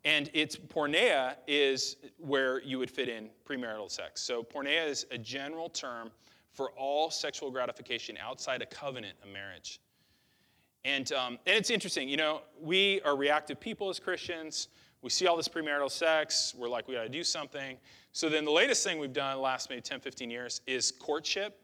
And 0.05 0.29
it's 0.33 0.55
porneia 0.55 1.35
is 1.47 1.97
where 2.17 2.61
you 2.61 2.79
would 2.79 2.89
fit 2.89 3.09
in 3.09 3.29
premarital 3.45 3.91
sex. 3.91 4.21
So 4.21 4.43
porneia 4.43 4.87
is 4.87 5.05
a 5.11 5.17
general 5.17 5.69
term 5.69 6.09
for 6.53 6.71
all 6.71 7.11
sexual 7.11 7.51
gratification 7.51 8.17
outside 8.17 8.61
a 8.61 8.65
covenant 8.65 9.17
of 9.23 9.29
marriage. 9.29 9.79
And, 10.85 11.11
um, 11.11 11.37
and 11.45 11.57
it's 11.57 11.69
interesting, 11.69 12.07
you 12.07 12.17
know, 12.17 12.41
we 12.61 13.01
are 13.01 13.17
reactive 13.17 13.59
people 13.59 13.89
as 13.89 13.99
Christians. 13.99 14.69
We 15.01 15.09
see 15.09 15.27
all 15.27 15.35
this 15.35 15.47
premarital 15.47 15.91
sex. 15.91 16.55
We're 16.57 16.69
like, 16.69 16.87
we 16.87 16.95
got 16.95 17.03
to 17.03 17.09
do 17.09 17.23
something. 17.23 17.77
So 18.13 18.29
then 18.29 18.45
the 18.45 18.51
latest 18.51 18.83
thing 18.83 18.99
we've 18.99 19.13
done 19.13 19.39
last 19.39 19.69
maybe 19.69 19.81
10, 19.81 19.99
15 19.99 20.31
years 20.31 20.61
is 20.65 20.91
courtship 20.91 21.59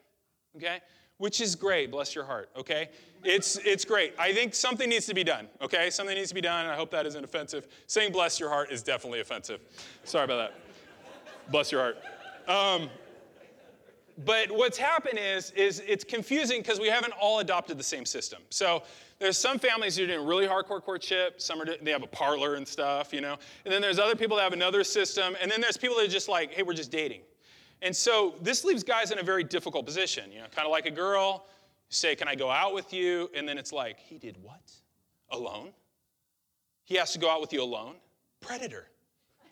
okay? 0.56 0.80
Which 1.18 1.42
is 1.42 1.56
great, 1.56 1.92
bless 1.92 2.16
your 2.16 2.26
heart, 2.26 2.50
okay? 2.58 2.90
It's, 3.26 3.58
it's 3.58 3.84
great. 3.84 4.14
I 4.20 4.34
think 4.34 4.54
something 4.54 4.88
needs 4.88 5.08
to 5.08 5.16
be 5.16 5.24
done, 5.24 5.48
okay? 5.60 5.90
Something 5.90 6.16
needs 6.16 6.30
to 6.30 6.36
be 6.36 6.42
done, 6.42 6.68
I 6.68 6.76
hope 6.76 6.92
that 6.92 7.08
isn't 7.08 7.24
offensive. 7.24 7.68
Saying 7.88 8.12
bless 8.12 8.40
your 8.40 8.50
heart 8.50 8.72
is 8.72 8.84
definitely 8.84 9.20
offensive. 9.20 9.62
Sorry 10.04 10.26
about 10.26 10.38
that. 10.38 11.52
Bless 11.52 11.72
your 11.72 11.82
heart. 11.82 11.98
Um, 12.48 12.90
but 14.24 14.50
what's 14.52 14.78
happened 14.78 15.20
is, 15.20 15.52
is 15.52 15.82
it's 15.88 16.04
confusing 16.04 16.62
because 16.62 16.80
we 16.80 16.88
haven't 16.88 17.14
all 17.20 17.40
adopted 17.40 17.78
the 17.78 17.84
same 17.84 18.06
system. 18.06 18.44
So 18.50 18.84
there's 19.20 19.38
some 19.38 19.58
families 19.60 19.98
who 19.98 20.04
are 20.04 20.08
doing 20.08 20.26
really 20.26 20.48
hardcore 20.48 20.82
courtship. 20.82 21.42
Some 21.42 21.62
are 21.62 21.66
they 21.66 21.92
have 21.92 22.04
a 22.04 22.08
parlor 22.08 22.56
and 22.56 22.68
stuff, 22.68 23.12
you 23.12 23.22
know. 23.22 23.38
And 23.66 23.74
then 23.74 23.82
there's 23.82 24.00
other 24.00 24.16
people 24.16 24.38
that 24.38 24.44
have 24.44 24.54
another 24.54 24.84
system. 24.84 25.36
And 25.42 25.52
then 25.52 25.60
there's 25.60 25.78
people 25.78 25.98
that 25.98 26.06
are 26.06 26.12
just 26.12 26.30
like, 26.30 26.54
hey, 26.54 26.64
we're 26.64 26.74
just 26.74 26.92
dating. 26.92 27.22
And 27.82 27.94
so 27.94 28.36
this 28.42 28.64
leaves 28.64 28.84
guys 28.84 29.12
in 29.12 29.20
a 29.20 29.24
very 29.24 29.44
difficult 29.44 29.86
position. 29.86 30.32
You 30.32 30.40
know, 30.40 30.46
kind 30.56 30.66
of 30.66 30.72
like 30.72 30.86
a 30.86 30.92
girl, 30.92 31.46
say, 31.90 32.16
Can 32.16 32.28
I 32.28 32.36
go 32.36 32.50
out 32.50 32.74
with 32.74 32.94
you? 32.94 33.30
And 33.36 33.48
then 33.48 33.58
it's 33.58 33.74
like, 33.74 34.00
He 34.00 34.18
did 34.18 34.38
what? 34.42 34.72
Alone? 35.32 35.72
He 36.84 36.96
has 36.96 37.14
to 37.14 37.20
go 37.20 37.30
out 37.30 37.42
with 37.42 37.52
you 37.52 37.64
alone? 37.64 37.96
Predator 38.42 38.88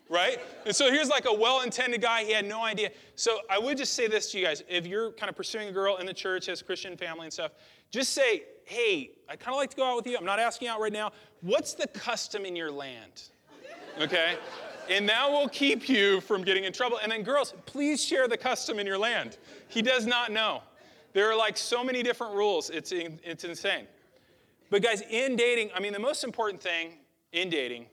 right? 0.08 0.38
And 0.66 0.74
so 0.74 0.90
here's 0.90 1.08
like 1.08 1.24
a 1.26 1.32
well 1.32 1.62
intended 1.62 2.00
guy. 2.02 2.24
He 2.24 2.32
had 2.32 2.44
no 2.44 2.62
idea. 2.62 2.90
So 3.16 3.38
I 3.50 3.58
would 3.58 3.76
just 3.76 3.94
say 3.94 4.06
this 4.06 4.30
to 4.32 4.38
you 4.38 4.44
guys 4.44 4.62
if 4.68 4.86
you're 4.86 5.12
kind 5.12 5.30
of 5.30 5.36
pursuing 5.36 5.68
a 5.68 5.72
girl 5.72 5.96
in 5.96 6.06
the 6.06 6.14
church, 6.14 6.46
has 6.46 6.62
Christian 6.62 6.96
family 6.96 7.24
and 7.24 7.32
stuff, 7.32 7.52
just 7.90 8.12
say, 8.12 8.42
hey, 8.64 9.12
I 9.28 9.36
kind 9.36 9.54
of 9.54 9.58
like 9.58 9.70
to 9.70 9.76
go 9.76 9.84
out 9.84 9.96
with 9.96 10.06
you. 10.06 10.16
I'm 10.16 10.24
not 10.24 10.38
asking 10.38 10.68
out 10.68 10.80
right 10.80 10.92
now. 10.92 11.12
What's 11.40 11.74
the 11.74 11.86
custom 11.88 12.44
in 12.44 12.56
your 12.56 12.70
land? 12.70 13.30
Okay? 14.00 14.36
and 14.90 15.08
that 15.08 15.30
will 15.30 15.48
keep 15.48 15.88
you 15.88 16.20
from 16.20 16.42
getting 16.42 16.64
in 16.64 16.72
trouble. 16.72 16.98
And 17.02 17.10
then, 17.10 17.22
girls, 17.22 17.54
please 17.64 18.04
share 18.04 18.28
the 18.28 18.36
custom 18.36 18.78
in 18.78 18.86
your 18.86 18.98
land. 18.98 19.38
He 19.68 19.80
does 19.80 20.04
not 20.04 20.30
know. 20.30 20.62
There 21.14 21.30
are 21.30 21.36
like 21.36 21.56
so 21.56 21.82
many 21.82 22.02
different 22.02 22.34
rules, 22.34 22.68
it's, 22.68 22.92
it's 22.92 23.44
insane. 23.44 23.86
But, 24.68 24.82
guys, 24.82 25.02
in 25.08 25.36
dating, 25.36 25.70
I 25.74 25.80
mean, 25.80 25.92
the 25.92 25.98
most 25.98 26.24
important 26.24 26.60
thing 26.60 26.98
in 27.32 27.48
dating 27.48 27.86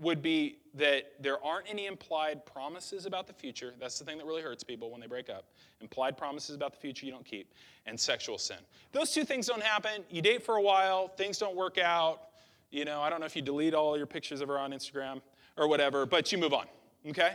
would 0.00 0.20
be 0.20 0.58
that 0.74 1.12
there 1.20 1.42
aren't 1.42 1.70
any 1.70 1.86
implied 1.86 2.44
promises 2.44 3.06
about 3.06 3.26
the 3.26 3.32
future. 3.32 3.72
That's 3.80 3.98
the 3.98 4.04
thing 4.04 4.18
that 4.18 4.26
really 4.26 4.42
hurts 4.42 4.62
people 4.62 4.90
when 4.90 5.00
they 5.00 5.06
break 5.06 5.30
up. 5.30 5.44
Implied 5.80 6.18
promises 6.18 6.54
about 6.54 6.72
the 6.72 6.78
future 6.78 7.06
you 7.06 7.12
don't 7.12 7.24
keep, 7.24 7.54
and 7.86 7.98
sexual 7.98 8.36
sin. 8.36 8.58
Those 8.92 9.12
two 9.12 9.24
things 9.24 9.46
don't 9.46 9.62
happen. 9.62 10.04
You 10.10 10.20
date 10.20 10.42
for 10.42 10.56
a 10.56 10.62
while, 10.62 11.08
things 11.08 11.38
don't 11.38 11.56
work 11.56 11.78
out. 11.78 12.22
You 12.70 12.84
know, 12.84 13.00
I 13.00 13.08
don't 13.08 13.20
know 13.20 13.26
if 13.26 13.36
you 13.36 13.42
delete 13.42 13.72
all 13.72 13.96
your 13.96 14.06
pictures 14.06 14.40
of 14.40 14.48
her 14.48 14.58
on 14.58 14.72
Instagram 14.72 15.22
or 15.56 15.68
whatever, 15.68 16.04
but 16.04 16.30
you 16.32 16.38
move 16.38 16.52
on, 16.52 16.66
okay? 17.08 17.34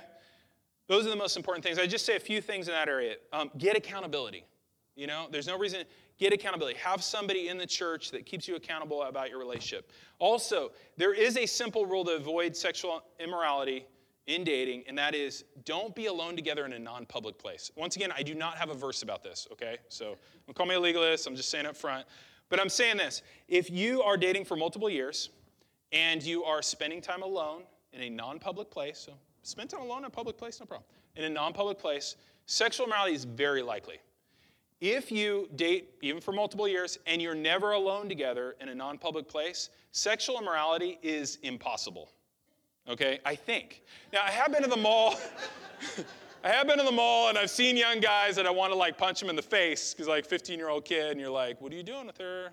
Those 0.87 1.07
are 1.07 1.09
the 1.09 1.15
most 1.15 1.37
important 1.37 1.63
things. 1.63 1.79
I 1.79 1.87
just 1.87 2.05
say 2.05 2.17
a 2.17 2.19
few 2.19 2.41
things 2.41 2.67
in 2.67 2.73
that 2.73 2.89
area. 2.89 3.15
Um, 3.31 3.49
get 3.57 3.77
accountability. 3.77 4.43
You 5.01 5.07
know, 5.07 5.25
there's 5.31 5.47
no 5.47 5.57
reason, 5.57 5.83
get 6.19 6.31
accountability. 6.31 6.77
Have 6.77 7.03
somebody 7.03 7.47
in 7.47 7.57
the 7.57 7.65
church 7.65 8.11
that 8.11 8.23
keeps 8.27 8.47
you 8.47 8.55
accountable 8.55 9.01
about 9.01 9.31
your 9.31 9.39
relationship. 9.39 9.89
Also, 10.19 10.73
there 10.95 11.11
is 11.11 11.37
a 11.37 11.47
simple 11.47 11.87
rule 11.87 12.05
to 12.05 12.11
avoid 12.11 12.55
sexual 12.55 13.01
immorality 13.19 13.87
in 14.27 14.43
dating, 14.43 14.83
and 14.87 14.95
that 14.99 15.15
is 15.15 15.43
don't 15.65 15.95
be 15.95 16.05
alone 16.05 16.35
together 16.35 16.67
in 16.67 16.73
a 16.73 16.77
non 16.77 17.07
public 17.07 17.39
place. 17.39 17.71
Once 17.75 17.95
again, 17.95 18.11
I 18.15 18.21
do 18.21 18.35
not 18.35 18.59
have 18.59 18.69
a 18.69 18.75
verse 18.75 19.01
about 19.01 19.23
this, 19.23 19.47
okay? 19.51 19.77
So 19.89 20.17
don't 20.45 20.53
call 20.53 20.67
me 20.67 20.75
a 20.75 20.79
legalist, 20.79 21.25
I'm 21.25 21.35
just 21.35 21.49
saying 21.49 21.65
up 21.65 21.75
front. 21.75 22.05
But 22.49 22.59
I'm 22.59 22.69
saying 22.69 22.97
this 22.97 23.23
if 23.47 23.71
you 23.71 24.03
are 24.03 24.17
dating 24.17 24.45
for 24.45 24.55
multiple 24.55 24.87
years 24.87 25.31
and 25.91 26.21
you 26.21 26.43
are 26.43 26.61
spending 26.61 27.01
time 27.01 27.23
alone 27.23 27.63
in 27.91 28.03
a 28.03 28.09
non 28.11 28.37
public 28.37 28.69
place, 28.69 28.99
so 28.99 29.13
spend 29.41 29.71
time 29.71 29.81
alone 29.81 29.99
in 29.99 30.05
a 30.05 30.09
public 30.11 30.37
place, 30.37 30.59
no 30.59 30.67
problem. 30.67 30.85
In 31.15 31.23
a 31.23 31.29
non 31.29 31.53
public 31.53 31.79
place, 31.79 32.17
sexual 32.45 32.85
immorality 32.85 33.15
is 33.15 33.25
very 33.25 33.63
likely. 33.63 33.97
If 34.81 35.11
you 35.11 35.47
date, 35.55 35.91
even 36.01 36.19
for 36.19 36.31
multiple 36.31 36.67
years, 36.67 36.97
and 37.05 37.21
you're 37.21 37.35
never 37.35 37.73
alone 37.73 38.09
together 38.09 38.55
in 38.59 38.69
a 38.69 38.75
non 38.75 38.97
public 38.97 39.29
place, 39.29 39.69
sexual 39.91 40.39
immorality 40.39 40.97
is 41.03 41.37
impossible. 41.43 42.11
Okay, 42.89 43.19
I 43.23 43.35
think. 43.35 43.83
Now, 44.11 44.21
I 44.25 44.31
have 44.31 44.51
been 44.51 44.63
to 44.63 44.69
the 44.69 44.75
mall. 44.75 45.15
I 46.43 46.49
have 46.49 46.65
been 46.65 46.79
to 46.79 46.83
the 46.83 46.91
mall 46.91 47.29
and 47.29 47.37
I've 47.37 47.51
seen 47.51 47.77
young 47.77 47.99
guys 47.99 48.35
that 48.35 48.47
I 48.47 48.49
want 48.49 48.73
to 48.73 48.77
like 48.77 48.97
punch 48.97 49.19
them 49.19 49.29
in 49.29 49.35
the 49.35 49.43
face 49.43 49.93
because, 49.93 50.07
like, 50.07 50.25
15 50.25 50.57
year 50.57 50.69
old 50.69 50.83
kid, 50.83 51.11
and 51.11 51.19
you're 51.19 51.29
like, 51.29 51.61
what 51.61 51.71
are 51.71 51.75
you 51.75 51.83
doing 51.83 52.07
with 52.07 52.17
her? 52.17 52.51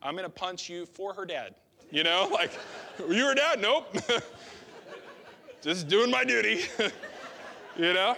I'm 0.00 0.14
going 0.14 0.24
to 0.24 0.30
punch 0.30 0.70
you 0.70 0.86
for 0.86 1.12
her 1.12 1.26
dad. 1.26 1.54
You 1.90 2.02
know, 2.02 2.28
like, 2.32 2.50
you 2.98 3.26
her 3.26 3.34
dad? 3.34 3.60
Nope. 3.60 3.94
Just 5.60 5.86
doing 5.86 6.10
my 6.10 6.24
duty. 6.24 6.62
you 7.76 7.92
know? 7.92 8.16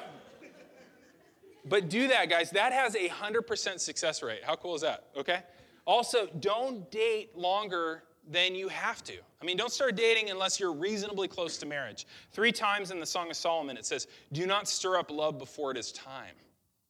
But 1.65 1.89
do 1.89 2.09
that, 2.09 2.29
guys. 2.29 2.51
That 2.51 2.73
has 2.73 2.95
a 2.95 3.09
100% 3.09 3.81
success 3.81 4.23
rate. 4.23 4.41
How 4.43 4.57
cool 4.57 4.75
is 4.75 4.83
that? 4.83 5.05
Okay? 5.17 5.41
Also, 5.87 6.27
don't 6.41 6.91
date 6.91 7.37
longer 7.37 8.03
than 8.29 8.55
you 8.55 8.69
have 8.69 9.03
to. 9.05 9.15
I 9.41 9.45
mean, 9.45 9.57
don't 9.57 9.73
start 9.73 9.97
dating 9.97 10.31
unless 10.31 10.61
you're 10.61 10.73
reasonably 10.73 11.29
close 11.29 11.59
to 11.59 11.67
marriage. 11.67 12.07
Three 12.33 12.53
times 12.53 12.91
in 12.91 13.01
the 13.01 13.07
Song 13.07 13.31
of 13.31 13.37
Solomon, 13.37 13.77
it 13.77 13.87
says, 13.87 14.07
Do 14.33 14.47
not 14.47 14.69
stir 14.69 14.99
up 14.99 15.11
love 15.11 15.39
before 15.39 15.71
it 15.71 15.77
is 15.77 15.93
time, 15.93 16.35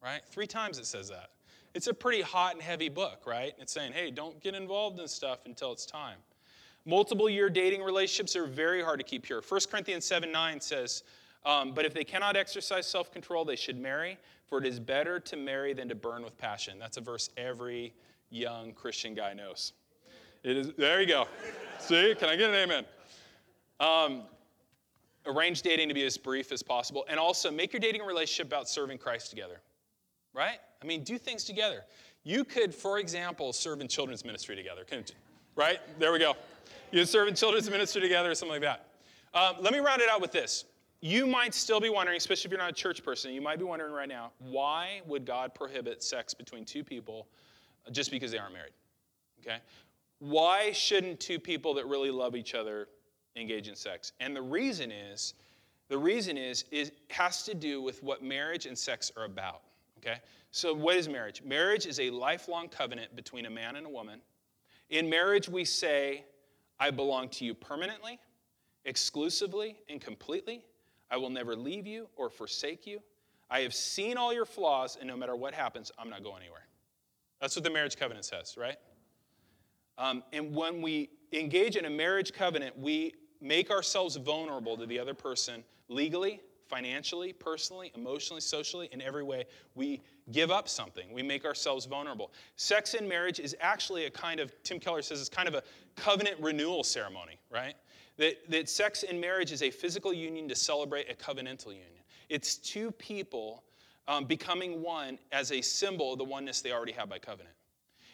right? 0.03 0.21
Three 0.27 0.47
times 0.47 0.79
it 0.79 0.87
says 0.87 1.09
that. 1.09 1.31
It's 1.75 1.87
a 1.87 1.95
pretty 1.95 2.21
hot 2.21 2.55
and 2.55 2.63
heavy 2.63 2.89
book, 2.89 3.23
right? 3.27 3.55
It's 3.59 3.73
saying, 3.73 3.93
Hey, 3.93 4.11
don't 4.11 4.41
get 4.43 4.55
involved 4.55 5.01
in 5.01 5.09
stuff 5.09 5.41
until 5.47 5.73
it's 5.73 5.87
time. 5.87 6.19
Multiple 6.85 7.31
year 7.31 7.49
dating 7.49 7.83
relationships 7.83 8.35
are 8.37 8.47
very 8.47 8.83
hard 8.83 8.99
to 8.99 9.05
keep 9.05 9.23
pure. 9.23 9.43
1 9.47 9.61
Corinthians 9.71 10.05
7 10.05 10.31
9 10.31 10.61
says, 10.61 11.05
um, 11.47 11.73
But 11.73 11.85
if 11.85 11.95
they 11.95 12.05
cannot 12.05 12.37
exercise 12.37 12.87
self 12.87 13.13
control, 13.13 13.45
they 13.45 13.57
should 13.57 13.79
marry 13.79 14.19
for 14.51 14.59
it 14.59 14.67
is 14.67 14.81
better 14.81 15.21
to 15.21 15.37
marry 15.37 15.73
than 15.73 15.89
to 15.89 15.95
burn 15.95 16.25
with 16.25 16.37
passion. 16.37 16.79
That's 16.79 16.97
a 16.97 17.01
verse 17.01 17.31
every 17.37 17.95
young 18.31 18.73
Christian 18.73 19.15
guy 19.15 19.33
knows. 19.33 19.73
It 20.43 20.57
is, 20.57 20.73
there 20.77 21.01
you 21.01 21.07
go. 21.07 21.27
See, 21.79 22.15
can 22.19 22.29
I 22.29 22.37
get 22.37 22.51
an 22.51 22.57
amen? 22.57 22.85
Um, 23.79 24.23
arrange 25.25 25.63
dating 25.63 25.89
to 25.89 25.95
be 25.95 26.05
as 26.05 26.17
brief 26.17 26.51
as 26.51 26.63
possible. 26.63 27.05
And 27.09 27.19
also, 27.19 27.51
make 27.51 27.73
your 27.73 27.81
dating 27.81 28.03
relationship 28.03 28.49
about 28.49 28.69
serving 28.69 28.99
Christ 28.99 29.31
together, 29.31 29.61
right? 30.35 30.59
I 30.83 30.87
mean, 30.87 31.05
do 31.05 31.17
things 31.17 31.45
together. 31.45 31.85
You 32.25 32.45
could, 32.45 32.75
for 32.75 32.99
example, 32.99 33.53
serve 33.53 33.81
in 33.81 33.89
children's 33.89 34.25
ministry 34.25 34.57
together, 34.57 34.85
right? 35.55 35.79
There 35.99 36.13
we 36.13 36.19
go. 36.19 36.35
You 36.91 37.05
serve 37.05 37.29
in 37.29 37.35
children's 37.35 37.71
ministry 37.71 38.03
together 38.03 38.31
or 38.31 38.35
something 38.35 38.61
like 38.61 38.63
that. 38.63 38.87
Um, 39.33 39.63
let 39.63 39.73
me 39.73 39.79
round 39.79 40.03
it 40.03 40.11
out 40.11 40.21
with 40.21 40.33
this 40.33 40.65
you 41.03 41.27
might 41.27 41.55
still 41.55 41.81
be 41.81 41.89
wondering, 41.89 42.17
especially 42.17 42.49
if 42.49 42.53
you're 42.53 42.61
not 42.61 42.71
a 42.71 42.75
church 42.75 43.03
person, 43.03 43.33
you 43.33 43.41
might 43.41 43.59
be 43.59 43.65
wondering 43.65 43.93
right 43.93 44.09
now, 44.09 44.33
why 44.39 45.01
would 45.07 45.25
God 45.25 45.55
prohibit 45.55 46.03
sex 46.03 46.35
between 46.35 46.65
two 46.65 46.85
people 46.85 47.27
just 47.91 48.11
because 48.11 48.31
they 48.31 48.39
aren't 48.39 48.53
married? 48.53 48.73
Okay? 49.41 49.59
Why 50.19 50.73
shouldn't 50.73 51.19
two 51.19 51.39
people 51.39 51.73
that 51.75 51.87
really 51.87 52.11
love 52.11 52.37
each 52.37 52.55
other 52.55 52.89
engage 53.37 53.69
in 53.69 53.77
sex? 53.77 54.13
And 54.21 54.37
the 54.37 54.43
reason 54.43 54.93
is, 54.93 55.35
the 55.89 55.97
reason 55.97 56.37
is, 56.37 56.67
is 56.71 56.93
has 57.09 57.43
to 57.45 57.55
do 57.55 57.81
with 57.81 58.03
what 58.03 58.23
marriage 58.23 58.67
and 58.67 58.77
sex 58.77 59.11
are 59.17 59.25
about. 59.25 59.63
Okay? 59.99 60.19
So 60.51 60.75
what 60.75 60.97
is 60.97 61.09
marriage? 61.09 61.43
Marriage 61.43 61.87
is 61.87 61.99
a 61.99 62.11
lifelong 62.11 62.69
covenant 62.69 63.17
between 63.17 63.47
a 63.47 63.51
man 63.51 63.77
and 63.77 63.87
a 63.87 63.91
woman. 63.91 64.21
In 64.91 65.09
marriage, 65.09 65.49
we 65.49 65.65
say, 65.65 66.25
I 66.79 66.91
belong 66.91 67.29
to 67.31 67.45
you 67.45 67.55
permanently, 67.55 68.19
exclusively, 68.85 69.79
and 69.89 70.01
completely. 70.01 70.65
I 71.11 71.17
will 71.17 71.31
never 71.31 71.57
leave 71.57 71.87
you 71.87 72.09
or 72.17 72.31
forsake 72.31 72.87
you. 72.87 73.01
I 73.51 73.61
have 73.61 73.75
seen 73.75 74.17
all 74.17 74.33
your 74.33 74.45
flaws, 74.45 74.97
and 74.97 75.09
no 75.09 75.17
matter 75.17 75.35
what 75.35 75.55
happens, 75.55 75.91
I'm 75.99 76.09
not 76.09 76.23
going 76.23 76.43
anywhere. 76.43 76.67
That's 77.41 77.57
what 77.57 77.65
the 77.65 77.71
marriage 77.71 77.97
covenant 77.97 78.25
says, 78.25 78.57
right? 78.57 78.77
Um, 79.99 80.23
and 80.33 80.55
when 80.55 80.81
we 80.83 81.11
engage 81.33 81.77
in 81.77 81.85
a 81.85 81.91
marriage 81.91 82.33
covenant, 82.33 82.79
we 82.79 83.15
make 83.41 83.71
ourselves 83.71 84.17
vulnerable 84.17 84.77
to 84.77 84.87
the 84.87 84.99
other 84.99 85.15
person 85.15 85.65
legally, 85.89 86.41
financially, 86.69 87.33
personally, 87.33 87.91
emotionally, 87.97 88.41
socially, 88.41 88.89
in 88.93 89.03
every 89.03 89.25
way. 89.25 89.45
We 89.75 90.01
give 90.31 90.51
up 90.51 90.69
something. 90.69 91.13
We 91.13 91.23
make 91.23 91.45
ourselves 91.45 91.87
vulnerable. 91.87 92.31
Sex 92.55 92.95
in 92.95 93.09
marriage 93.09 93.41
is 93.41 93.57
actually 93.61 94.05
a 94.05 94.11
kind 94.11 94.39
of, 94.39 94.53
Tim 94.63 94.79
Keller 94.79 95.03
says, 95.03 95.21
it's 95.21 95.29
kind 95.29 95.49
of 95.49 95.55
a 95.55 95.63
covenant 95.97 96.37
renewal 96.41 96.85
ceremony, 96.85 97.41
right? 97.51 97.75
That, 98.21 98.51
that 98.51 98.69
sex 98.69 99.03
in 99.03 99.19
marriage 99.19 99.51
is 99.51 99.63
a 99.63 99.71
physical 99.71 100.13
union 100.13 100.47
to 100.51 100.55
celebrate 100.55 101.11
a 101.11 101.15
covenantal 101.15 101.69
union. 101.69 102.05
It's 102.29 102.57
two 102.57 102.91
people 102.93 103.65
um, 104.09 104.27
becoming 104.27 104.83
one 104.83 105.19
as 105.33 105.53
a 105.53 105.63
symbol 105.63 106.13
of 106.13 106.19
the 106.19 106.25
oneness 106.25 106.61
they 106.61 106.71
already 106.71 106.93
have 106.93 107.09
by 107.09 107.19
covenant. 107.19 107.55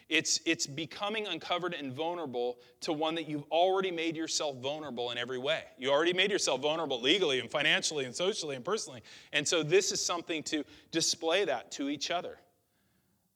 It's, 0.07 0.39
it's 0.45 0.65
becoming 0.65 1.27
uncovered 1.27 1.73
and 1.73 1.91
vulnerable 1.91 2.57
to 2.79 2.93
one 2.93 3.15
that 3.15 3.27
you've 3.27 3.43
already 3.51 3.91
made 3.91 4.15
yourself 4.15 4.55
vulnerable 4.59 5.11
in 5.11 5.17
every 5.17 5.39
way. 5.39 5.63
You 5.77 5.91
already 5.91 6.13
made 6.13 6.31
yourself 6.31 6.61
vulnerable 6.61 7.01
legally 7.01 7.41
and 7.41 7.51
financially 7.51 8.05
and 8.05 8.15
socially 8.15 8.55
and 8.55 8.63
personally. 8.63 9.01
And 9.33 9.45
so 9.45 9.61
this 9.61 9.91
is 9.91 10.03
something 10.03 10.41
to 10.43 10.63
display 10.91 11.43
that 11.43 11.69
to 11.71 11.89
each 11.89 12.11
other. 12.11 12.37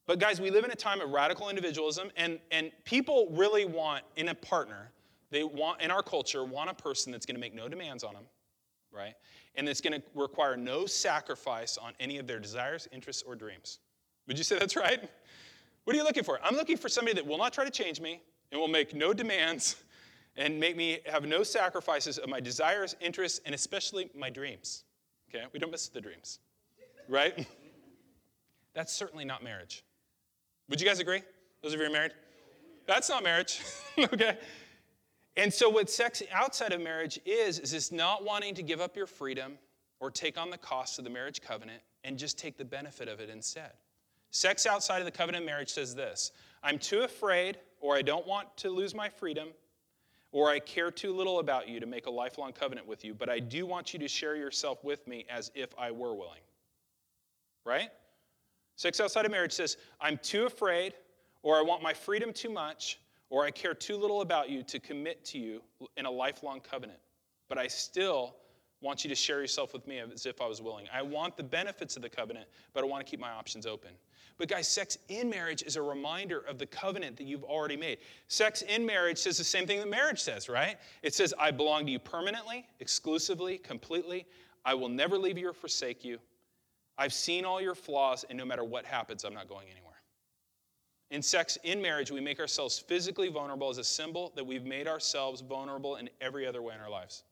But 0.06 0.20
guys, 0.20 0.40
we 0.40 0.50
live 0.50 0.64
in 0.64 0.72
a 0.72 0.76
time 0.76 1.02
of 1.02 1.10
radical 1.10 1.50
individualism, 1.50 2.12
and, 2.16 2.40
and 2.50 2.72
people 2.86 3.28
really 3.32 3.66
want 3.66 4.06
in 4.16 4.30
a 4.30 4.36
partner 4.36 4.90
they 5.32 5.44
want, 5.44 5.82
in 5.82 5.90
our 5.90 6.04
culture, 6.04 6.44
want 6.44 6.70
a 6.70 6.74
person 6.74 7.12
that's 7.12 7.26
going 7.26 7.36
to 7.36 7.42
make 7.42 7.56
no 7.56 7.68
demands 7.68 8.04
on 8.04 8.14
them, 8.14 8.24
right? 8.92 9.14
And 9.56 9.68
that's 9.68 9.82
going 9.82 10.00
to 10.00 10.04
require 10.14 10.58
no 10.58 10.86
sacrifice 10.86 11.78
on 11.78 11.94
any 12.00 12.18
of 12.18 12.28
their 12.28 12.40
desires, 12.40 12.88
interests, 12.92 13.24
or 13.24 13.36
dreams. 13.36 13.80
Would 14.28 14.38
you 14.38 14.44
say 14.44 14.60
that's 14.60 14.76
right? 14.76 15.10
What 15.84 15.96
are 15.96 15.98
you 15.98 16.04
looking 16.04 16.24
for? 16.24 16.40
I'm 16.44 16.56
looking 16.56 16.78
for 16.78 16.90
somebody 16.90 17.16
that 17.16 17.26
will 17.26 17.38
not 17.38 17.54
try 17.54 17.66
to 17.66 17.72
change 17.72 18.00
me 18.00 18.22
and 18.52 18.60
will 18.60 18.68
make 18.68 18.94
no 18.94 19.14
demands 19.14 19.78
and 20.38 20.60
make 20.60 20.78
me 20.78 21.00
have 21.06 21.26
no 21.26 21.44
sacrifices 21.44 22.18
of 22.18 22.30
my 22.30 22.40
desires, 22.40 22.96
interests, 23.02 23.42
and 23.46 23.56
especially 23.56 24.10
my 24.16 24.30
dreams. 24.30 24.84
Okay? 25.30 25.46
We 25.54 25.60
don't 25.60 25.72
miss 25.72 25.88
the 25.88 26.02
dreams, 26.02 26.40
right? 27.08 27.48
That's 28.74 28.94
certainly 28.94 29.26
not 29.26 29.44
marriage. 29.44 29.84
Would 30.70 30.80
you 30.80 30.88
guys 30.88 31.00
agree? 31.00 31.24
Those 31.62 31.74
of 31.74 31.80
you 31.80 31.86
who 31.86 31.92
are 31.92 31.94
married? 31.94 32.14
That's 32.88 33.10
not 33.10 33.24
marriage, 33.24 33.62
okay? 33.98 34.38
And 35.38 35.54
so, 35.54 35.70
what 35.70 35.90
sex 35.90 36.22
outside 36.32 36.74
of 36.74 36.82
marriage 36.82 37.20
is, 37.26 37.60
is 37.60 37.72
this 37.72 37.92
not 37.92 38.26
wanting 38.26 38.54
to 38.56 38.64
give 38.64 38.82
up 38.82 38.98
your 38.98 39.08
freedom 39.08 39.58
or 40.00 40.12
take 40.12 40.38
on 40.38 40.50
the 40.50 40.58
cost 40.58 40.98
of 40.98 41.06
the 41.06 41.10
marriage 41.10 41.42
covenant 41.42 41.82
and 42.04 42.18
just 42.18 42.38
take 42.38 42.58
the 42.58 42.66
benefit 42.66 43.08
of 43.08 43.20
it 43.20 43.30
instead. 43.30 43.72
Sex 44.32 44.66
outside 44.66 45.00
of 45.00 45.06
the 45.06 45.12
covenant 45.12 45.44
of 45.44 45.46
marriage 45.46 45.70
says 45.70 45.96
this 45.96 46.32
I'm 46.64 46.78
too 46.78 47.02
afraid, 47.02 47.58
or 47.80 47.96
I 47.96 48.02
don't 48.02 48.28
want 48.28 48.56
to 48.58 48.70
lose 48.70 48.96
my 48.96 49.10
freedom, 49.10 49.50
or 50.32 50.50
I 50.50 50.60
care 50.60 50.92
too 50.92 51.14
little 51.14 51.40
about 51.40 51.68
you 51.68 51.80
to 51.80 51.86
make 51.86 52.08
a 52.08 52.12
lifelong 52.12 52.54
covenant 52.54 52.88
with 52.88 53.04
you, 53.04 53.14
but 53.14 53.30
I 53.30 53.40
do 53.40 53.66
want 53.66 53.94
you 53.94 54.00
to 54.00 54.08
share 54.08 54.36
yourself 54.36 54.84
with 54.84 55.08
me 55.08 55.26
as 55.30 55.52
if 55.56 55.70
I 55.78 55.92
were 55.92 56.14
willing. 56.14 56.42
Right? 57.66 57.90
Sex 58.78 59.00
outside 59.00 59.26
of 59.26 59.32
marriage 59.32 59.52
says, 59.52 59.78
I'm 60.00 60.18
too 60.18 60.46
afraid, 60.46 60.94
or 61.44 61.58
I 61.58 61.62
want 61.62 61.84
my 61.84 61.94
freedom 61.94 62.34
too 62.34 62.50
much, 62.50 63.00
or 63.32 63.46
I 63.46 63.50
care 63.50 63.74
too 63.74 63.98
little 63.98 64.22
about 64.22 64.50
you 64.50 64.62
to 64.62 64.80
commit 64.80 65.26
to 65.26 65.40
you 65.40 65.62
in 65.98 66.06
a 66.06 66.12
lifelong 66.12 66.60
covenant. 66.60 67.00
But 67.50 67.58
I 67.58 67.68
still 67.68 68.36
want 68.82 69.04
you 69.04 69.10
to 69.10 69.16
share 69.16 69.40
yourself 69.40 69.74
with 69.74 69.88
me 69.88 70.00
as 70.00 70.26
if 70.26 70.42
I 70.42 70.48
was 70.48 70.62
willing. 70.62 70.86
I 70.94 71.02
want 71.02 71.38
the 71.38 71.44
benefits 71.44 71.96
of 71.96 72.02
the 72.02 72.10
covenant, 72.10 72.48
but 72.74 72.84
I 72.84 72.88
want 72.88 73.06
to 73.06 73.10
keep 73.10 73.20
my 73.20 73.32
options 73.32 73.66
open. 73.66 73.92
But 74.38 74.50
guys, 74.50 74.68
sex 74.68 74.98
in 75.08 75.30
marriage 75.30 75.62
is 75.64 75.76
a 75.76 75.82
reminder 75.82 76.40
of 76.40 76.58
the 76.58 76.66
covenant 76.66 77.16
that 77.18 77.24
you've 77.26 77.44
already 77.44 77.78
made. 77.78 78.00
Sex 78.28 78.64
in 78.64 78.86
marriage 78.86 79.18
says 79.18 79.38
the 79.38 79.44
same 79.44 79.66
thing 79.66 79.80
that 79.80 79.90
marriage 79.90 80.20
says, 80.20 80.50
right? 80.50 80.78
It 81.02 81.14
says, 81.14 81.34
I 81.40 81.52
belong 81.52 81.86
to 81.86 81.92
you 81.92 82.00
permanently, 82.00 82.66
exclusively, 82.80 83.60
completely. 83.60 84.26
I 84.66 84.74
will 84.74 84.90
never 84.90 85.18
leave 85.18 85.38
you 85.38 85.50
or 85.50 85.54
forsake 85.54 86.04
you. 86.04 86.18
I've 86.98 87.14
seen 87.14 87.46
all 87.46 87.62
your 87.62 87.76
flaws, 87.76 88.26
and 88.30 88.38
no 88.38 88.46
matter 88.46 88.64
what 88.64 88.86
happens, 88.86 89.24
I'm 89.24 89.34
not 89.34 89.48
going 89.48 89.68
anywhere. 89.70 89.91
In 91.12 91.22
sex, 91.22 91.58
in 91.64 91.82
marriage, 91.82 92.10
we 92.10 92.22
make 92.22 92.40
ourselves 92.40 92.80
physically 92.80 93.28
vulnerable 93.28 93.70
as 93.70 93.78
a 93.78 93.84
symbol 93.84 94.32
that 94.36 94.46
we've 94.46 94.66
made 94.66 94.88
ourselves 94.88 95.42
vulnerable 95.42 95.98
in 95.98 96.10
every 96.22 96.48
other 96.48 96.62
way 96.62 96.74
in 96.74 96.80
our 96.80 96.90
lives. 96.90 97.24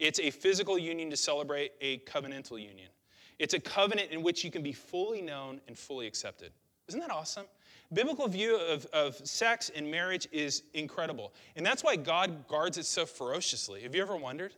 It's 0.00 0.18
a 0.18 0.30
physical 0.30 0.76
union 0.76 1.10
to 1.10 1.16
celebrate 1.16 1.72
a 1.80 1.98
covenantal 1.98 2.60
union. 2.60 2.88
It's 3.38 3.54
a 3.54 3.60
covenant 3.60 4.10
in 4.10 4.22
which 4.22 4.42
you 4.42 4.50
can 4.50 4.62
be 4.62 4.72
fully 4.72 5.22
known 5.22 5.60
and 5.68 5.78
fully 5.78 6.08
accepted. 6.08 6.50
Isn't 6.88 7.00
that 7.00 7.12
awesome? 7.12 7.46
Biblical 7.92 8.26
view 8.26 8.58
of, 8.58 8.84
of 8.86 9.14
sex 9.26 9.70
and 9.74 9.88
marriage 9.88 10.26
is 10.32 10.64
incredible. 10.74 11.32
And 11.54 11.64
that's 11.64 11.84
why 11.84 11.94
God 11.94 12.48
guards 12.48 12.78
it 12.78 12.86
so 12.86 13.06
ferociously. 13.06 13.82
Have 13.82 13.94
you 13.94 14.02
ever 14.02 14.16
wondered? 14.16 14.54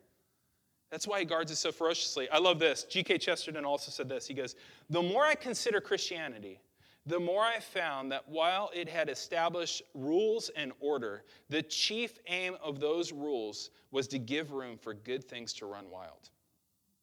That's 0.90 1.06
why 1.06 1.18
he 1.18 1.24
guards 1.26 1.50
it 1.50 1.56
so 1.56 1.72
ferociously. 1.72 2.30
I 2.30 2.38
love 2.38 2.58
this. 2.58 2.84
G.K. 2.84 3.18
Chesterton 3.18 3.66
also 3.66 3.90
said 3.90 4.08
this. 4.08 4.26
He 4.26 4.32
goes, 4.32 4.54
The 4.88 5.02
more 5.02 5.24
I 5.24 5.34
consider 5.34 5.80
Christianity, 5.80 6.60
the 7.06 7.20
more 7.20 7.42
I 7.42 7.60
found 7.60 8.10
that 8.10 8.28
while 8.28 8.70
it 8.74 8.88
had 8.88 9.08
established 9.08 9.82
rules 9.94 10.50
and 10.56 10.72
order, 10.80 11.22
the 11.48 11.62
chief 11.62 12.18
aim 12.26 12.56
of 12.62 12.80
those 12.80 13.12
rules 13.12 13.70
was 13.92 14.08
to 14.08 14.18
give 14.18 14.52
room 14.52 14.76
for 14.76 14.92
good 14.92 15.24
things 15.24 15.52
to 15.54 15.66
run 15.66 15.88
wild. 15.90 16.30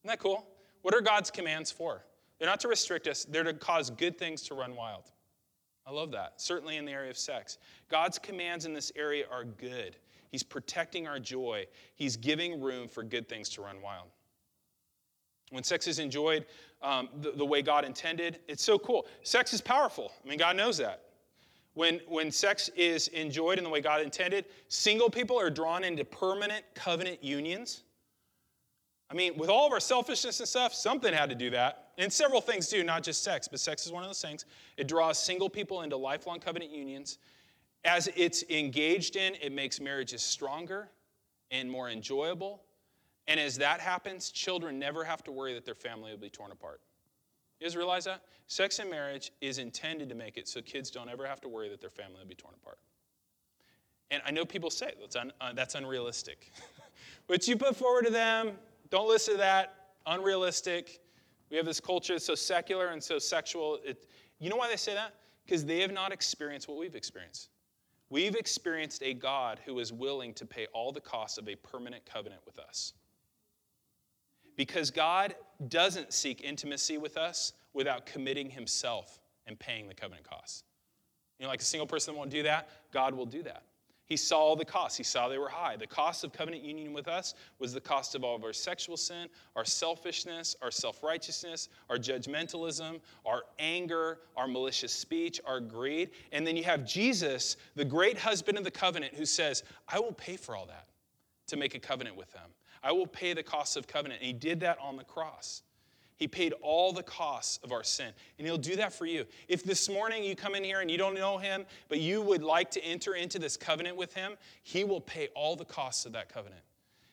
Isn't 0.03 0.09
that 0.09 0.19
cool? 0.19 0.45
What 0.81 0.93
are 0.93 1.01
God's 1.01 1.31
commands 1.31 1.71
for? 1.71 2.03
They're 2.37 2.49
not 2.49 2.59
to 2.61 2.67
restrict 2.67 3.07
us, 3.07 3.25
they're 3.25 3.43
to 3.43 3.53
cause 3.53 3.89
good 3.89 4.17
things 4.17 4.41
to 4.43 4.55
run 4.55 4.75
wild. 4.75 5.11
I 5.85 5.91
love 5.91 6.11
that, 6.11 6.41
certainly 6.41 6.77
in 6.77 6.85
the 6.85 6.91
area 6.91 7.09
of 7.09 7.17
sex. 7.17 7.57
God's 7.89 8.19
commands 8.19 8.65
in 8.65 8.73
this 8.73 8.91
area 8.95 9.25
are 9.31 9.43
good. 9.43 9.97
He's 10.29 10.43
protecting 10.43 11.07
our 11.07 11.19
joy, 11.19 11.67
He's 11.95 12.17
giving 12.17 12.61
room 12.61 12.89
for 12.89 13.03
good 13.03 13.29
things 13.29 13.47
to 13.49 13.61
run 13.61 13.81
wild. 13.81 14.07
When 15.51 15.63
sex 15.63 15.87
is 15.87 15.99
enjoyed 15.99 16.45
um, 16.83 17.09
the, 17.21 17.31
the 17.31 17.45
way 17.45 17.61
God 17.61 17.85
intended, 17.85 18.39
it's 18.47 18.63
so 18.63 18.77
cool. 18.77 19.07
Sex 19.23 19.53
is 19.53 19.61
powerful. 19.61 20.11
I 20.23 20.29
mean, 20.29 20.37
God 20.37 20.55
knows 20.55 20.77
that. 20.77 21.01
When, 21.73 22.01
when 22.07 22.29
sex 22.29 22.69
is 22.75 23.07
enjoyed 23.09 23.57
in 23.57 23.63
the 23.63 23.69
way 23.69 23.81
God 23.81 24.01
intended, 24.01 24.45
single 24.67 25.09
people 25.09 25.39
are 25.39 25.49
drawn 25.49 25.83
into 25.83 26.05
permanent 26.05 26.63
covenant 26.75 27.23
unions. 27.23 27.83
I 29.09 29.15
mean, 29.15 29.37
with 29.37 29.49
all 29.49 29.65
of 29.65 29.73
our 29.73 29.79
selfishness 29.79 30.39
and 30.39 30.47
stuff, 30.47 30.73
something 30.73 31.13
had 31.13 31.29
to 31.29 31.35
do 31.35 31.49
that. 31.51 31.91
And 31.97 32.11
several 32.11 32.41
things 32.41 32.67
do, 32.67 32.83
not 32.83 33.03
just 33.03 33.23
sex, 33.23 33.47
but 33.47 33.59
sex 33.59 33.85
is 33.85 33.91
one 33.91 34.03
of 34.03 34.09
those 34.09 34.21
things. 34.21 34.45
It 34.77 34.87
draws 34.87 35.17
single 35.17 35.49
people 35.49 35.81
into 35.81 35.97
lifelong 35.97 36.39
covenant 36.39 36.71
unions. 36.71 37.17
As 37.85 38.07
it's 38.15 38.43
engaged 38.49 39.15
in, 39.15 39.35
it 39.41 39.51
makes 39.51 39.79
marriages 39.79 40.21
stronger 40.21 40.89
and 41.51 41.69
more 41.69 41.89
enjoyable 41.89 42.63
and 43.27 43.39
as 43.39 43.57
that 43.57 43.79
happens, 43.79 44.31
children 44.31 44.79
never 44.79 45.03
have 45.03 45.23
to 45.23 45.31
worry 45.31 45.53
that 45.53 45.65
their 45.65 45.75
family 45.75 46.11
will 46.11 46.19
be 46.19 46.29
torn 46.29 46.51
apart. 46.51 46.81
You 47.59 47.67
guys 47.67 47.77
realize 47.77 48.05
that? 48.05 48.21
Sex 48.47 48.79
and 48.79 48.89
marriage 48.89 49.31
is 49.39 49.57
intended 49.57 50.09
to 50.09 50.15
make 50.15 50.37
it 50.37 50.47
so 50.47 50.61
kids 50.61 50.91
don't 50.91 51.09
ever 51.09 51.25
have 51.25 51.39
to 51.41 51.47
worry 51.47 51.69
that 51.69 51.79
their 51.79 51.89
family 51.89 52.17
will 52.19 52.27
be 52.27 52.35
torn 52.35 52.53
apart. 52.61 52.77
And 54.11 54.21
I 54.25 54.31
know 54.31 54.45
people 54.45 54.69
say 54.69 54.91
that's, 54.99 55.15
un, 55.15 55.31
uh, 55.39 55.53
that's 55.53 55.75
unrealistic. 55.75 56.51
what 57.27 57.47
you 57.47 57.55
put 57.55 57.75
forward 57.75 58.05
to 58.05 58.11
them, 58.11 58.51
don't 58.89 59.07
listen 59.07 59.35
to 59.35 59.37
that, 59.39 59.75
unrealistic. 60.05 60.99
We 61.49 61.57
have 61.57 61.65
this 61.65 61.79
culture 61.79 62.13
that's 62.13 62.25
so 62.25 62.35
secular 62.35 62.87
and 62.87 63.01
so 63.01 63.17
sexual. 63.17 63.79
It, 63.85 64.05
you 64.39 64.49
know 64.49 64.57
why 64.57 64.67
they 64.67 64.75
say 64.75 64.93
that? 64.93 65.15
Because 65.45 65.65
they 65.65 65.79
have 65.79 65.91
not 65.93 66.11
experienced 66.11 66.67
what 66.67 66.77
we've 66.77 66.95
experienced. 66.95 67.49
We've 68.09 68.35
experienced 68.35 69.01
a 69.01 69.13
God 69.13 69.59
who 69.65 69.79
is 69.79 69.93
willing 69.93 70.33
to 70.35 70.45
pay 70.45 70.67
all 70.73 70.91
the 70.91 71.01
costs 71.01 71.37
of 71.37 71.47
a 71.47 71.55
permanent 71.55 72.05
covenant 72.05 72.41
with 72.45 72.59
us. 72.59 72.93
Because 74.55 74.91
God 74.91 75.35
doesn't 75.67 76.13
seek 76.13 76.41
intimacy 76.41 76.97
with 76.97 77.17
us 77.17 77.53
without 77.73 78.05
committing 78.05 78.49
himself 78.49 79.19
and 79.47 79.57
paying 79.57 79.87
the 79.87 79.93
covenant 79.93 80.29
costs. 80.29 80.63
You 81.39 81.45
know, 81.45 81.49
like 81.49 81.61
a 81.61 81.65
single 81.65 81.87
person 81.87 82.15
won't 82.15 82.29
do 82.29 82.43
that, 82.43 82.69
God 82.91 83.13
will 83.13 83.25
do 83.25 83.43
that. 83.43 83.63
He 84.05 84.17
saw 84.17 84.55
the 84.55 84.65
costs. 84.65 84.97
He 84.97 85.03
saw 85.03 85.29
they 85.29 85.37
were 85.37 85.49
high. 85.49 85.77
The 85.77 85.87
cost 85.87 86.23
of 86.23 86.33
covenant 86.33 86.63
union 86.63 86.93
with 86.93 87.07
us 87.07 87.33
was 87.57 87.73
the 87.73 87.81
cost 87.81 88.15
of 88.15 88.23
all 88.23 88.35
of 88.35 88.43
our 88.43 88.51
sexual 88.51 88.97
sin, 88.97 89.29
our 89.55 89.63
selfishness, 89.63 90.55
our 90.61 90.71
self 90.71 91.01
righteousness, 91.01 91.69
our 91.89 91.97
judgmentalism, 91.97 92.99
our 93.25 93.43
anger, 93.59 94.19
our 94.35 94.47
malicious 94.47 94.91
speech, 94.91 95.39
our 95.45 95.61
greed. 95.61 96.11
And 96.33 96.45
then 96.45 96.57
you 96.57 96.63
have 96.65 96.85
Jesus, 96.85 97.55
the 97.75 97.85
great 97.85 98.17
husband 98.17 98.57
of 98.57 98.65
the 98.65 98.71
covenant, 98.71 99.13
who 99.15 99.25
says, 99.25 99.63
I 99.87 99.99
will 99.99 100.13
pay 100.13 100.35
for 100.35 100.55
all 100.55 100.65
that 100.65 100.87
to 101.47 101.57
make 101.57 101.73
a 101.73 101.79
covenant 101.79 102.17
with 102.17 102.31
them. 102.33 102.49
I 102.83 102.91
will 102.91 103.07
pay 103.07 103.33
the 103.33 103.43
costs 103.43 103.75
of 103.75 103.87
covenant. 103.87 104.21
And 104.21 104.27
he 104.27 104.33
did 104.33 104.59
that 104.59 104.77
on 104.79 104.97
the 104.97 105.03
cross. 105.03 105.63
He 106.17 106.27
paid 106.27 106.53
all 106.61 106.93
the 106.93 107.03
costs 107.03 107.59
of 107.63 107.71
our 107.71 107.83
sin. 107.83 108.11
And 108.37 108.45
he'll 108.45 108.57
do 108.57 108.75
that 108.75 108.93
for 108.93 109.05
you. 109.05 109.25
If 109.47 109.63
this 109.63 109.89
morning 109.89 110.23
you 110.23 110.35
come 110.35 110.53
in 110.53 110.63
here 110.63 110.81
and 110.81 110.91
you 110.91 110.97
don't 110.97 111.15
know 111.15 111.37
him, 111.37 111.65
but 111.89 111.99
you 111.99 112.21
would 112.21 112.43
like 112.43 112.69
to 112.71 112.83
enter 112.83 113.15
into 113.15 113.39
this 113.39 113.57
covenant 113.57 113.95
with 113.95 114.13
him, 114.13 114.33
he 114.61 114.83
will 114.83 115.01
pay 115.01 115.29
all 115.35 115.55
the 115.55 115.65
costs 115.65 116.05
of 116.05 116.13
that 116.13 116.29
covenant. 116.31 116.61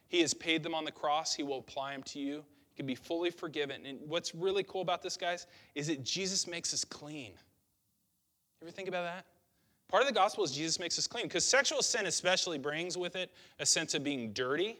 He 0.08 0.20
has 0.20 0.34
paid 0.34 0.62
them 0.62 0.74
on 0.74 0.84
the 0.84 0.92
cross. 0.92 1.34
He 1.34 1.42
will 1.42 1.58
apply 1.58 1.92
them 1.92 2.02
to 2.04 2.18
you. 2.18 2.34
You 2.34 2.76
can 2.76 2.86
be 2.86 2.94
fully 2.94 3.30
forgiven. 3.30 3.86
And 3.86 3.98
what's 4.06 4.34
really 4.34 4.64
cool 4.64 4.82
about 4.82 5.02
this, 5.02 5.16
guys, 5.16 5.46
is 5.74 5.86
that 5.86 6.04
Jesus 6.04 6.46
makes 6.46 6.74
us 6.74 6.84
clean. 6.84 7.32
Ever 8.60 8.70
think 8.70 8.88
about 8.88 9.04
that? 9.04 9.24
Part 9.88 10.02
of 10.02 10.08
the 10.08 10.14
gospel 10.14 10.44
is 10.44 10.52
Jesus 10.52 10.78
makes 10.78 10.98
us 10.98 11.06
clean 11.06 11.24
because 11.24 11.44
sexual 11.44 11.82
sin 11.82 12.06
especially 12.06 12.58
brings 12.58 12.96
with 12.98 13.16
it 13.16 13.32
a 13.58 13.66
sense 13.66 13.94
of 13.94 14.04
being 14.04 14.32
dirty 14.32 14.78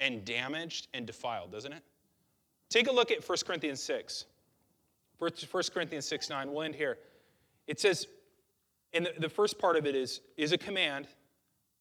and 0.00 0.24
damaged 0.24 0.88
and 0.94 1.06
defiled, 1.06 1.52
doesn't 1.52 1.72
it? 1.72 1.82
Take 2.68 2.88
a 2.88 2.92
look 2.92 3.10
at 3.10 3.26
1 3.26 3.38
Corinthians 3.46 3.82
6. 3.82 4.26
1 5.18 5.30
Corinthians 5.72 6.06
6 6.06 6.30
9. 6.30 6.52
We'll 6.52 6.62
end 6.62 6.74
here. 6.74 6.98
It 7.66 7.80
says, 7.80 8.06
and 8.94 9.06
the, 9.06 9.12
the 9.18 9.28
first 9.28 9.58
part 9.58 9.76
of 9.76 9.86
it 9.86 9.94
is, 9.94 10.20
is 10.36 10.52
a 10.52 10.58
command, 10.58 11.08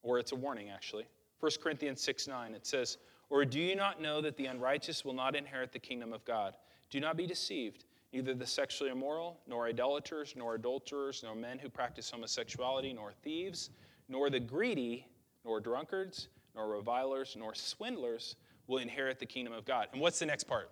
or 0.01 0.20
it's 0.20 0.32
a 0.32 0.36
warning 0.36 0.70
actually. 0.70 1.05
1 1.39 1.51
Corinthians 1.61 2.01
6 2.01 2.28
9. 2.28 2.53
It 2.53 2.65
says, 2.65 2.97
Or 3.30 3.45
do 3.45 3.59
you 3.59 3.76
not 3.76 4.01
know 4.01 4.22
that 4.22 4.38
the 4.38 4.47
unrighteous 4.47 5.05
will 5.05 5.13
not 5.13 5.36
inherit 5.36 5.72
the 5.72 5.80
kingdom 5.80 6.13
of 6.13 6.26
God? 6.26 6.55
Do 6.89 6.99
not 6.99 7.18
be 7.18 7.28
deceived. 7.28 7.86
Neither 8.13 8.34
the 8.34 8.47
sexually 8.47 8.89
immoral, 8.89 9.38
nor 9.47 9.68
idolaters, 9.68 10.34
nor 10.38 10.55
adulterers, 10.55 11.22
nor 11.24 11.36
men 11.36 11.59
who 11.59 11.70
practice 11.70 12.09
homosexuality, 12.09 12.93
nor 12.93 13.11
thieves, 13.11 13.70
nor 14.07 14.30
the 14.30 14.39
greedy, 14.39 15.05
nor 15.43 15.59
drunkards 15.59 16.30
nor 16.58 16.68
revilers, 16.68 17.36
nor 17.39 17.55
swindlers 17.55 18.36
will 18.68 18.80
inherit 18.80 19.20
the 19.20 19.26
kingdom 19.26 19.53
of 19.53 19.64
God. 19.64 19.88
And 19.93 20.01
what's 20.01 20.20
the 20.20 20.26
next 20.26 20.43
part? 20.43 20.70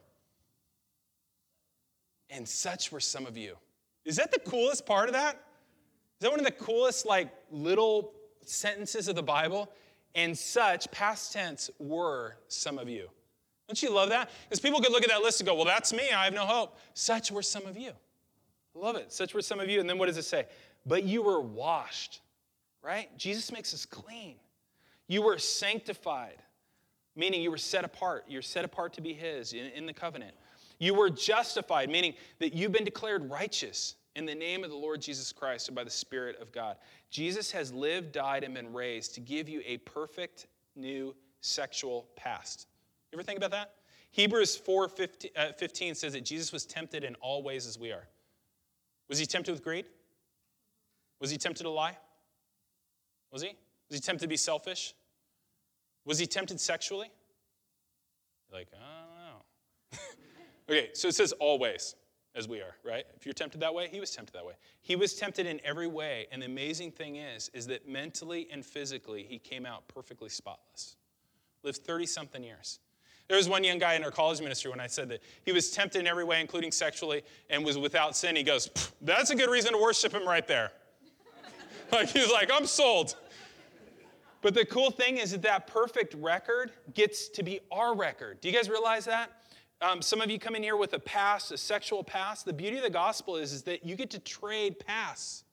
And 2.29 2.47
such 2.47 2.91
were 2.91 2.99
some 2.99 3.25
of 3.25 3.37
you. 3.37 3.55
Is 4.03 4.17
that 4.17 4.31
the 4.31 4.39
coolest 4.39 4.85
part 4.85 5.07
of 5.07 5.13
that? 5.13 5.35
Is 5.35 6.21
that 6.21 6.31
one 6.31 6.39
of 6.39 6.45
the 6.45 6.51
coolest, 6.51 7.05
like, 7.05 7.29
little 7.51 8.13
sentences 8.43 9.07
of 9.07 9.15
the 9.15 9.23
Bible? 9.23 9.71
And 10.15 10.37
such, 10.37 10.89
past 10.91 11.33
tense, 11.33 11.69
were 11.79 12.37
some 12.47 12.79
of 12.79 12.89
you. 12.89 13.09
Don't 13.67 13.81
you 13.81 13.91
love 13.91 14.09
that? 14.09 14.29
Because 14.43 14.59
people 14.59 14.79
could 14.79 14.91
look 14.91 15.03
at 15.03 15.09
that 15.09 15.21
list 15.21 15.39
and 15.39 15.47
go, 15.47 15.55
well, 15.55 15.65
that's 15.65 15.93
me. 15.93 16.09
I 16.11 16.25
have 16.25 16.33
no 16.33 16.45
hope. 16.45 16.77
Such 16.93 17.31
were 17.31 17.41
some 17.41 17.65
of 17.65 17.77
you. 17.77 17.91
I 18.75 18.79
love 18.79 18.95
it. 18.95 19.11
Such 19.11 19.33
were 19.33 19.41
some 19.41 19.59
of 19.59 19.69
you. 19.69 19.79
And 19.79 19.89
then 19.89 19.97
what 19.97 20.07
does 20.07 20.17
it 20.17 20.23
say? 20.23 20.45
But 20.85 21.03
you 21.03 21.21
were 21.21 21.41
washed, 21.41 22.21
right? 22.83 23.15
Jesus 23.17 23.51
makes 23.51 23.73
us 23.73 23.85
clean. 23.85 24.35
You 25.07 25.21
were 25.21 25.37
sanctified, 25.37 26.41
meaning 27.15 27.41
you 27.41 27.51
were 27.51 27.57
set 27.57 27.83
apart. 27.83 28.25
You're 28.27 28.41
set 28.41 28.65
apart 28.65 28.93
to 28.93 29.01
be 29.01 29.13
His 29.13 29.53
in, 29.53 29.67
in 29.67 29.85
the 29.85 29.93
covenant. 29.93 30.35
You 30.79 30.93
were 30.93 31.09
justified, 31.09 31.89
meaning 31.89 32.15
that 32.39 32.53
you've 32.53 32.71
been 32.71 32.83
declared 32.83 33.29
righteous 33.29 33.95
in 34.15 34.25
the 34.25 34.35
name 34.35 34.63
of 34.63 34.69
the 34.69 34.75
Lord 34.75 35.01
Jesus 35.01 35.31
Christ 35.31 35.67
and 35.67 35.75
by 35.75 35.83
the 35.83 35.89
Spirit 35.89 36.37
of 36.41 36.51
God. 36.51 36.77
Jesus 37.09 37.51
has 37.51 37.71
lived, 37.71 38.11
died, 38.11 38.43
and 38.43 38.53
been 38.53 38.73
raised 38.73 39.13
to 39.15 39.21
give 39.21 39.47
you 39.47 39.61
a 39.65 39.77
perfect 39.77 40.47
new 40.75 41.15
sexual 41.41 42.07
past. 42.15 42.67
You 43.11 43.17
ever 43.17 43.23
think 43.23 43.37
about 43.37 43.51
that? 43.51 43.73
Hebrews 44.11 44.55
4 44.55 44.87
15, 44.87 45.31
uh, 45.35 45.51
15 45.57 45.95
says 45.95 46.13
that 46.13 46.23
Jesus 46.23 46.51
was 46.51 46.65
tempted 46.65 47.03
in 47.03 47.15
all 47.15 47.43
ways 47.43 47.67
as 47.67 47.77
we 47.77 47.91
are. 47.91 48.07
Was 49.09 49.19
he 49.19 49.25
tempted 49.25 49.51
with 49.51 49.63
greed? 49.63 49.85
Was 51.19 51.29
he 51.29 51.37
tempted 51.37 51.63
to 51.63 51.69
lie? 51.69 51.97
Was 53.31 53.41
he? 53.41 53.55
Was 53.95 54.01
he 54.01 54.07
tempted 54.07 54.25
to 54.25 54.27
be 54.27 54.35
selfish? 54.35 54.93
Was 56.03 56.19
he 56.19 56.27
tempted 56.27 56.59
sexually? 56.59 57.09
like, 58.51 58.67
I 58.73 59.93
don't 59.93 59.99
know. 60.01 60.05
okay, 60.69 60.89
so 60.91 61.07
it 61.07 61.15
says 61.15 61.31
always, 61.39 61.95
as 62.35 62.45
we 62.49 62.59
are, 62.59 62.75
right? 62.83 63.05
If 63.15 63.25
you're 63.25 63.31
tempted 63.31 63.61
that 63.61 63.73
way, 63.73 63.87
he 63.89 64.01
was 64.01 64.11
tempted 64.11 64.33
that 64.33 64.45
way. 64.45 64.55
He 64.81 64.97
was 64.97 65.13
tempted 65.13 65.45
in 65.45 65.61
every 65.63 65.87
way, 65.87 66.27
and 66.33 66.41
the 66.41 66.45
amazing 66.45 66.91
thing 66.91 67.15
is, 67.15 67.49
is 67.53 67.67
that 67.67 67.87
mentally 67.87 68.49
and 68.51 68.65
physically, 68.65 69.23
he 69.23 69.39
came 69.39 69.65
out 69.65 69.87
perfectly 69.87 70.27
spotless. 70.27 70.97
Lived 71.63 71.77
30 71.77 72.05
something 72.05 72.43
years. 72.43 72.79
There 73.29 73.37
was 73.37 73.47
one 73.47 73.63
young 73.63 73.79
guy 73.79 73.93
in 73.93 74.03
our 74.03 74.11
college 74.11 74.41
ministry 74.41 74.71
when 74.71 74.81
I 74.81 74.87
said 74.87 75.07
that 75.07 75.21
he 75.45 75.53
was 75.53 75.71
tempted 75.71 76.01
in 76.01 76.07
every 76.07 76.25
way, 76.25 76.41
including 76.41 76.73
sexually, 76.73 77.23
and 77.49 77.63
was 77.63 77.77
without 77.77 78.17
sin. 78.17 78.35
He 78.35 78.43
goes, 78.43 78.69
That's 78.99 79.29
a 79.29 79.37
good 79.37 79.49
reason 79.49 79.71
to 79.71 79.77
worship 79.77 80.11
him 80.11 80.27
right 80.27 80.45
there. 80.45 80.73
like, 81.93 82.09
he 82.09 82.19
was 82.19 82.31
like, 82.31 82.51
I'm 82.53 82.65
sold. 82.65 83.15
But 84.45 84.53
the 84.53 84.63
cool 84.63 84.91
thing 84.91 85.17
is 85.17 85.31
that 85.31 85.41
that 85.41 85.65
perfect 85.65 86.13
record 86.13 86.71
gets 86.93 87.29
to 87.29 87.41
be 87.41 87.61
our 87.71 87.95
record. 87.95 88.41
Do 88.41 88.47
you 88.47 88.53
guys 88.53 88.69
realize 88.69 89.05
that? 89.05 89.31
Um, 89.81 90.03
some 90.03 90.21
of 90.21 90.29
you 90.29 90.37
come 90.37 90.53
in 90.53 90.61
here 90.61 90.77
with 90.77 90.93
a 90.93 90.99
past, 90.99 91.51
a 91.51 91.57
sexual 91.57 92.03
past. 92.03 92.45
The 92.45 92.53
beauty 92.53 92.77
of 92.77 92.83
the 92.83 92.91
gospel 92.91 93.37
is, 93.37 93.53
is 93.53 93.63
that 93.63 93.83
you 93.83 93.95
get 93.95 94.11
to 94.11 94.19
trade 94.19 94.77
pasts. 94.77 95.45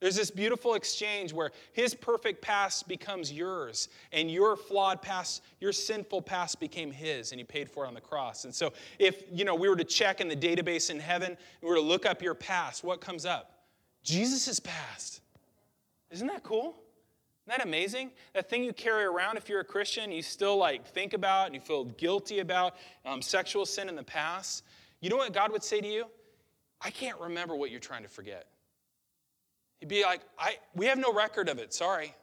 There's 0.00 0.16
this 0.16 0.30
beautiful 0.30 0.74
exchange 0.74 1.32
where 1.32 1.50
his 1.72 1.94
perfect 1.94 2.42
past 2.42 2.86
becomes 2.88 3.32
yours, 3.32 3.88
and 4.12 4.30
your 4.30 4.54
flawed 4.54 5.00
past, 5.00 5.42
your 5.58 5.72
sinful 5.72 6.20
past 6.20 6.60
became 6.60 6.90
his, 6.90 7.32
and 7.32 7.40
he 7.40 7.44
paid 7.44 7.70
for 7.70 7.86
it 7.86 7.88
on 7.88 7.94
the 7.94 8.02
cross. 8.02 8.44
And 8.44 8.54
so, 8.54 8.74
if 8.98 9.22
you 9.32 9.46
know 9.46 9.54
we 9.54 9.70
were 9.70 9.76
to 9.76 9.84
check 9.84 10.20
in 10.20 10.28
the 10.28 10.36
database 10.36 10.90
in 10.90 11.00
heaven, 11.00 11.38
we 11.62 11.70
were 11.70 11.76
to 11.76 11.80
look 11.80 12.04
up 12.04 12.20
your 12.20 12.34
past, 12.34 12.84
what 12.84 13.00
comes 13.00 13.24
up? 13.24 13.64
Jesus' 14.02 14.60
past. 14.60 15.22
Isn't 16.10 16.26
that 16.26 16.42
cool? 16.42 16.76
Isn't 17.46 17.58
that 17.58 17.66
amazing? 17.66 18.10
That 18.34 18.50
thing 18.50 18.64
you 18.64 18.72
carry 18.72 19.04
around 19.04 19.36
if 19.36 19.48
you're 19.48 19.60
a 19.60 19.64
Christian, 19.64 20.10
you 20.10 20.22
still 20.22 20.56
like 20.56 20.84
think 20.84 21.12
about 21.12 21.46
and 21.46 21.54
you 21.54 21.60
feel 21.60 21.84
guilty 21.84 22.40
about 22.40 22.74
um, 23.04 23.22
sexual 23.22 23.64
sin 23.64 23.88
in 23.88 23.94
the 23.94 24.02
past. 24.02 24.64
You 25.00 25.10
know 25.10 25.16
what 25.16 25.32
God 25.32 25.52
would 25.52 25.62
say 25.62 25.80
to 25.80 25.86
you? 25.86 26.06
I 26.80 26.90
can't 26.90 27.18
remember 27.20 27.54
what 27.54 27.70
you're 27.70 27.78
trying 27.78 28.02
to 28.02 28.08
forget. 28.08 28.48
He'd 29.78 29.88
be 29.88 30.02
like, 30.02 30.22
I, 30.38 30.56
we 30.74 30.86
have 30.86 30.98
no 30.98 31.12
record 31.12 31.48
of 31.48 31.58
it. 31.58 31.72
Sorry. 31.72 32.14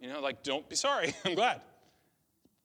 You 0.00 0.08
know, 0.08 0.20
like, 0.20 0.42
don't 0.42 0.66
be 0.68 0.76
sorry. 0.76 1.14
I'm 1.26 1.34
glad. 1.34 1.60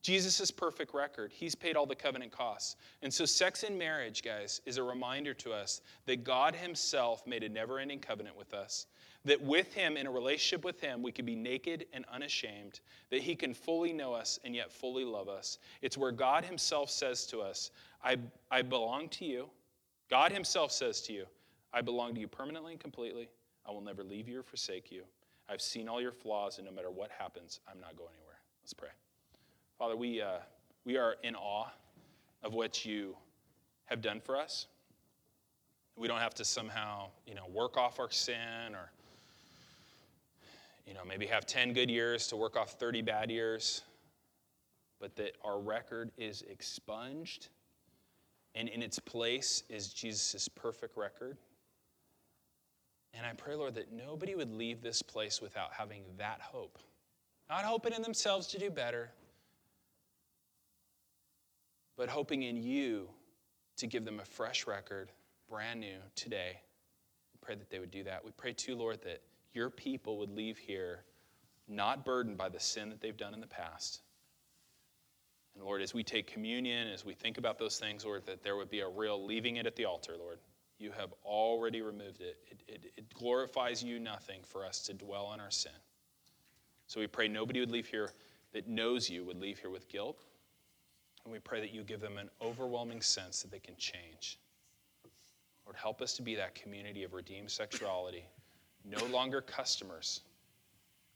Jesus' 0.03 0.51
perfect 0.51 0.93
record. 0.93 1.31
He's 1.33 1.55
paid 1.55 1.75
all 1.75 1.85
the 1.85 1.95
covenant 1.95 2.31
costs. 2.31 2.75
And 3.01 3.13
so, 3.13 3.25
sex 3.25 3.63
in 3.63 3.77
marriage, 3.77 4.21
guys, 4.21 4.61
is 4.65 4.77
a 4.77 4.83
reminder 4.83 5.33
to 5.35 5.53
us 5.53 5.81
that 6.05 6.23
God 6.23 6.55
Himself 6.55 7.25
made 7.25 7.43
a 7.43 7.49
never 7.49 7.79
ending 7.79 7.99
covenant 7.99 8.37
with 8.37 8.53
us. 8.53 8.87
That 9.25 9.41
with 9.41 9.73
Him, 9.73 9.95
in 9.95 10.05
a 10.05 10.11
relationship 10.11 10.65
with 10.65 10.81
Him, 10.81 11.01
we 11.01 11.11
can 11.11 11.25
be 11.25 11.35
naked 11.35 11.85
and 11.93 12.05
unashamed. 12.11 12.81
That 13.09 13.21
He 13.21 13.35
can 13.35 13.53
fully 13.53 13.93
know 13.93 14.13
us 14.13 14.39
and 14.43 14.53
yet 14.55 14.71
fully 14.71 15.05
love 15.05 15.29
us. 15.29 15.59
It's 15.81 15.97
where 15.97 16.11
God 16.11 16.43
Himself 16.43 16.89
says 16.89 17.25
to 17.27 17.39
us, 17.39 17.71
I, 18.03 18.17
I 18.51 18.61
belong 18.61 19.09
to 19.09 19.25
you. 19.25 19.49
God 20.09 20.31
Himself 20.31 20.71
says 20.71 21.01
to 21.03 21.13
you, 21.13 21.25
I 21.73 21.81
belong 21.81 22.13
to 22.15 22.19
you 22.19 22.27
permanently 22.27 22.73
and 22.73 22.81
completely. 22.81 23.29
I 23.65 23.71
will 23.71 23.81
never 23.81 24.03
leave 24.03 24.27
you 24.27 24.41
or 24.41 24.43
forsake 24.43 24.91
you. 24.91 25.03
I've 25.49 25.61
seen 25.61 25.87
all 25.87 26.01
your 26.01 26.11
flaws, 26.11 26.57
and 26.57 26.67
no 26.67 26.73
matter 26.73 26.91
what 26.91 27.09
happens, 27.17 27.59
I'm 27.67 27.79
not 27.79 27.97
going 27.97 28.11
anywhere. 28.17 28.39
Let's 28.61 28.73
pray. 28.73 28.89
Father, 29.77 29.95
we, 29.95 30.21
uh, 30.21 30.39
we 30.85 30.97
are 30.97 31.15
in 31.23 31.35
awe 31.35 31.67
of 32.43 32.53
what 32.53 32.85
you 32.85 33.15
have 33.85 34.01
done 34.01 34.21
for 34.21 34.37
us. 34.37 34.67
We 35.95 36.07
don't 36.07 36.19
have 36.19 36.33
to 36.35 36.45
somehow, 36.45 37.07
you 37.27 37.35
know, 37.35 37.45
work 37.51 37.77
off 37.77 37.99
our 37.99 38.11
sin 38.11 38.73
or, 38.73 38.89
you 40.85 40.93
know, 40.93 41.01
maybe 41.07 41.25
have 41.27 41.45
10 41.45 41.73
good 41.73 41.89
years 41.89 42.27
to 42.27 42.35
work 42.35 42.57
off 42.57 42.73
30 42.73 43.01
bad 43.01 43.31
years, 43.31 43.83
but 44.99 45.15
that 45.15 45.35
our 45.43 45.59
record 45.59 46.11
is 46.17 46.43
expunged, 46.43 47.49
and 48.55 48.69
in 48.69 48.81
its 48.81 48.99
place 48.99 49.63
is 49.69 49.93
Jesus' 49.93 50.47
perfect 50.47 50.97
record 50.97 51.37
and 53.13 53.25
I 53.25 53.33
pray, 53.33 53.55
Lord, 53.55 53.75
that 53.75 53.91
nobody 53.91 54.35
would 54.35 54.51
leave 54.51 54.81
this 54.81 55.01
place 55.01 55.41
without 55.41 55.71
having 55.71 56.03
that 56.17 56.41
hope. 56.41 56.79
Not 57.49 57.63
hoping 57.63 57.93
in 57.93 58.01
themselves 58.01 58.47
to 58.47 58.59
do 58.59 58.71
better, 58.71 59.11
but 61.95 62.09
hoping 62.09 62.43
in 62.43 62.57
you 62.57 63.07
to 63.77 63.85
give 63.85 64.03
them 64.03 64.19
a 64.19 64.25
fresh 64.25 64.65
record, 64.65 65.11
brand 65.47 65.79
new 65.79 65.97
today. 66.15 66.59
We 67.33 67.39
pray 67.41 67.55
that 67.55 67.69
they 67.69 67.79
would 67.79 67.91
do 67.91 68.03
that. 68.05 68.25
We 68.25 68.31
pray 68.31 68.53
too, 68.53 68.75
Lord, 68.75 69.01
that 69.03 69.21
your 69.53 69.69
people 69.69 70.17
would 70.19 70.31
leave 70.31 70.57
here 70.57 71.03
not 71.67 72.05
burdened 72.05 72.37
by 72.37 72.49
the 72.49 72.59
sin 72.59 72.89
that 72.89 73.01
they've 73.01 73.17
done 73.17 73.33
in 73.33 73.39
the 73.39 73.47
past. 73.47 74.01
And 75.55 75.63
Lord, 75.63 75.81
as 75.81 75.93
we 75.93 76.03
take 76.03 76.27
communion, 76.27 76.87
as 76.87 77.05
we 77.05 77.13
think 77.13 77.37
about 77.37 77.57
those 77.57 77.77
things, 77.77 78.05
Lord, 78.05 78.25
that 78.25 78.43
there 78.43 78.55
would 78.55 78.69
be 78.69 78.81
a 78.81 78.87
real 78.87 79.23
leaving 79.25 79.57
it 79.57 79.65
at 79.65 79.75
the 79.75 79.85
altar, 79.85 80.13
Lord 80.19 80.39
you 80.83 80.91
have 80.91 81.13
already 81.23 81.81
removed 81.81 82.21
it. 82.21 82.37
It, 82.49 82.61
it. 82.67 82.93
it, 82.97 83.13
glorifies 83.13 83.83
you 83.83 83.99
nothing 83.99 84.41
for 84.43 84.65
us 84.65 84.81
to 84.81 84.93
dwell 84.93 85.25
on 85.25 85.39
our 85.39 85.51
sin. 85.51 85.71
So 86.87 86.99
we 86.99 87.07
pray 87.07 87.27
nobody 87.27 87.61
would 87.61 87.71
leave 87.71 87.87
here 87.87 88.11
that 88.51 88.67
knows 88.67 89.09
you 89.09 89.23
would 89.23 89.39
leave 89.39 89.59
here 89.59 89.69
with 89.69 89.87
guilt. 89.87 90.19
And 91.23 91.31
we 91.31 91.39
pray 91.39 91.61
that 91.61 91.73
you 91.73 91.83
give 91.83 92.01
them 92.01 92.17
an 92.17 92.29
overwhelming 92.41 93.01
sense 93.01 93.41
that 93.41 93.51
they 93.51 93.59
can 93.59 93.77
change. 93.77 94.39
Lord, 95.65 95.77
help 95.77 96.01
us 96.01 96.13
to 96.17 96.21
be 96.21 96.35
that 96.35 96.53
community 96.53 97.03
of 97.03 97.13
redeemed 97.13 97.49
sexuality, 97.49 98.25
no 98.85 99.03
longer 99.05 99.41
customers 99.41 100.21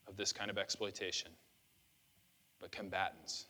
of 0.07 0.15
this 0.15 0.31
kind 0.31 0.49
of 0.49 0.57
exploitation, 0.57 1.31
but 2.59 2.71
combatants. 2.71 3.45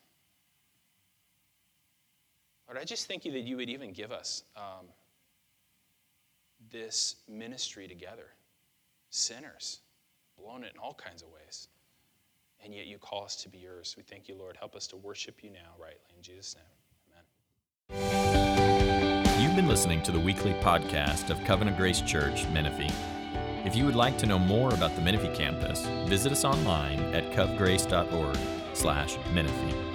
Lord, 2.68 2.80
I 2.80 2.84
just 2.84 3.08
thank 3.08 3.24
you 3.26 3.32
that 3.32 3.42
you 3.42 3.56
would 3.58 3.70
even 3.70 3.94
give 3.94 4.12
us 4.12 4.44
um, 4.56 4.88
this 6.72 7.18
ministry 7.28 7.88
together. 7.88 8.28
Sinners, 9.10 9.80
blown 10.38 10.64
it 10.64 10.74
in 10.74 10.80
all 10.80 10.94
kinds 10.94 11.22
of 11.22 11.30
ways. 11.30 11.70
And 12.64 12.74
yet 12.74 12.88
you 12.88 12.98
call 12.98 13.24
us 13.24 13.36
to 13.38 13.50
be 13.50 13.60
yours. 13.60 13.96
We 13.96 14.04
thank 14.04 14.28
you, 14.28 14.36
Lord. 14.36 14.58
Help 14.58 14.76
us 14.76 14.88
to 14.88 14.98
worship 14.98 15.44
you 15.44 15.52
now 15.52 15.76
rightly. 15.80 16.16
In 16.16 16.24
Jesus' 16.24 16.56
name, 16.56 16.66
amen. 17.94 19.42
You've 19.42 19.56
been 19.56 19.68
listening 19.68 20.02
to 20.04 20.12
the 20.12 20.20
weekly 20.20 20.54
podcast 20.62 21.30
of 21.30 21.42
Covenant 21.46 21.78
Grace 21.78 22.02
Church, 22.02 22.46
Menifee. 22.48 22.92
If 23.68 23.76
you 23.76 23.84
would 23.84 23.96
like 23.96 24.18
to 24.20 24.26
know 24.26 24.40
more 24.40 24.74
about 24.74 24.96
the 24.96 25.02
Menifee 25.02 25.36
campus, 25.36 25.86
visit 26.06 26.32
us 26.32 26.46
online 26.46 27.02
at 27.14 27.30
covgrace.org 27.34 28.38
slash 28.74 29.18
Menifee. 29.34 29.87